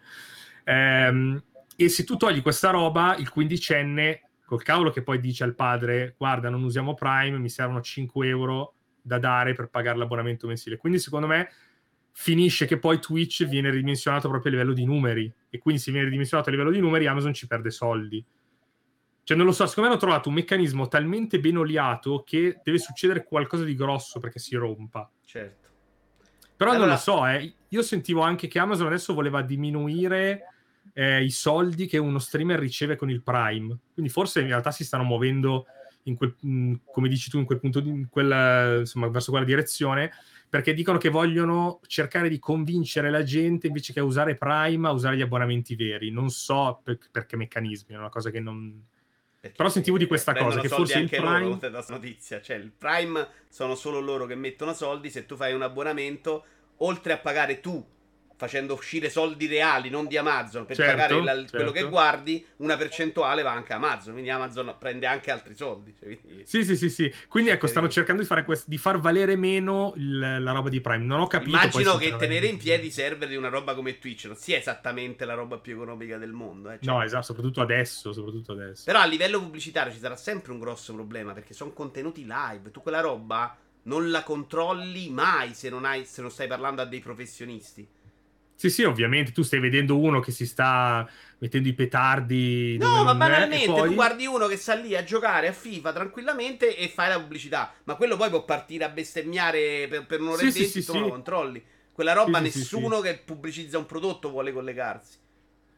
[0.63, 1.43] Ehm,
[1.75, 6.15] e se tu togli questa roba, il quindicenne, col cavolo che poi dice al padre,
[6.17, 10.77] guarda, non usiamo Prime, mi servono 5 euro da dare per pagare l'abbonamento mensile.
[10.77, 11.49] Quindi secondo me
[12.13, 16.05] finisce che poi Twitch viene ridimensionato proprio a livello di numeri e quindi se viene
[16.05, 18.23] ridimensionato a livello di numeri Amazon ci perde soldi.
[19.23, 22.79] Cioè non lo so, secondo me hanno trovato un meccanismo talmente ben oliato che deve
[22.79, 25.09] succedere qualcosa di grosso perché si rompa.
[25.23, 25.60] Certo.
[26.61, 27.53] Però Allora- non lo so, eh.
[27.69, 30.43] io sentivo anche che Amazon adesso voleva diminuire
[30.93, 33.75] eh, i soldi che uno streamer riceve con il Prime.
[33.95, 35.65] Quindi forse in realtà si stanno muovendo
[36.03, 39.45] in quel, mh, come dici tu, in quel punto, di, in quella, insomma, verso quella
[39.45, 40.11] direzione,
[40.47, 44.91] perché dicono che vogliono cercare di convincere la gente invece che a usare Prime a
[44.91, 46.11] usare gli abbonamenti veri.
[46.11, 48.79] Non so per, per che meccanismi, è una cosa che non...
[49.41, 52.41] Perché Però sentivo di questa cosa, che forse il anche Prime- loro notizia.
[52.41, 55.09] Cioè, il Prime sono solo loro che mettono soldi.
[55.09, 56.45] Se tu fai un abbonamento,
[56.77, 57.83] oltre a pagare tu
[58.41, 61.57] facendo uscire soldi reali, non di Amazon, per Certo, pagare la- certo.
[61.57, 64.13] quello che guardi, una percentuale va anche a Amazon.
[64.13, 65.93] Quindi Amazon prende anche altri soldi.
[65.99, 67.13] Cioè, quindi- Sì, sì, sì, sì.
[67.27, 70.81] Quindi ecco, stanno cercando di, fare quest- di far valere meno il- la roba di
[70.81, 71.03] Prime.
[71.05, 71.51] Non ho capito.
[71.55, 75.23] Immagino che tenere in piedi i server di una roba come Twitch non sia esattamente
[75.25, 76.71] la roba più economica del mondo.
[76.71, 76.79] eh.
[76.81, 78.81] Cioè, No, esatto, soprattutto adesso, soprattutto adesso.
[78.85, 82.71] Però a livello pubblicitario ci sarà sempre un grosso problema perché sono contenuti live.
[82.71, 86.85] Tu quella roba non la controlli mai se non, hai, se non stai parlando a
[86.85, 87.87] dei professionisti.
[88.61, 91.09] Sì, sì, ovviamente tu stai vedendo uno che si sta
[91.39, 92.77] mettendo i petardi.
[92.77, 95.51] No, ma è, banalmente e poi- tu guardi uno che sta lì a giocare a
[95.51, 97.73] FIFA tranquillamente e fai la pubblicità.
[97.85, 100.99] Ma quello poi può partire a bestemmiare per, per un'ora Sì, e venti, sì, sì.
[100.99, 101.63] controlli.
[101.91, 105.17] Quella roba nessuno che pubblicizza un prodotto vuole collegarsi.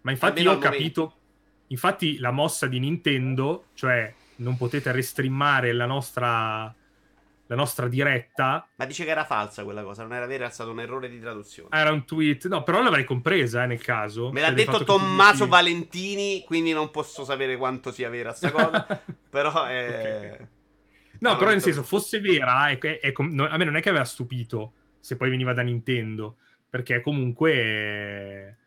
[0.01, 1.05] Ma infatti almeno io ho momento.
[1.07, 1.17] capito.
[1.67, 6.75] Infatti la mossa di Nintendo, cioè non potete restreamare la nostra,
[7.53, 10.71] la nostra diretta, Ma dice che era falsa quella cosa, non era vera, è stato
[10.71, 11.69] un errore di traduzione.
[11.71, 12.47] era un tweet.
[12.47, 14.31] No, però l'avrei compresa eh, nel caso.
[14.31, 18.85] Me l'ha detto Tommaso Valentini, quindi non posso sapere quanto sia vera sta cosa.
[19.29, 20.37] però è...
[20.39, 20.47] Ok.
[21.19, 21.65] No, non però nel so.
[21.67, 23.23] senso, fosse vera, è- è- è a
[23.57, 26.37] me non è che aveva stupito se poi veniva da Nintendo,
[26.69, 28.57] perché comunque...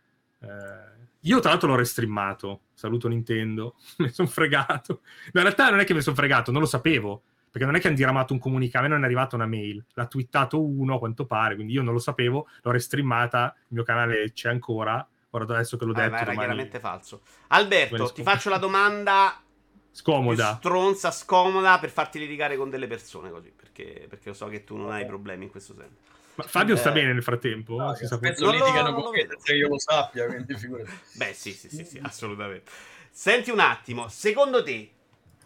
[0.40, 5.00] eh, io tra l'altro l'ho restreamato, saluto Nintendo, mi sono fregato.
[5.32, 7.24] No, in realtà non è che mi sono fregato, non lo sapevo,
[7.56, 9.82] perché non è che hanno diramato un comunicato, a me non è arrivata una mail,
[9.94, 13.82] l'ha twittato uno a quanto pare, quindi io non lo sapevo, l'ho restreamata, il mio
[13.82, 17.22] canale c'è ancora, guarda adesso che l'ho detto, ma era domani- chiaramente falso.
[17.48, 20.56] Alberto, ti faccio la domanda più scomoda.
[20.58, 24.76] stronza, scomoda, per farti litigare con delle persone così, perché, perché lo so che tu
[24.76, 26.12] non hai problemi in questo senso.
[26.34, 27.78] Ma Fabio sta Eh, bene nel frattempo?
[27.78, 30.90] No, Si sa penso litigano con me senza che io lo sappia, quindi figurati.
[31.14, 32.70] Beh, sì, sì, sì, sì, assolutamente.
[33.10, 34.90] Senti un attimo, secondo te,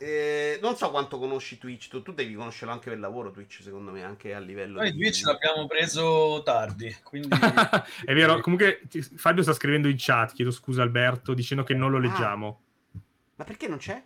[0.03, 3.91] eh, non so quanto conosci Twitch, tu, tu devi conoscerlo anche per lavoro Twitch, secondo
[3.91, 4.99] me, anche a livello Noi di...
[4.99, 7.29] Twitch l'abbiamo preso tardi, quindi
[8.05, 8.81] È vero, comunque
[9.17, 12.01] Fabio sta scrivendo in chat, chiedo scusa Alberto, dicendo che non lo Ah.
[12.01, 12.61] leggiamo.
[13.37, 14.03] Ma perché non c'è?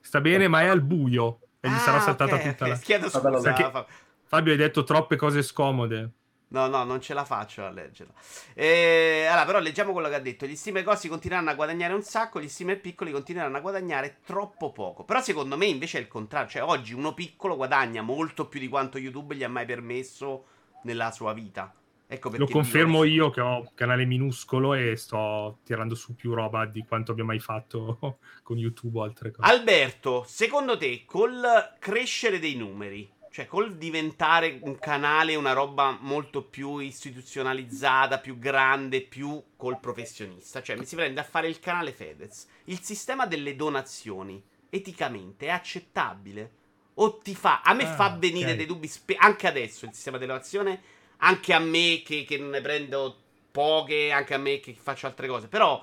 [0.00, 2.76] Sta bene, ma è al buio e gli Ah, sarà saltata ok, tutta ok, la...
[2.78, 3.86] Chiedo scusa.
[4.24, 6.10] Fabio hai detto troppe cose scomode.
[6.52, 8.12] No, no, non ce la faccio a leggerla.
[8.54, 10.46] Eh, allora, però leggiamo quello che ha detto.
[10.46, 14.70] Gli streamer grossi continueranno a guadagnare un sacco, gli streamer piccoli continueranno a guadagnare troppo
[14.70, 15.04] poco.
[15.04, 16.50] Però secondo me invece è il contrario.
[16.50, 20.44] Cioè, oggi uno piccolo guadagna molto più di quanto YouTube gli ha mai permesso
[20.82, 21.74] nella sua vita.
[22.06, 26.34] Ecco perché Lo confermo io che ho un canale minuscolo e sto tirando su più
[26.34, 29.50] roba di quanto abbia mai fatto con YouTube o altre cose.
[29.50, 31.42] Alberto, secondo te, col
[31.78, 39.00] crescere dei numeri, cioè col diventare un canale, una roba molto più istituzionalizzata, più grande,
[39.00, 43.56] più col professionista, cioè mi si prende a fare il canale Fedez, il sistema delle
[43.56, 46.52] donazioni eticamente è accettabile?
[46.96, 48.56] O ti fa, a me Ah, fa venire ok.
[48.56, 50.82] dei dubbi, spe- anche adesso il sistema di donazione,
[51.18, 53.18] anche a me che, che ne prendo
[53.50, 55.82] poche, anche a me che faccio altre cose, però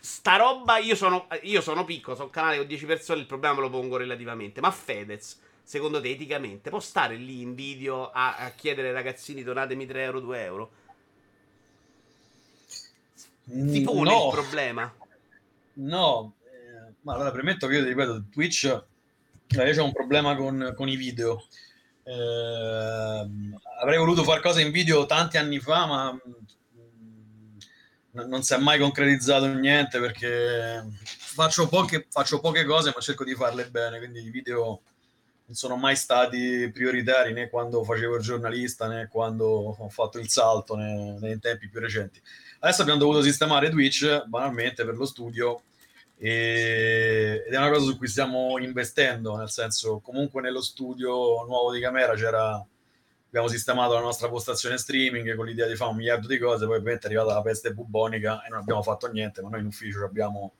[0.00, 3.54] sta roba io sono, io sono piccolo, sono un canale con 10 persone, il problema
[3.54, 4.60] me lo pongo relativamente.
[4.60, 9.42] Ma Fedez, secondo te, eticamente, può stare lì in video a, a chiedere ai ragazzini
[9.42, 10.70] donatemi 3 euro, 2 euro?
[13.44, 14.94] Ti pone no, il problema?
[15.74, 16.34] no.
[16.44, 18.64] Eh, ma allora premetto che io ti ripeto, Twitch,
[19.48, 21.44] eh, io c'ho un problema con, con i video.
[22.04, 26.18] Ehm, avrei voluto fare cose in video tanti anni fa, ma mm,
[28.28, 33.34] non si è mai concretizzato niente perché faccio poche, faccio poche cose, ma cerco di
[33.34, 33.98] farle bene.
[33.98, 34.82] Quindi i video
[35.46, 40.28] non sono mai stati prioritari né quando facevo il giornalista né quando ho fatto il
[40.28, 42.20] salto né- nei tempi più recenti.
[42.58, 45.62] Adesso abbiamo dovuto sistemare Twitch banalmente per lo studio
[46.18, 51.72] e- ed è una cosa su cui stiamo investendo, nel senso comunque nello studio nuovo
[51.72, 52.64] di Camera c'era
[53.28, 56.76] abbiamo sistemato la nostra postazione streaming con l'idea di fare un miliardo di cose, poi
[56.76, 60.04] ovviamente è arrivata la peste bubonica e non abbiamo fatto niente, ma noi in ufficio
[60.04, 60.54] abbiamo,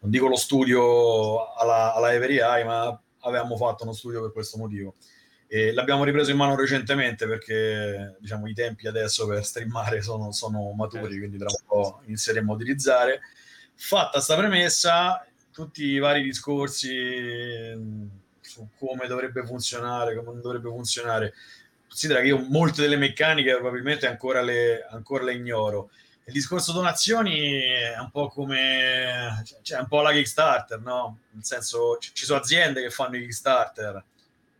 [0.00, 4.58] non dico lo studio alla, alla Every Eye, ma avevamo fatto uno studio per questo
[4.58, 4.94] motivo.
[5.46, 10.70] E l'abbiamo ripreso in mano recentemente perché diciamo, i tempi adesso per streamare sono, sono
[10.72, 13.20] maturi, quindi tra un po' inizieremo a utilizzare.
[13.74, 18.06] Fatta sta premessa, tutti i vari discorsi mm,
[18.40, 21.34] su come dovrebbe funzionare, come non dovrebbe funzionare,
[21.88, 25.90] considera che io molte delle meccaniche probabilmente ancora le, ancora le ignoro.
[26.30, 31.18] Il discorso donazioni è un po' come cioè un po' la Kickstarter, no?
[31.32, 34.04] Nel senso, ci sono aziende che fanno i Kickstarter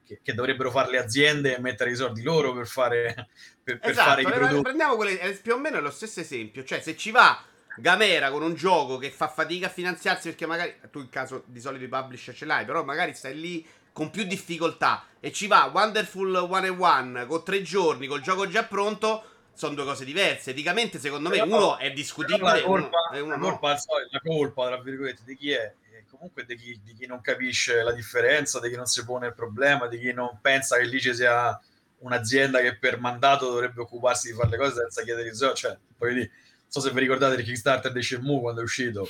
[0.05, 3.29] che, che, dovrebbero fare le aziende e mettere i soldi loro per fare,
[3.63, 4.63] per, per esatto, fare i prodotti.
[4.63, 7.41] Prendiamo quelle, più o meno è lo stesso esempio, cioè se ci va
[7.77, 11.61] Gamera con un gioco che fa fatica a finanziarsi perché magari tu in caso di
[11.61, 15.71] solito i publisher ce l'hai, però magari stai lì con più difficoltà e ci va
[15.73, 19.25] Wonderful 101 con tre giorni col gioco già pronto
[19.61, 20.51] sono due cose diverse.
[20.51, 22.61] Eticamente, secondo me, però, uno è discutibile.
[22.61, 23.79] La colpa, uno la, colpa,
[24.11, 25.75] la colpa, tra virgolette, di chi è?
[26.11, 29.35] comunque di chi, di chi, non capisce la differenza, di chi non si pone il
[29.35, 31.59] problema, di chi non pensa che lì ci sia
[31.99, 35.57] un'azienda che per mandato dovrebbe occuparsi di fare le cose senza chiedere i soldi.
[35.61, 39.09] Cioè, poi lì, non so se vi ricordate il Kickstarter di Shenmue quando è uscito.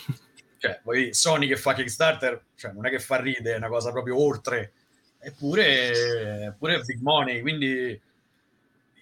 [0.59, 3.91] Cioè, poi Sony che fa Kickstarter, cioè, non è che fa ride, è una cosa
[3.93, 4.73] proprio oltre.
[5.19, 7.99] Eppure, eppure big money, quindi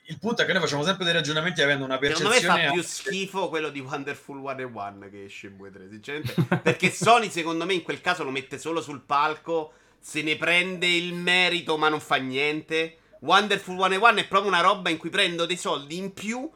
[0.08, 2.36] il punto è che noi facciamo sempre dei ragionamenti avendo una percezione.
[2.36, 6.34] Secondo me fa più schifo quello di Wonderful 101 che Shenmue 3, sinceramente.
[6.62, 10.86] perché Sony, secondo me, in quel caso lo mette solo sul palco, se ne prende
[10.86, 12.96] il merito, ma non fa niente.
[13.20, 16.50] Wonderful 101 è proprio una roba in cui prendo dei soldi in più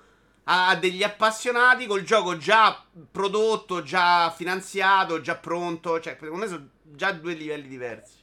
[0.44, 6.00] a degli appassionati col gioco già prodotto, già finanziato, già pronto.
[6.00, 8.20] Cioè, secondo me sono già due livelli diversi.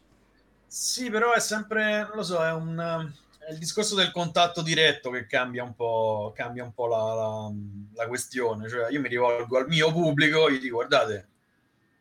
[0.65, 5.09] Sì, però è sempre, non lo so, è un è il discorso del contatto diretto
[5.09, 7.51] che cambia un po', cambia un po la, la,
[7.93, 8.69] la, questione.
[8.69, 11.27] Cioè, io mi rivolgo al mio pubblico, gli dico guardate,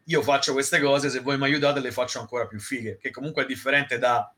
[0.04, 3.44] io faccio queste cose, se voi mi aiutate le faccio ancora più fighe, che comunque
[3.44, 4.32] è differente da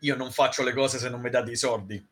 [0.00, 2.06] io non faccio le cose se non mi date i soldi.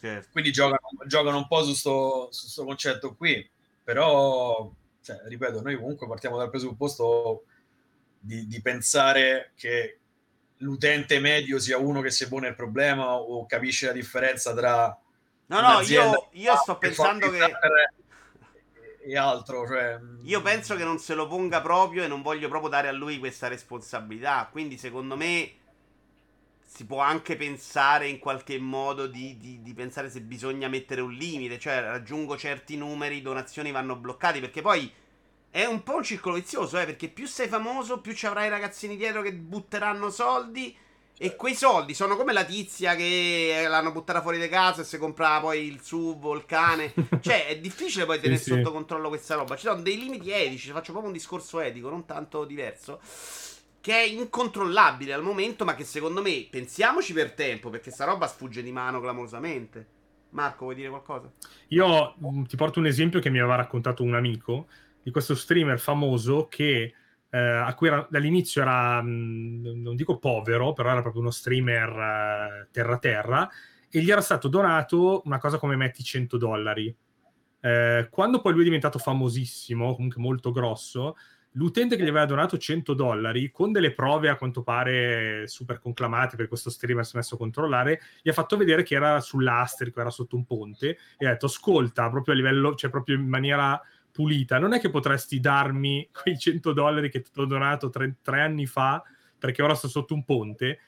[0.00, 0.28] Certo.
[0.32, 3.48] Quindi giocano, giocano, un po' su questo concetto qui,
[3.84, 4.70] però,
[5.02, 7.44] cioè, ripeto, noi comunque partiamo dal presupposto
[8.18, 9.99] di, di pensare che
[10.60, 14.96] l'utente medio sia uno che si pone il problema o capisce la differenza tra
[15.46, 17.38] no no io, io sto pensando che
[19.02, 19.98] e altro cioè...
[20.22, 23.18] io penso che non se lo ponga proprio e non voglio proprio dare a lui
[23.18, 24.48] questa responsabilità.
[24.50, 25.52] Quindi secondo me
[26.66, 31.10] si può anche pensare in qualche modo di, di, di pensare se bisogna mettere un
[31.10, 34.92] limite cioè raggiungo certi numeri donazioni vanno bloccati perché poi
[35.50, 38.96] è un po' un circolo vizioso, eh, perché più sei famoso, più ci avrai ragazzini
[38.96, 40.76] dietro che butteranno soldi.
[41.22, 44.96] E quei soldi sono come la tizia che l'hanno buttata fuori di casa e si
[44.96, 46.94] comprava poi il SUV o il cane.
[47.20, 48.72] cioè, è difficile poi tenere sì, sotto sì.
[48.72, 49.54] controllo questa roba.
[49.56, 53.00] Ci sono dei limiti etici, faccio proprio un discorso etico, non tanto diverso.
[53.82, 58.26] Che è incontrollabile al momento, ma che secondo me, pensiamoci per tempo, perché sta roba
[58.26, 59.86] sfugge di mano clamorosamente.
[60.30, 61.30] Marco, vuoi dire qualcosa?
[61.68, 64.68] Io mm, ti porto un esempio che mi aveva raccontato un amico
[65.02, 66.94] di questo streamer famoso che
[67.30, 71.30] eh, a cui era, dall'inizio era, mh, mm, non dico povero, però era proprio uno
[71.30, 76.94] streamer terra-terra, eh, e gli era stato donato una cosa come metti 100 dollari.
[77.62, 81.16] Eh, quando poi lui è diventato famosissimo, comunque molto grosso,
[81.54, 86.36] l'utente che gli aveva donato 100 dollari, con delle prove a quanto pare super conclamate
[86.36, 90.00] per questo streamer si è messo a controllare, gli ha fatto vedere che era sull'astrico,
[90.00, 93.80] era sotto un ponte, e ha detto ascolta, proprio a livello, cioè proprio in maniera
[94.20, 98.42] pulita, non è che potresti darmi quei 100 dollari che ti ho donato tre, tre
[98.42, 99.02] anni fa
[99.38, 100.80] perché ora sto sotto un ponte.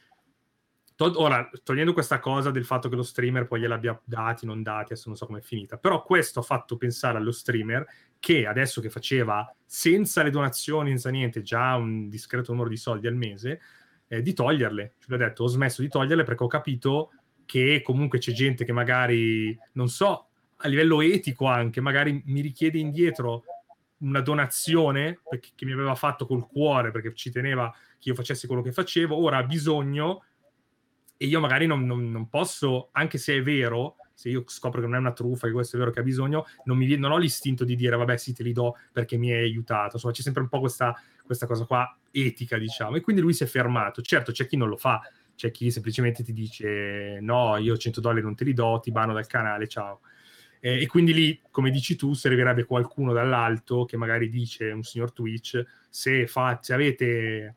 [0.98, 5.08] Ora, togliendo questa cosa del fatto che lo streamer poi gliel'abbia dati, non dati, adesso
[5.08, 7.84] non so com'è finita, però questo ha fatto pensare allo streamer
[8.20, 13.06] che adesso che faceva senza le donazioni, senza niente, già un discreto numero di soldi
[13.06, 13.60] al mese,
[14.06, 14.94] eh, di toglierle.
[14.98, 17.10] Cioè, ho detto, ho smesso di toglierle perché ho capito
[17.46, 20.28] che comunque c'è gente che magari, non so,
[20.62, 23.44] a livello etico anche, magari mi richiede indietro
[23.98, 28.46] una donazione perché, che mi aveva fatto col cuore perché ci teneva che io facessi
[28.46, 30.24] quello che facevo, ora ha bisogno
[31.16, 34.86] e io magari non, non, non posso, anche se è vero, se io scopro che
[34.86, 37.18] non è una truffa, che questo è vero che ha bisogno, non, mi, non ho
[37.18, 40.42] l'istinto di dire vabbè sì te li do perché mi hai aiutato, insomma c'è sempre
[40.42, 40.94] un po' questa,
[41.24, 42.96] questa cosa qua etica diciamo.
[42.96, 45.00] E quindi lui si è fermato, certo c'è chi non lo fa,
[45.36, 49.12] c'è chi semplicemente ti dice no io 100 dollari non te li do, ti bano
[49.12, 50.00] dal canale, ciao
[50.64, 55.12] eh, e quindi lì, come dici tu, servirebbe qualcuno dall'alto che magari dice, un signor
[55.12, 55.60] Twitch,
[55.90, 57.56] se, fa, se avete,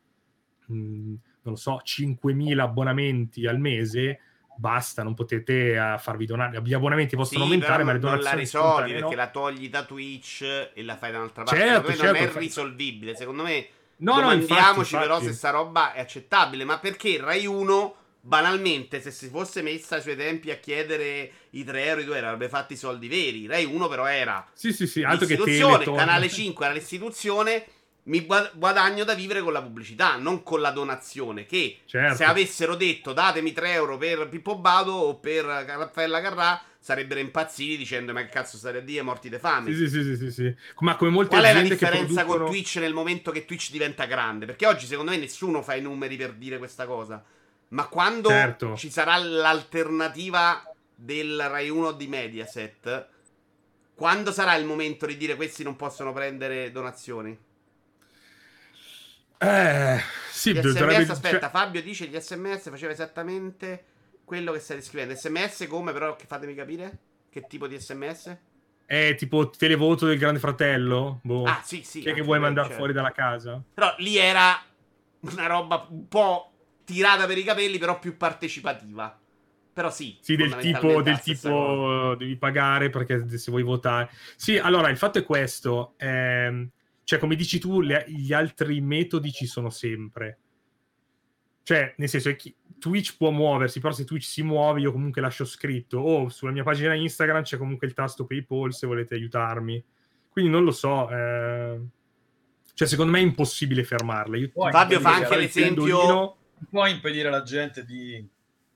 [0.65, 4.19] mh, non lo so, 5.000 abbonamenti al mese,
[4.56, 6.60] basta, non potete uh, farvi donare.
[6.64, 9.22] Gli abbonamenti possono sì, aumentare, ma le donazioni non la risolvi perché no?
[9.22, 11.60] la togli da Twitch e la fai da un'altra parte.
[11.60, 12.40] Certo, certo, non è certo.
[12.40, 13.15] risolvibile.
[13.15, 13.68] Secondo me,
[13.98, 15.03] no, domandiamoci no, infatti, infatti.
[15.03, 16.64] però se sta roba è accettabile.
[16.64, 17.95] Ma perché Rai 1
[18.26, 22.15] banalmente, se si fosse messa ai suoi tempi a chiedere i 3 euro, i 2
[22.15, 23.45] euro, avrebbe fatto i soldi veri.
[23.45, 25.95] Rai 1 però era Sì, sì, sì, altro che Teleton.
[25.95, 27.65] Canale 5 era l'istituzione,
[28.03, 31.45] mi gua- guadagno da vivere con la pubblicità, non con la donazione.
[31.45, 32.15] Che Certo.
[32.15, 37.77] se avessero detto datemi 3 euro per Pippo Bado o per Raffaella Carrà, sarebbero impazziti
[37.77, 39.72] dicendo ma che cazzo state a dire, morti di fame.
[39.72, 40.56] Sì, sì, sì, sì, sì.
[40.80, 42.43] Ma come molte Qual è la differenza producono...
[42.43, 44.45] con Twitch nel momento che Twitch diventa grande?
[44.47, 47.23] Perché oggi secondo me nessuno fa i numeri per dire questa cosa.
[47.76, 48.77] Ma quando Certo.
[48.77, 50.64] ci sarà l'alternativa
[50.95, 53.07] del Rai 1 di Mediaset,
[53.93, 57.38] quando sarà il momento di dire questi non possono prendere donazioni?
[59.38, 60.93] Eh, sì, Gli dovrebbe...
[61.03, 63.84] SMS, aspetta, cioè- Fabio dice gli SMS faceva esattamente
[64.23, 65.14] quello che stai descrivendo.
[65.14, 66.97] SMS come però, che fatemi capire?
[67.30, 68.38] Che tipo di SMS?
[68.85, 71.19] È tipo televoto del Grande Fratello?
[71.23, 71.43] Boh.
[71.43, 71.99] Ah, sì, sì.
[71.99, 72.80] Che anche vuoi mandare certo.
[72.80, 73.61] fuori dalla casa?
[73.73, 74.64] Però lì era
[75.19, 76.52] una roba un po'
[76.86, 79.20] tirata per i capelli, però più partecipativa.
[79.74, 80.18] Però sì.
[80.22, 84.10] Sì, del tipo, del tipo devi pagare perché se vuoi votare.
[84.38, 85.95] Sì, allora il fatto è questo.
[85.98, 86.70] ehm,
[87.03, 90.40] cioè, come dici tu, le- gli altri metodi ci sono sempre.
[91.64, 95.45] Cioè, nel senso, chi- Twitch può muoversi, però se Twitch si muove io comunque lascio
[95.45, 99.84] scritto o sulla mia pagina Instagram c'è comunque il tasto PayPal se volete aiutarmi.
[100.30, 101.10] Quindi non lo so.
[101.10, 101.80] eh,
[102.74, 104.38] Cioè, secondo me è impossibile fermarla.
[104.38, 106.38] Io- Fabio fa anche l'esempio.
[106.57, 108.26] Non puoi impedire alla gente di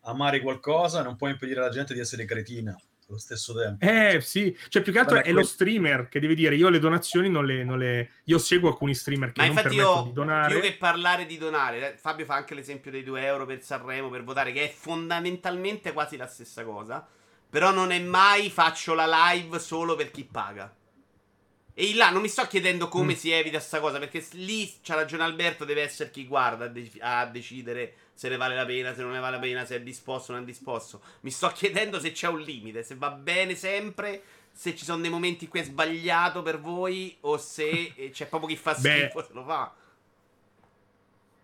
[0.01, 2.77] amare qualcosa, non puoi impedire alla gente di essere cretina
[3.09, 3.83] allo stesso tempo.
[3.85, 6.69] Eh sì, cioè più che altro Vabbè, è quel- lo streamer che deve dire io
[6.69, 7.63] le donazioni non le...
[7.63, 8.11] Non le...
[8.25, 10.53] Io seguo alcuni streamer che Ma non infatti permettono io, di donare.
[10.53, 14.09] più che parlare di donare, eh, Fabio fa anche l'esempio dei 2 euro per Sanremo
[14.09, 17.05] per votare, che è fondamentalmente quasi la stessa cosa.
[17.49, 20.71] Però non è mai faccio la live solo per chi paga.
[21.81, 23.15] E là non mi sto chiedendo come Mm.
[23.15, 26.91] si evita sta cosa, perché lì c'ha ragione Alberto, deve essere chi guarda a, de-
[26.99, 29.81] a decidere se ne vale la pena, se non ne vale la pena, se è
[29.81, 31.01] disposto o non è disposto.
[31.21, 35.09] Mi sto chiedendo se c'è un limite, se va bene sempre, se ci sono dei
[35.09, 38.97] momenti in cui è sbagliato per voi o se eh, c'è proprio chi fa Beh.
[39.07, 39.73] schifo se lo fa.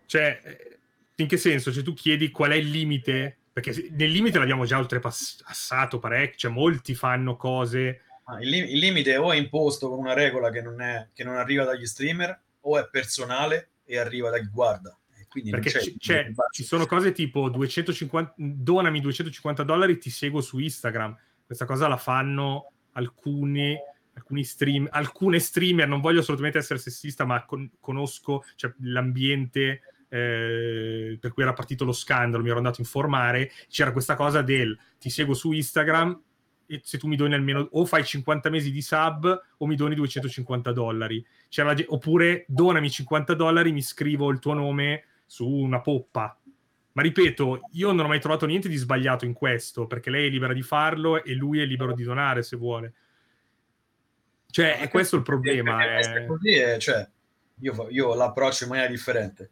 [0.04, 0.78] Cioè, eh,
[1.16, 1.72] in che senso?
[1.72, 3.36] Cioè tu chiedi qual è il limite?
[3.54, 8.02] Perché nel limite l'abbiamo già oltrepassato parecchio, cioè molti fanno cose...
[8.28, 11.22] Ah, il, li- il limite o è imposto con una regola che non, è, che
[11.22, 14.98] non arriva dagli streamer o è personale e arriva da chi guarda.
[15.28, 20.40] Quindi Perché c'è, ci, c'è- ci sono cose tipo 250, donami 250 dollari, ti seguo
[20.40, 21.16] su Instagram.
[21.44, 23.76] Questa cosa la fanno alcuni,
[24.14, 31.18] alcuni stream, alcune streamer, non voglio assolutamente essere sessista, ma con- conosco cioè, l'ambiente eh,
[31.20, 34.76] per cui era partito lo scandalo, mi ero andato a informare, c'era questa cosa del
[34.98, 36.22] ti seguo su Instagram
[36.82, 40.72] se tu mi doni almeno o fai 50 mesi di sub o mi doni 250
[40.72, 41.24] dollari.
[41.54, 46.38] La ge- oppure donami 50 dollari, mi scrivo il tuo nome su una poppa.
[46.92, 50.30] Ma ripeto, io non ho mai trovato niente di sbagliato in questo, perché lei è
[50.30, 52.94] libera di farlo e lui è libero di donare se vuole.
[54.50, 55.84] Cioè, è questo il problema.
[55.84, 56.00] Eh.
[56.00, 57.06] è così, è- cioè,
[57.60, 59.50] io, io l'approccio in maniera differente.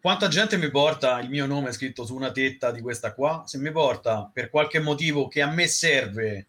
[0.00, 3.42] Quanta gente mi porta il mio nome scritto su una tetta di questa qua?
[3.46, 6.46] Se mi porta per qualche motivo che a me serve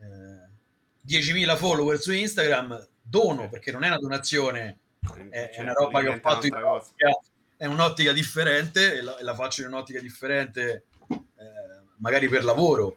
[0.00, 0.48] eh,
[1.06, 4.78] 10.000 follower su Instagram, dono perché non è una donazione,
[5.28, 7.20] è, è una roba che ho fatto in un'ottica,
[7.58, 12.96] è un'ottica differente e la, e la faccio in un'ottica differente, eh, magari per lavoro.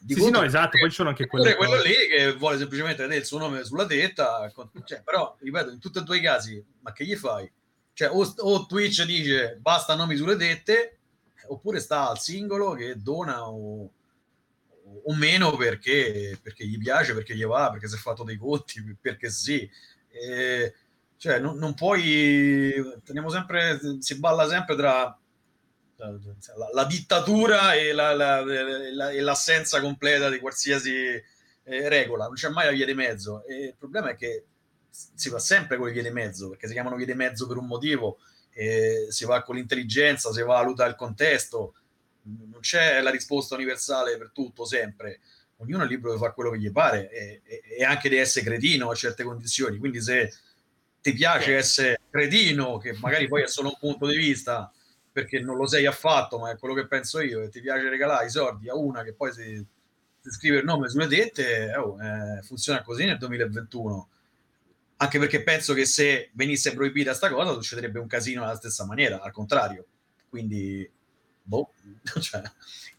[0.00, 1.88] Di Sì, sì, no, esatto, poi ci sono anche quelle quello cose.
[1.88, 5.80] lì che vuole semplicemente vedere il suo nome sulla tetta, con- cioè, però ripeto, in
[5.80, 7.50] tutti e due i casi, ma che gli fai?
[7.98, 10.98] Cioè, o, o Twitch dice basta nomi sulle tette,
[11.48, 13.90] oppure sta al singolo che dona o,
[15.02, 18.96] o meno perché, perché gli piace, perché gli va, perché si è fatto dei conti,
[19.00, 19.68] perché sì.
[20.10, 20.74] E,
[21.16, 22.72] cioè, non, non puoi,
[23.02, 25.18] teniamo sempre, si balla sempre tra
[25.96, 32.48] la, la dittatura e, la, la, e l'assenza completa di qualsiasi eh, regola, non c'è
[32.48, 33.44] mai la via di mezzo.
[33.44, 34.44] E il problema è che
[34.90, 37.56] si va sempre con le vie di mezzo, perché si chiamano vie di mezzo per
[37.56, 38.18] un motivo,
[38.50, 41.74] e si va con l'intelligenza, si valuta il contesto,
[42.22, 45.20] non c'è la risposta universale per tutto sempre.
[45.58, 48.44] Ognuno è libero di fare quello che gli pare e, e, e anche di essere
[48.44, 49.78] cretino a certe condizioni.
[49.78, 50.32] Quindi, se
[51.00, 54.72] ti piace essere cretino, che magari poi è solo un punto di vista,
[55.10, 58.26] perché non lo sei affatto, ma è quello che penso io, e ti piace regalare
[58.26, 59.64] i soldi a una che poi si,
[60.20, 64.08] si scrive il nome sulle tette, oh, eh, funziona così nel 2021.
[65.00, 69.20] Anche perché penso che se venisse proibita sta cosa succederebbe un casino alla stessa maniera,
[69.20, 69.86] al contrario.
[70.28, 70.88] Quindi,
[71.42, 71.72] boh,
[72.20, 72.42] cioè,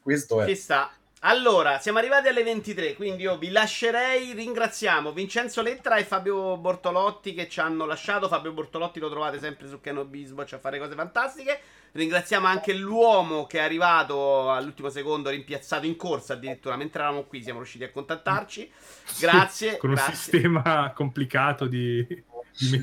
[0.01, 0.47] questo è.
[0.47, 0.91] Ci sta.
[1.23, 4.31] Allora, siamo arrivati alle 23, quindi io vi lascerei.
[4.31, 8.29] Ringraziamo Vincenzo Lettra e Fabio Bortolotti che ci hanno lasciato.
[8.29, 11.59] Fabio Bortolotti lo trovate sempre su Kenobisboch a fare cose fantastiche.
[11.91, 16.77] Ringraziamo anche l'uomo che è arrivato all'ultimo secondo, rimpiazzato in corsa addirittura.
[16.77, 18.71] Mentre eravamo qui siamo riusciti a contattarci.
[19.19, 19.75] Grazie.
[19.75, 20.11] Con grazie.
[20.11, 22.23] un sistema complicato di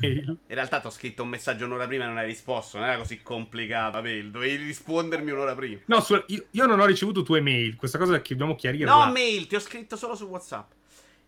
[0.01, 0.28] mail.
[0.47, 2.78] In realtà ti ho scritto un messaggio un'ora prima e non hai risposto.
[2.78, 4.30] Non era così complicata, mail.
[4.30, 5.80] Dovevi rispondermi un'ora prima.
[5.86, 7.76] No, su- io, io non ho ricevuto tue mail.
[7.76, 8.84] Questa cosa che dobbiamo chiarire.
[8.84, 9.10] No, là.
[9.10, 10.72] mail, ti ho scritto solo su WhatsApp.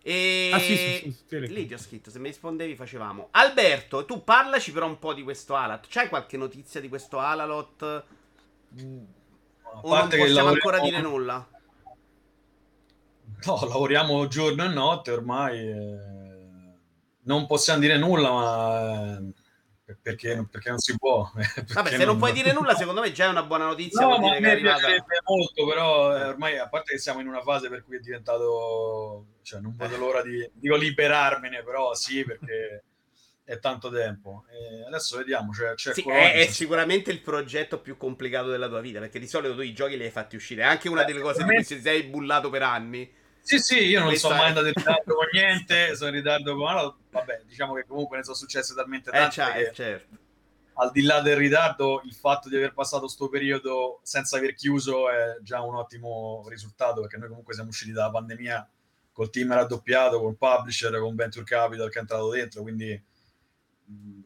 [0.03, 0.51] E...
[0.55, 3.29] Ah, sì, sì, sì, Lì ti ho scritto, se mi rispondevi facevamo.
[3.33, 5.87] Alberto, tu parlaci però un po' di questo Alat.
[5.89, 7.83] C'hai qualche notizia di questo Alalot?
[7.83, 8.05] A
[9.83, 11.47] O non possiamo ancora dire nulla?
[13.45, 15.59] No, lavoriamo giorno e notte ormai.
[15.59, 16.28] eh,
[17.29, 19.19] non possiamo dire nulla, ma
[19.85, 21.31] eh, perché, perché non si può.
[21.75, 24.01] Vabbè, se non puoi dire nulla, secondo me già è una buona notizia.
[24.07, 27.43] No, ma a me piacerebbe molto, però eh, ormai a parte che siamo in una
[27.43, 32.85] fase per cui è diventato, cioè non vedo l'ora di, dico liberarmene, però sì, perché
[33.45, 34.47] è tanto tempo.
[34.51, 38.81] E adesso vediamo, cioè, c'è Sì, è, è sicuramente il progetto più complicato della tua
[38.81, 40.63] vita, perché di solito tu i giochi li hai fatti uscire.
[40.63, 43.17] È anche una delle cose di cui sei bullato per anni.
[43.49, 46.69] Sì, sì, io non sono mai andato in ritardo con niente, sono in ritardo con...
[46.69, 50.17] allora, vabbè, diciamo che comunque ne sono successe talmente Eh, tante cioè, che eh, certo.
[50.75, 55.09] al di là del ritardo, il fatto di aver passato questo periodo senza aver chiuso
[55.09, 58.71] è già un ottimo risultato, perché noi comunque siamo usciti dalla pandemia
[59.13, 63.03] col team raddoppiato, con publisher, con Venture Capital che è entrato dentro, quindi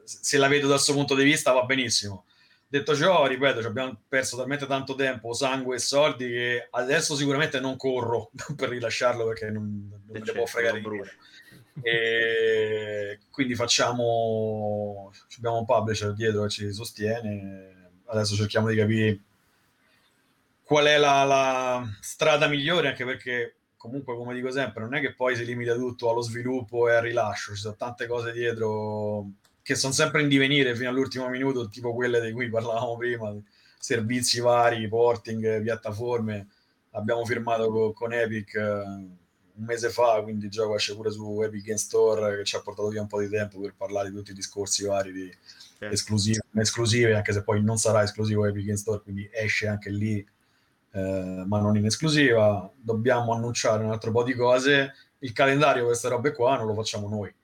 [0.03, 2.25] se la vedo dal suo punto di vista va benissimo.
[2.73, 7.61] Detto ciò, ripeto, ci abbiamo perso talmente tanto tempo, sangue e soldi che adesso sicuramente
[7.61, 11.17] non corro per rilasciarlo perché non, non me ne può fregare niente.
[11.83, 17.91] E quindi facciamo abbiamo un publisher dietro che ci sostiene.
[18.07, 19.19] Adesso cerchiamo di capire
[20.65, 25.13] qual è la, la strada migliore anche perché comunque come dico sempre non è che
[25.13, 27.53] poi si limita tutto allo sviluppo e al rilascio.
[27.53, 29.27] Ci sono tante cose dietro
[29.63, 33.35] che sono sempre in divenire fino all'ultimo minuto tipo quelle di cui parlavamo prima
[33.79, 36.47] servizi vari, porting, piattaforme
[36.91, 38.63] abbiamo firmato co- con Epic eh,
[39.55, 42.61] un mese fa, quindi il gioco esce pure su Epic Game Store che ci ha
[42.61, 45.37] portato via un po' di tempo per parlare di tutti i discorsi vari di
[45.83, 45.97] Certo.
[45.97, 50.25] esclusive, esclusive, anche se poi non sarà esclusivo Epic Game Store, quindi esce anche lì,
[50.93, 52.71] eh, ma non in esclusiva.
[52.77, 54.95] Dobbiamo annunciare un altro po' di cose.
[55.19, 57.35] Il calendario queste robe qua non lo facciamo noi.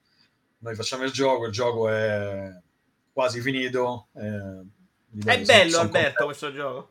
[0.59, 2.51] Noi facciamo il gioco, il gioco è
[3.13, 4.09] quasi finito.
[4.15, 4.65] eh,
[5.25, 6.89] È bello, Alberto, questo gioco.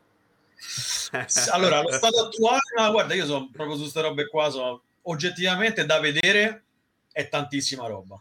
[1.52, 5.86] Allora, lo stato attuale, no, guarda, io sono proprio su queste robe qua, sono oggettivamente
[5.86, 6.64] da vedere,
[7.12, 8.20] è tantissima roba.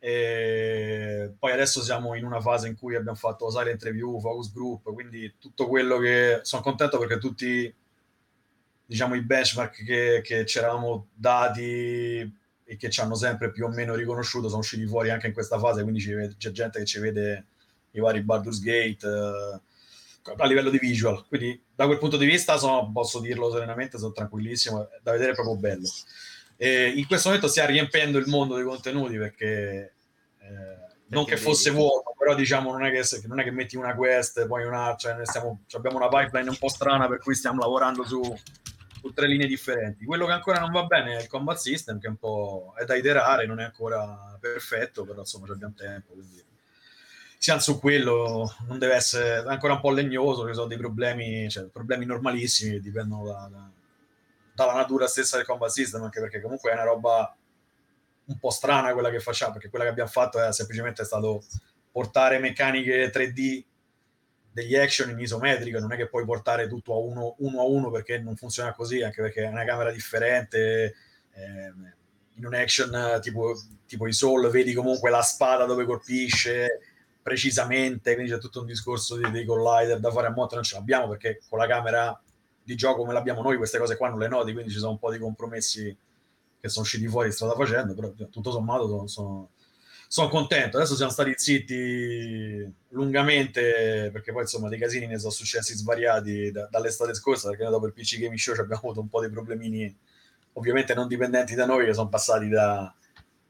[0.00, 4.92] E poi adesso siamo in una fase in cui abbiamo fatto silent review, focus group,
[4.92, 7.74] quindi tutto quello che sono contento perché tutti
[8.86, 12.32] diciamo i benchmark che, che ci eravamo dati
[12.70, 15.58] e che ci hanno sempre più o meno riconosciuto sono usciti fuori anche in questa
[15.58, 16.02] fase, quindi
[16.36, 17.46] c'è gente che ci vede
[17.92, 22.58] i vari Baldur's Gate eh, a livello di visual, quindi da quel punto di vista
[22.58, 25.88] sono, posso dirlo serenamente, sono tranquillissimo, è da vedere proprio bello.
[26.58, 29.94] E in questo momento stiamo riempendo il mondo dei contenuti perché
[30.40, 33.94] eh, non che fosse vuoto, però diciamo non è che, non è che metti una
[33.94, 38.04] quest, poi una, cioè stiamo, abbiamo una pipeline un po' strana per cui stiamo lavorando
[38.04, 38.20] su,
[39.00, 40.04] su tre linee differenti.
[40.04, 42.84] Quello che ancora non va bene è il combat system, che è un po' è
[42.84, 46.44] da iterare, non è ancora perfetto, però insomma abbiamo tempo, quindi
[47.38, 51.64] siamo su quello, non deve essere ancora un po' legnoso, ci sono dei problemi, cioè
[51.64, 53.70] problemi normalissimi che dipendono da- da-
[54.52, 57.36] dalla natura stessa del combat system, anche perché comunque è una roba
[58.24, 61.44] un po' strana quella che facciamo, perché quella che abbiamo fatto è semplicemente stato
[61.92, 63.64] portare meccaniche 3D
[64.58, 67.90] degli action in isometrica, non è che puoi portare tutto a uno, uno a uno
[67.90, 70.94] perché non funziona così, anche perché è una camera differente,
[71.32, 71.92] ehm,
[72.34, 73.54] in un action tipo,
[73.86, 76.80] tipo i Soul vedi comunque la spada dove colpisce
[77.22, 80.74] precisamente, quindi c'è tutto un discorso di, dei collider da fare a monte, non ce
[80.74, 82.20] l'abbiamo perché con la camera
[82.62, 84.98] di gioco come l'abbiamo noi queste cose qua non le noti, quindi ci sono un
[84.98, 85.96] po' di compromessi
[86.60, 89.50] che sono usciti fuori strada facendo, però tutto sommato sono, sono,
[90.08, 90.78] sono contento.
[90.78, 96.66] Adesso siamo stati zitti lungamente perché poi insomma dei casini ne sono successi svariati da-
[96.70, 99.30] dall'estate scorsa perché noi dopo il PC Gaming Show ci abbiamo avuto un po' di
[99.30, 99.94] problemini
[100.54, 102.92] ovviamente non dipendenti da noi che sono passati da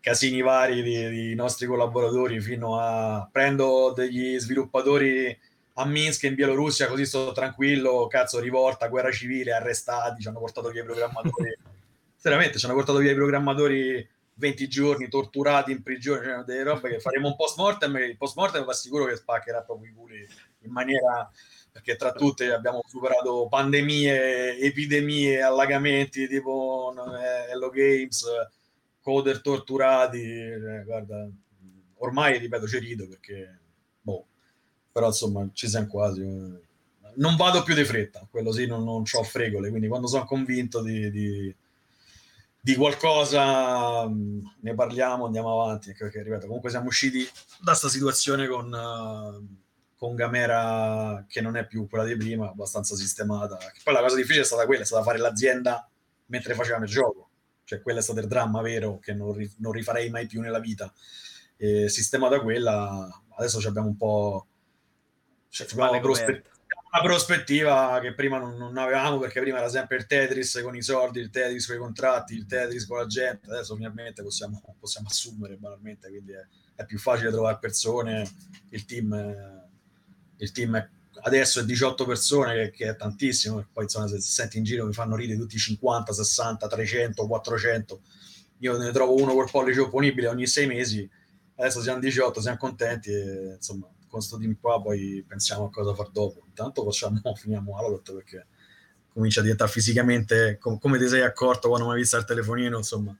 [0.01, 5.39] casini vari di, di nostri collaboratori fino a prendo degli sviluppatori
[5.75, 10.71] a Minsk in Bielorussia così sto tranquillo cazzo rivolta guerra civile arrestati ci hanno portato
[10.71, 11.57] via i programmatori
[12.21, 14.09] veramente ci hanno portato via i programmatori
[14.39, 18.37] 20 giorni torturati in prigione cioè, delle robe che faremo un post mortem il post
[18.37, 20.27] mortem va sicuro che spaccherà proprio i culi
[20.61, 21.31] in maniera
[21.79, 28.25] perché tra tutte abbiamo superato pandemie, epidemie, allagamenti tipo eh, Hello Games,
[29.01, 31.29] coder torturati, eh, guarda,
[31.99, 33.59] ormai ripeto ci rido perché,
[34.01, 34.27] boh,
[34.91, 36.67] però insomma ci siamo quasi.
[37.15, 40.83] Non vado più di fretta, quello sì, non, non ho fregole, quindi quando sono convinto
[40.83, 41.55] di, di,
[42.69, 47.25] di qualcosa ne parliamo, andiamo avanti, perché ripeto, comunque siamo usciti
[47.61, 48.73] da questa situazione con...
[48.73, 49.67] Uh,
[49.99, 53.59] con Gamera che non è più quella di prima, abbastanza sistemata.
[53.83, 55.91] Poi la cosa difficile è stata quella, è stata fare l'azienda
[56.27, 57.31] mentre facevamo il gioco.
[57.65, 60.61] Cioè, quello è stato il dramma vero che non, ri- non rifarei mai più nella
[60.61, 60.95] vita.
[61.57, 64.47] E sistemata quella, adesso abbiamo un po'...
[65.49, 66.45] Cioè, abbiamo una, prospe-
[66.93, 70.83] una, prospettiva che prima non, non, avevamo perché prima era sempre il Tetris con i
[70.83, 73.51] soldi, il Tetris con i contratti, il Tetris con la gente.
[73.51, 78.29] Adesso finalmente possiamo, possiamo assumere banalmente, quindi è, è, più facile trovare persone,
[78.71, 79.15] il team...
[79.15, 79.67] È,
[80.41, 80.89] il team
[81.23, 84.93] adesso è 18 persone, che, che è tantissimo, poi insomma se senti in giro mi
[84.93, 88.01] fanno ridere tutti 50, 60, 300, 400,
[88.59, 91.09] io ne trovo uno col pollice opponibile ogni sei mesi,
[91.57, 95.95] adesso siamo 18, siamo contenti e insomma con questo team qua poi pensiamo a cosa
[95.95, 98.47] far dopo, intanto facciamo, finiamo Alot perché
[99.13, 102.77] comincia a diventare fisicamente, com- come ti sei accorto quando mi hai visto il telefonino,
[102.77, 103.17] insomma,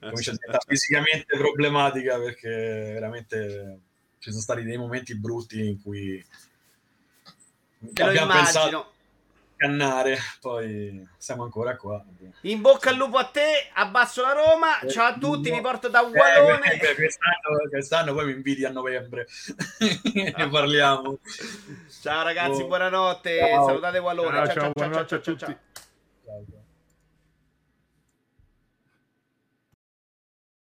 [0.00, 2.48] comincia a diventare fisicamente problematica perché
[2.94, 3.80] veramente
[4.18, 6.24] ci sono stati dei momenti brutti in cui
[7.96, 8.91] abbiamo pensato
[9.62, 12.04] cannare, poi siamo ancora qua.
[12.42, 15.56] In bocca al lupo a te, abbasso la Roma, eh, ciao a tutti, no.
[15.56, 16.72] vi porto da un gualone.
[16.72, 19.28] Eh, quest'anno, quest'anno, poi mi invidi a novembre,
[20.14, 21.18] ne parliamo.
[22.00, 22.66] Ciao ragazzi, oh.
[22.66, 23.66] buonanotte, ciao.
[23.66, 24.36] salutate Wallone.
[24.46, 25.36] Ciao, ciao, ciao, ciao, ciao, ciao.
[25.36, 25.56] ciao.
[26.24, 26.60] ciao.